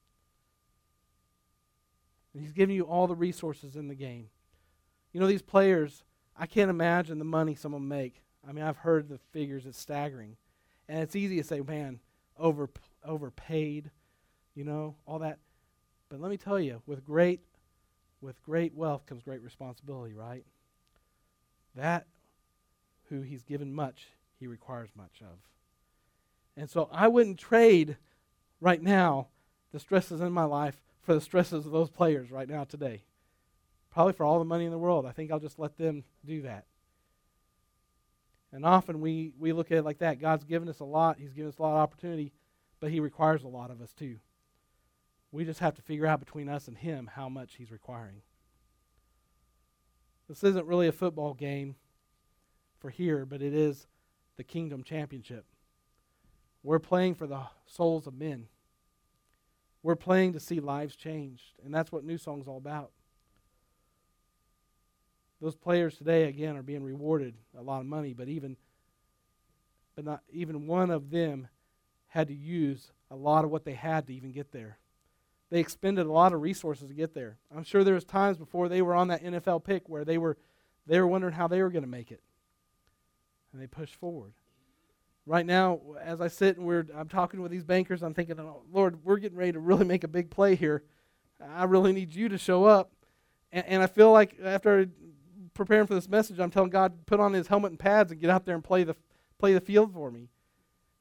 And 2.34 2.42
he's 2.42 2.52
giving 2.52 2.76
you 2.76 2.82
all 2.82 3.06
the 3.06 3.14
resources 3.14 3.76
in 3.76 3.88
the 3.88 3.94
game. 3.94 4.28
You 5.12 5.20
know, 5.20 5.26
these 5.26 5.40
players, 5.40 6.04
I 6.38 6.46
can't 6.46 6.70
imagine 6.70 7.18
the 7.18 7.24
money 7.24 7.54
someone 7.54 7.88
make. 7.88 8.22
I 8.46 8.52
mean, 8.52 8.64
I've 8.64 8.78
heard 8.78 9.08
the 9.08 9.18
figures, 9.32 9.66
it's 9.66 9.78
staggering. 9.78 10.36
And 10.88 11.00
it's 11.00 11.16
easy 11.16 11.36
to 11.38 11.44
say, 11.44 11.60
man, 11.60 12.00
over, 12.38 12.70
overpaid, 13.04 13.90
you 14.54 14.64
know, 14.64 14.96
all 15.06 15.18
that. 15.20 15.38
But 16.08 16.20
let 16.20 16.30
me 16.30 16.36
tell 16.36 16.60
you, 16.60 16.82
with 16.86 17.04
great, 17.04 17.40
with 18.20 18.42
great 18.42 18.74
wealth 18.74 19.06
comes 19.06 19.22
great 19.22 19.42
responsibility, 19.42 20.14
right? 20.14 20.44
That 21.74 22.06
who 23.08 23.22
he's 23.22 23.42
given 23.42 23.74
much, 23.74 24.08
he 24.38 24.46
requires 24.46 24.90
much 24.96 25.20
of. 25.20 25.38
And 26.56 26.70
so 26.70 26.88
I 26.92 27.08
wouldn't 27.08 27.38
trade 27.38 27.96
right 28.60 28.80
now 28.80 29.28
the 29.72 29.80
stresses 29.80 30.20
in 30.20 30.32
my 30.32 30.44
life 30.44 30.80
for 31.02 31.14
the 31.14 31.20
stresses 31.20 31.66
of 31.66 31.72
those 31.72 31.90
players 31.90 32.30
right 32.30 32.48
now 32.48 32.64
today. 32.64 33.02
Probably 33.96 34.12
for 34.12 34.26
all 34.26 34.38
the 34.38 34.44
money 34.44 34.66
in 34.66 34.70
the 34.70 34.76
world. 34.76 35.06
I 35.06 35.12
think 35.12 35.32
I'll 35.32 35.40
just 35.40 35.58
let 35.58 35.78
them 35.78 36.04
do 36.22 36.42
that. 36.42 36.66
And 38.52 38.62
often 38.62 39.00
we, 39.00 39.32
we 39.38 39.54
look 39.54 39.72
at 39.72 39.78
it 39.78 39.86
like 39.86 40.00
that. 40.00 40.20
God's 40.20 40.44
given 40.44 40.68
us 40.68 40.80
a 40.80 40.84
lot, 40.84 41.16
He's 41.18 41.32
given 41.32 41.48
us 41.48 41.56
a 41.56 41.62
lot 41.62 41.72
of 41.72 41.78
opportunity, 41.78 42.34
but 42.78 42.90
He 42.90 43.00
requires 43.00 43.42
a 43.42 43.48
lot 43.48 43.70
of 43.70 43.80
us 43.80 43.94
too. 43.94 44.18
We 45.32 45.46
just 45.46 45.60
have 45.60 45.72
to 45.76 45.82
figure 45.82 46.04
out 46.06 46.20
between 46.20 46.46
us 46.46 46.68
and 46.68 46.76
Him 46.76 47.08
how 47.14 47.30
much 47.30 47.54
He's 47.54 47.70
requiring. 47.70 48.20
This 50.28 50.44
isn't 50.44 50.66
really 50.66 50.88
a 50.88 50.92
football 50.92 51.32
game 51.32 51.76
for 52.78 52.90
here, 52.90 53.24
but 53.24 53.40
it 53.40 53.54
is 53.54 53.86
the 54.36 54.44
kingdom 54.44 54.84
championship. 54.84 55.46
We're 56.62 56.80
playing 56.80 57.14
for 57.14 57.26
the 57.26 57.44
souls 57.64 58.06
of 58.06 58.12
men. 58.12 58.48
We're 59.82 59.96
playing 59.96 60.34
to 60.34 60.40
see 60.40 60.60
lives 60.60 60.96
changed, 60.96 61.54
and 61.64 61.72
that's 61.72 61.90
what 61.90 62.04
New 62.04 62.18
Song's 62.18 62.46
all 62.46 62.58
about. 62.58 62.90
Those 65.40 65.54
players 65.54 65.96
today, 65.96 66.24
again, 66.24 66.56
are 66.56 66.62
being 66.62 66.82
rewarded 66.82 67.34
a 67.58 67.62
lot 67.62 67.80
of 67.80 67.86
money, 67.86 68.14
but 68.14 68.28
even, 68.28 68.56
but 69.94 70.04
not 70.04 70.22
even 70.32 70.66
one 70.66 70.90
of 70.90 71.10
them 71.10 71.48
had 72.08 72.28
to 72.28 72.34
use 72.34 72.90
a 73.10 73.16
lot 73.16 73.44
of 73.44 73.50
what 73.50 73.64
they 73.64 73.74
had 73.74 74.06
to 74.06 74.14
even 74.14 74.32
get 74.32 74.52
there. 74.52 74.78
They 75.50 75.60
expended 75.60 76.06
a 76.06 76.12
lot 76.12 76.32
of 76.32 76.40
resources 76.40 76.88
to 76.88 76.94
get 76.94 77.14
there. 77.14 77.36
I'm 77.54 77.64
sure 77.64 77.84
there 77.84 77.94
was 77.94 78.04
times 78.04 78.36
before 78.36 78.68
they 78.68 78.82
were 78.82 78.94
on 78.94 79.08
that 79.08 79.22
NFL 79.22 79.64
pick 79.64 79.88
where 79.88 80.04
they 80.04 80.18
were, 80.18 80.36
they 80.86 80.98
were 80.98 81.06
wondering 81.06 81.34
how 81.34 81.46
they 81.46 81.62
were 81.62 81.70
going 81.70 81.84
to 81.84 81.88
make 81.88 82.10
it 82.10 82.20
and 83.56 83.62
they 83.62 83.66
pushed 83.66 83.96
forward. 83.96 84.32
Right 85.24 85.46
now, 85.46 85.80
as 86.00 86.20
I 86.20 86.28
sit 86.28 86.56
and 86.56 86.66
we're, 86.66 86.86
I'm 86.94 87.08
talking 87.08 87.40
with 87.40 87.50
these 87.50 87.64
bankers, 87.64 88.02
I'm 88.02 88.14
thinking, 88.14 88.38
oh, 88.38 88.62
Lord, 88.72 89.04
we're 89.04 89.16
getting 89.16 89.38
ready 89.38 89.52
to 89.52 89.58
really 89.58 89.84
make 89.84 90.04
a 90.04 90.08
big 90.08 90.30
play 90.30 90.54
here. 90.54 90.84
I 91.42 91.64
really 91.64 91.92
need 91.92 92.14
you 92.14 92.28
to 92.28 92.38
show 92.38 92.64
up. 92.64 92.92
And, 93.50 93.66
and 93.66 93.82
I 93.82 93.86
feel 93.86 94.12
like 94.12 94.36
after 94.42 94.86
preparing 95.56 95.86
for 95.86 95.94
this 95.94 96.08
message, 96.08 96.38
I'm 96.38 96.50
telling 96.50 96.70
God, 96.70 97.06
put 97.06 97.20
on 97.20 97.32
his 97.32 97.46
helmet 97.46 97.72
and 97.72 97.78
pads 97.78 98.12
and 98.12 98.20
get 98.20 98.30
out 98.30 98.44
there 98.44 98.54
and 98.54 98.64
play 98.64 98.84
the, 98.84 98.96
play 99.38 99.54
the 99.54 99.60
field 99.60 99.92
for 99.92 100.10
me. 100.10 100.28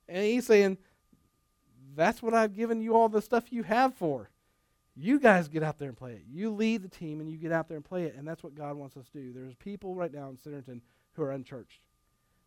And 0.07 0.23
he's 0.23 0.45
saying, 0.45 0.77
that's 1.95 2.21
what 2.21 2.33
I've 2.33 2.53
given 2.53 2.81
you 2.81 2.95
all 2.95 3.09
the 3.09 3.21
stuff 3.21 3.51
you 3.51 3.63
have 3.63 3.93
for. 3.93 4.29
You 4.95 5.19
guys 5.19 5.47
get 5.47 5.63
out 5.63 5.77
there 5.77 5.89
and 5.89 5.97
play 5.97 6.13
it. 6.13 6.23
You 6.31 6.51
lead 6.51 6.83
the 6.83 6.89
team 6.89 7.19
and 7.19 7.29
you 7.29 7.37
get 7.37 7.51
out 7.51 7.67
there 7.67 7.75
and 7.75 7.85
play 7.85 8.03
it. 8.03 8.15
And 8.15 8.27
that's 8.27 8.43
what 8.43 8.55
God 8.55 8.75
wants 8.75 8.95
us 8.95 9.07
to 9.09 9.19
do. 9.19 9.33
There's 9.33 9.55
people 9.55 9.93
right 9.95 10.13
now 10.13 10.29
in 10.29 10.37
Centerton 10.37 10.81
who 11.13 11.23
are 11.23 11.31
unchurched. 11.31 11.81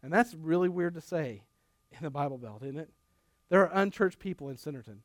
And 0.02 0.12
that's 0.12 0.34
really 0.34 0.68
weird 0.68 0.94
to 0.94 1.00
say 1.00 1.42
in 1.92 1.98
the 2.02 2.10
Bible 2.10 2.38
Belt, 2.38 2.62
isn't 2.62 2.78
it? 2.78 2.90
There 3.48 3.60
are 3.62 3.82
unchurched 3.82 4.18
people 4.18 4.48
in 4.48 4.56
Centerton. 4.56 4.98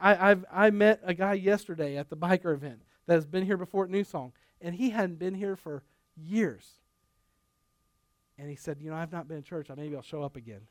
I, 0.00 0.30
I've, 0.30 0.44
I 0.50 0.70
met 0.70 1.00
a 1.04 1.14
guy 1.14 1.34
yesterday 1.34 1.96
at 1.96 2.10
the 2.10 2.16
biker 2.16 2.52
event 2.52 2.82
that 3.06 3.14
has 3.14 3.26
been 3.26 3.44
here 3.44 3.56
before 3.56 3.84
at 3.84 3.90
New 3.90 4.04
Song, 4.04 4.32
and 4.62 4.74
he 4.74 4.90
hadn't 4.90 5.18
been 5.18 5.34
here 5.34 5.56
for 5.56 5.82
years. 6.16 6.66
And 8.38 8.48
he 8.48 8.56
said, 8.56 8.78
You 8.80 8.90
know, 8.90 8.96
I've 8.96 9.12
not 9.12 9.28
been 9.28 9.38
in 9.38 9.42
church. 9.42 9.68
Maybe 9.76 9.94
I'll 9.94 10.02
show 10.02 10.22
up 10.22 10.36
again. 10.36 10.62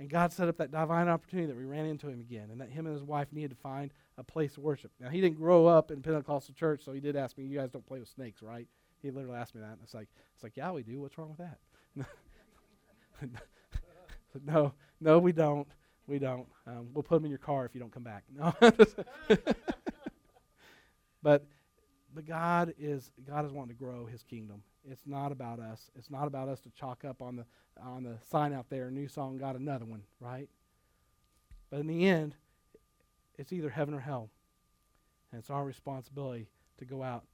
And 0.00 0.08
God 0.08 0.32
set 0.32 0.48
up 0.48 0.58
that 0.58 0.70
divine 0.70 1.08
opportunity 1.08 1.48
that 1.48 1.56
we 1.56 1.64
ran 1.64 1.84
into 1.86 2.08
him 2.08 2.20
again, 2.20 2.50
and 2.52 2.60
that 2.60 2.70
him 2.70 2.86
and 2.86 2.94
his 2.94 3.02
wife 3.02 3.28
needed 3.32 3.50
to 3.50 3.56
find 3.56 3.90
a 4.16 4.22
place 4.22 4.54
to 4.54 4.60
worship. 4.60 4.92
Now, 5.00 5.08
he 5.08 5.20
didn't 5.20 5.38
grow 5.38 5.66
up 5.66 5.90
in 5.90 6.02
Pentecostal 6.02 6.54
church, 6.54 6.82
so 6.84 6.92
he 6.92 7.00
did 7.00 7.16
ask 7.16 7.36
me, 7.36 7.44
You 7.44 7.58
guys 7.58 7.70
don't 7.70 7.86
play 7.86 7.98
with 7.98 8.08
snakes, 8.08 8.42
right? 8.42 8.68
He 9.02 9.10
literally 9.10 9.36
asked 9.36 9.54
me 9.54 9.60
that. 9.60 9.72
And 9.72 9.78
it's 9.82 9.94
like, 9.94 10.08
it's 10.34 10.42
like, 10.42 10.56
yeah, 10.56 10.70
we 10.72 10.82
do. 10.82 11.00
What's 11.00 11.16
wrong 11.16 11.34
with 11.36 11.38
that? 11.38 11.58
no, 14.44 14.72
no, 15.00 15.18
we 15.18 15.32
don't. 15.32 15.66
We 16.06 16.18
don't. 16.18 16.46
Um, 16.66 16.88
we'll 16.94 17.02
put 17.02 17.16
them 17.16 17.24
in 17.24 17.30
your 17.30 17.38
car 17.38 17.64
if 17.64 17.74
you 17.74 17.80
don't 17.80 17.92
come 17.92 18.02
back. 18.02 18.24
No. 18.34 18.54
but 21.22 21.44
but 22.14 22.26
God 22.26 22.74
is 22.78 23.10
God 23.26 23.44
is 23.44 23.52
wanting 23.52 23.76
to 23.76 23.82
grow 23.82 24.06
His 24.06 24.22
kingdom. 24.22 24.62
It's 24.88 25.06
not 25.06 25.32
about 25.32 25.60
us. 25.60 25.90
It's 25.96 26.10
not 26.10 26.26
about 26.26 26.48
us 26.48 26.60
to 26.60 26.70
chalk 26.70 27.04
up 27.04 27.22
on 27.22 27.36
the 27.36 27.44
on 27.82 28.04
the 28.04 28.18
sign 28.30 28.52
out 28.52 28.66
there. 28.70 28.90
New 28.90 29.08
song, 29.08 29.38
got 29.38 29.56
another 29.56 29.84
one, 29.84 30.02
right? 30.20 30.48
But 31.70 31.80
in 31.80 31.86
the 31.86 32.08
end, 32.08 32.34
it's 33.36 33.52
either 33.52 33.70
heaven 33.70 33.94
or 33.94 34.00
hell, 34.00 34.30
and 35.30 35.38
it's 35.38 35.50
our 35.50 35.64
responsibility 35.64 36.48
to 36.78 36.84
go 36.84 37.02
out 37.02 37.24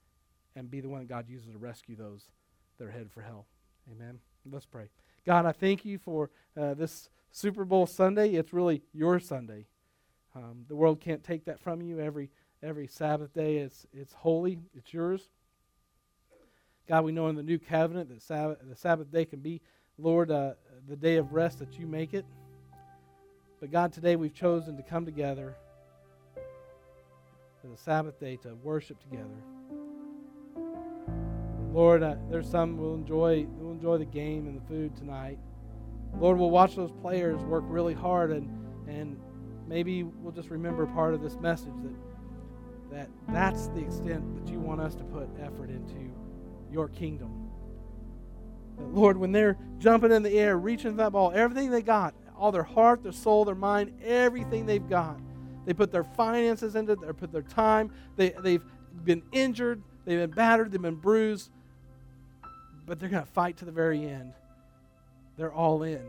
and 0.56 0.70
be 0.70 0.80
the 0.80 0.88
one 0.88 1.00
that 1.00 1.08
God 1.08 1.28
uses 1.28 1.52
to 1.52 1.58
rescue 1.58 1.96
those 1.96 2.30
that 2.78 2.86
are 2.86 2.90
headed 2.90 3.12
for 3.12 3.22
hell. 3.22 3.46
Amen. 3.90 4.18
Let's 4.50 4.66
pray. 4.66 4.88
God, 5.24 5.46
I 5.46 5.52
thank 5.52 5.84
you 5.84 5.98
for 5.98 6.30
uh, 6.60 6.74
this 6.74 7.08
Super 7.30 7.64
Bowl 7.64 7.86
Sunday. 7.86 8.34
It's 8.34 8.52
really 8.52 8.82
your 8.92 9.18
Sunday. 9.20 9.66
Um, 10.34 10.64
the 10.68 10.76
world 10.76 11.00
can't 11.00 11.22
take 11.22 11.44
that 11.44 11.60
from 11.60 11.80
you. 11.80 12.00
Every 12.00 12.30
every 12.64 12.86
Sabbath 12.86 13.32
day, 13.34 13.58
it's 13.58 13.86
it's 13.92 14.12
holy. 14.12 14.58
It's 14.76 14.92
yours. 14.92 15.22
God, 16.88 17.04
we 17.04 17.12
know 17.12 17.28
in 17.28 17.36
the 17.36 17.42
new 17.42 17.58
covenant 17.58 18.08
that 18.10 18.22
Sabbath, 18.22 18.58
the 18.62 18.76
Sabbath 18.76 19.10
day 19.10 19.24
can 19.24 19.40
be, 19.40 19.60
Lord, 19.98 20.30
uh, 20.30 20.52
the 20.88 20.96
day 20.96 21.16
of 21.16 21.32
rest 21.32 21.58
that 21.60 21.78
you 21.78 21.86
make 21.86 22.12
it. 22.12 22.26
But 23.60 23.70
God, 23.70 23.92
today 23.92 24.16
we've 24.16 24.34
chosen 24.34 24.76
to 24.76 24.82
come 24.82 25.04
together 25.04 25.56
for 27.62 27.68
the 27.68 27.76
Sabbath 27.76 28.18
day 28.18 28.36
to 28.42 28.54
worship 28.56 29.00
together. 29.00 29.28
Lord, 31.72 32.02
uh, 32.02 32.16
there's 32.30 32.48
some 32.48 32.76
will 32.76 32.94
enjoy 32.94 33.46
will 33.58 33.72
enjoy 33.72 33.98
the 33.98 34.04
game 34.04 34.46
and 34.46 34.60
the 34.60 34.66
food 34.66 34.96
tonight. 34.96 35.38
Lord, 36.18 36.38
we'll 36.38 36.50
watch 36.50 36.76
those 36.76 36.92
players 36.92 37.40
work 37.42 37.64
really 37.66 37.94
hard, 37.94 38.30
and 38.30 38.48
and 38.88 39.18
maybe 39.66 40.02
we'll 40.02 40.32
just 40.32 40.50
remember 40.50 40.86
part 40.86 41.14
of 41.14 41.22
this 41.22 41.36
message 41.36 41.72
that 41.82 42.03
that 42.94 43.08
that's 43.28 43.68
the 43.68 43.80
extent 43.80 44.34
that 44.36 44.52
you 44.52 44.58
want 44.58 44.80
us 44.80 44.94
to 44.94 45.04
put 45.04 45.28
effort 45.40 45.70
into 45.70 46.10
your 46.70 46.88
kingdom. 46.88 47.50
That 48.78 48.94
Lord, 48.94 49.16
when 49.16 49.32
they're 49.32 49.56
jumping 49.78 50.12
in 50.12 50.22
the 50.22 50.38
air, 50.38 50.58
reaching 50.58 50.92
for 50.92 50.96
that 50.98 51.12
ball, 51.12 51.32
everything 51.34 51.70
they 51.70 51.82
got, 51.82 52.14
all 52.36 52.52
their 52.52 52.62
heart, 52.62 53.02
their 53.02 53.12
soul, 53.12 53.44
their 53.44 53.54
mind, 53.54 53.92
everything 54.04 54.66
they've 54.66 54.88
got, 54.88 55.18
they 55.66 55.72
put 55.72 55.92
their 55.92 56.04
finances 56.04 56.74
into 56.74 56.92
it, 56.92 57.00
they 57.00 57.12
put 57.12 57.32
their 57.32 57.42
time, 57.42 57.90
they, 58.16 58.30
they've 58.30 58.64
been 59.04 59.22
injured, 59.32 59.82
they've 60.04 60.18
been 60.18 60.30
battered, 60.30 60.72
they've 60.72 60.82
been 60.82 60.94
bruised 60.94 61.50
but 62.86 63.00
they're 63.00 63.08
going 63.08 63.24
to 63.24 63.30
fight 63.30 63.56
to 63.58 63.64
the 63.64 63.72
very 63.72 64.04
end. 64.04 64.32
They're 65.36 65.52
all 65.52 65.82
in. 65.82 66.02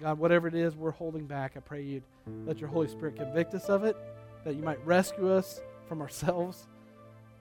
God, 0.00 0.18
whatever 0.18 0.48
it 0.48 0.54
is 0.54 0.74
we're 0.74 0.90
holding 0.90 1.26
back, 1.26 1.52
I 1.56 1.60
pray 1.60 1.82
you'd 1.82 2.02
let 2.46 2.58
your 2.58 2.68
Holy 2.68 2.88
Spirit 2.88 3.16
convict 3.16 3.54
us 3.54 3.66
of 3.66 3.84
it, 3.84 3.96
that 4.44 4.54
you 4.54 4.62
might 4.62 4.84
rescue 4.86 5.32
us 5.32 5.60
from 5.88 6.00
ourselves, 6.00 6.66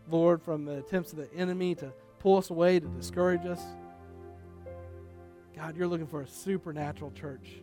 Lord, 0.09 0.41
from 0.41 0.65
the 0.65 0.79
attempts 0.79 1.11
of 1.11 1.17
the 1.17 1.33
enemy 1.33 1.75
to 1.75 1.91
pull 2.19 2.37
us 2.37 2.49
away, 2.49 2.79
to 2.79 2.87
discourage 2.87 3.45
us. 3.45 3.61
God, 5.55 5.77
you're 5.77 5.87
looking 5.87 6.07
for 6.07 6.21
a 6.21 6.27
supernatural 6.27 7.11
church. 7.11 7.61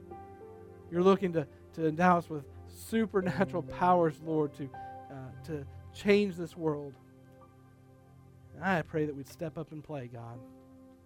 You're 0.91 1.03
looking 1.03 1.33
to, 1.33 1.47
to 1.75 1.89
endow 1.89 2.19
us 2.19 2.29
with 2.29 2.45
supernatural 2.69 3.63
powers, 3.63 4.21
Lord, 4.25 4.55
to, 4.55 4.69
uh, 5.11 5.47
to 5.47 5.67
change 5.95 6.37
this 6.37 6.57
world. 6.57 6.95
I 8.63 8.83
pray 8.83 9.07
that 9.07 9.17
we'd 9.17 9.29
step 9.29 9.57
up 9.57 9.73
and 9.73 9.83
play, 9.83 10.11
God. 10.13 10.39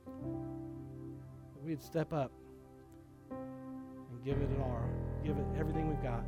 that 0.07 1.65
we'd 1.65 1.83
step 1.83 2.13
up 2.13 2.33
and 3.31 4.25
give 4.25 4.41
it 4.41 4.51
all, 4.61 4.83
give 5.25 5.37
it 5.37 5.47
everything 5.59 5.89
we've 5.89 6.03
got. 6.03 6.25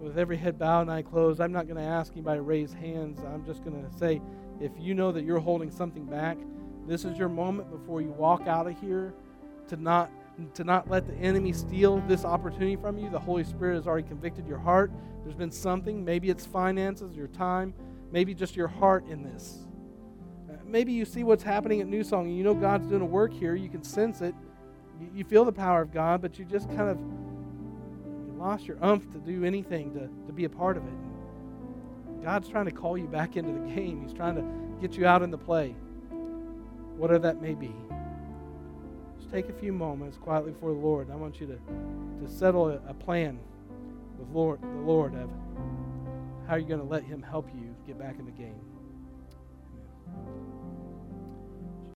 With 0.00 0.18
every 0.18 0.36
head 0.36 0.58
bowed 0.58 0.82
and 0.82 0.90
eye 0.90 1.02
closed, 1.02 1.40
I'm 1.40 1.52
not 1.52 1.66
going 1.66 1.78
to 1.78 1.88
ask 1.88 2.12
anybody 2.12 2.38
to 2.38 2.42
raise 2.42 2.72
hands. 2.72 3.18
I'm 3.20 3.44
just 3.44 3.64
going 3.64 3.82
to 3.82 3.98
say, 3.98 4.20
if 4.60 4.72
you 4.78 4.94
know 4.94 5.10
that 5.12 5.24
you're 5.24 5.40
holding 5.40 5.70
something 5.70 6.04
back, 6.04 6.36
this 6.86 7.04
is 7.04 7.18
your 7.18 7.28
moment 7.28 7.70
before 7.70 8.00
you 8.00 8.10
walk 8.10 8.46
out 8.46 8.66
of 8.66 8.78
here 8.80 9.14
to 9.68 9.76
not 9.76 10.10
to 10.54 10.64
not 10.64 10.90
let 10.90 11.06
the 11.06 11.14
enemy 11.14 11.50
steal 11.52 11.98
this 12.06 12.24
opportunity 12.24 12.76
from 12.76 12.98
you. 12.98 13.08
The 13.08 13.18
Holy 13.18 13.42
Spirit 13.42 13.76
has 13.76 13.86
already 13.86 14.06
convicted 14.06 14.46
your 14.46 14.58
heart. 14.58 14.92
There's 15.22 15.34
been 15.34 15.50
something, 15.50 16.04
maybe 16.04 16.28
it's 16.28 16.44
finances, 16.44 17.16
your 17.16 17.28
time, 17.28 17.72
maybe 18.12 18.34
just 18.34 18.54
your 18.54 18.68
heart 18.68 19.06
in 19.08 19.22
this. 19.22 19.66
Uh, 20.50 20.56
maybe 20.64 20.92
you 20.92 21.04
see 21.04 21.24
what's 21.24 21.42
happening 21.42 21.80
at 21.80 21.86
New 21.86 22.04
Song 22.04 22.26
and 22.26 22.36
you 22.36 22.44
know 22.44 22.54
God's 22.54 22.86
doing 22.86 23.02
a 23.02 23.06
work 23.06 23.32
here. 23.32 23.54
You 23.54 23.68
can 23.68 23.82
sense 23.82 24.20
it. 24.20 24.34
You, 25.14 25.24
feel 25.24 25.44
the 25.44 25.52
power 25.52 25.82
of 25.82 25.92
God, 25.92 26.22
but 26.22 26.38
you 26.38 26.44
just 26.46 26.68
kind 26.68 26.88
of 26.88 26.98
lost 28.46 28.66
your 28.66 28.76
umph 28.80 29.10
to 29.10 29.18
do 29.18 29.44
anything 29.44 29.92
to, 29.92 30.08
to 30.26 30.32
be 30.32 30.44
a 30.44 30.48
part 30.48 30.76
of 30.76 30.84
it. 30.84 32.22
God's 32.22 32.48
trying 32.48 32.66
to 32.66 32.70
call 32.70 32.96
you 32.96 33.08
back 33.08 33.36
into 33.36 33.52
the 33.52 33.74
game. 33.74 34.02
He's 34.02 34.12
trying 34.12 34.36
to 34.36 34.44
get 34.80 34.96
you 34.96 35.04
out 35.04 35.22
in 35.22 35.30
the 35.32 35.38
play 35.38 35.74
whatever 36.96 37.18
that 37.18 37.42
may 37.42 37.54
be. 37.54 37.74
Just 39.18 39.30
take 39.30 39.48
a 39.48 39.52
few 39.52 39.72
moments 39.72 40.16
quietly 40.16 40.52
before 40.52 40.72
the 40.72 40.78
Lord. 40.78 41.10
I 41.10 41.16
want 41.16 41.40
you 41.40 41.46
to, 41.48 41.58
to 42.24 42.32
settle 42.32 42.68
a, 42.68 42.80
a 42.88 42.94
plan 42.94 43.38
with 44.18 44.28
Lord, 44.30 44.62
the 44.62 44.80
Lord 44.80 45.14
of 45.14 45.28
how 46.46 46.54
you're 46.54 46.68
going 46.68 46.80
to 46.80 46.86
let 46.86 47.02
Him 47.02 47.22
help 47.22 47.48
you 47.52 47.74
get 47.86 47.98
back 47.98 48.18
in 48.18 48.24
the 48.26 48.30
game. 48.30 48.60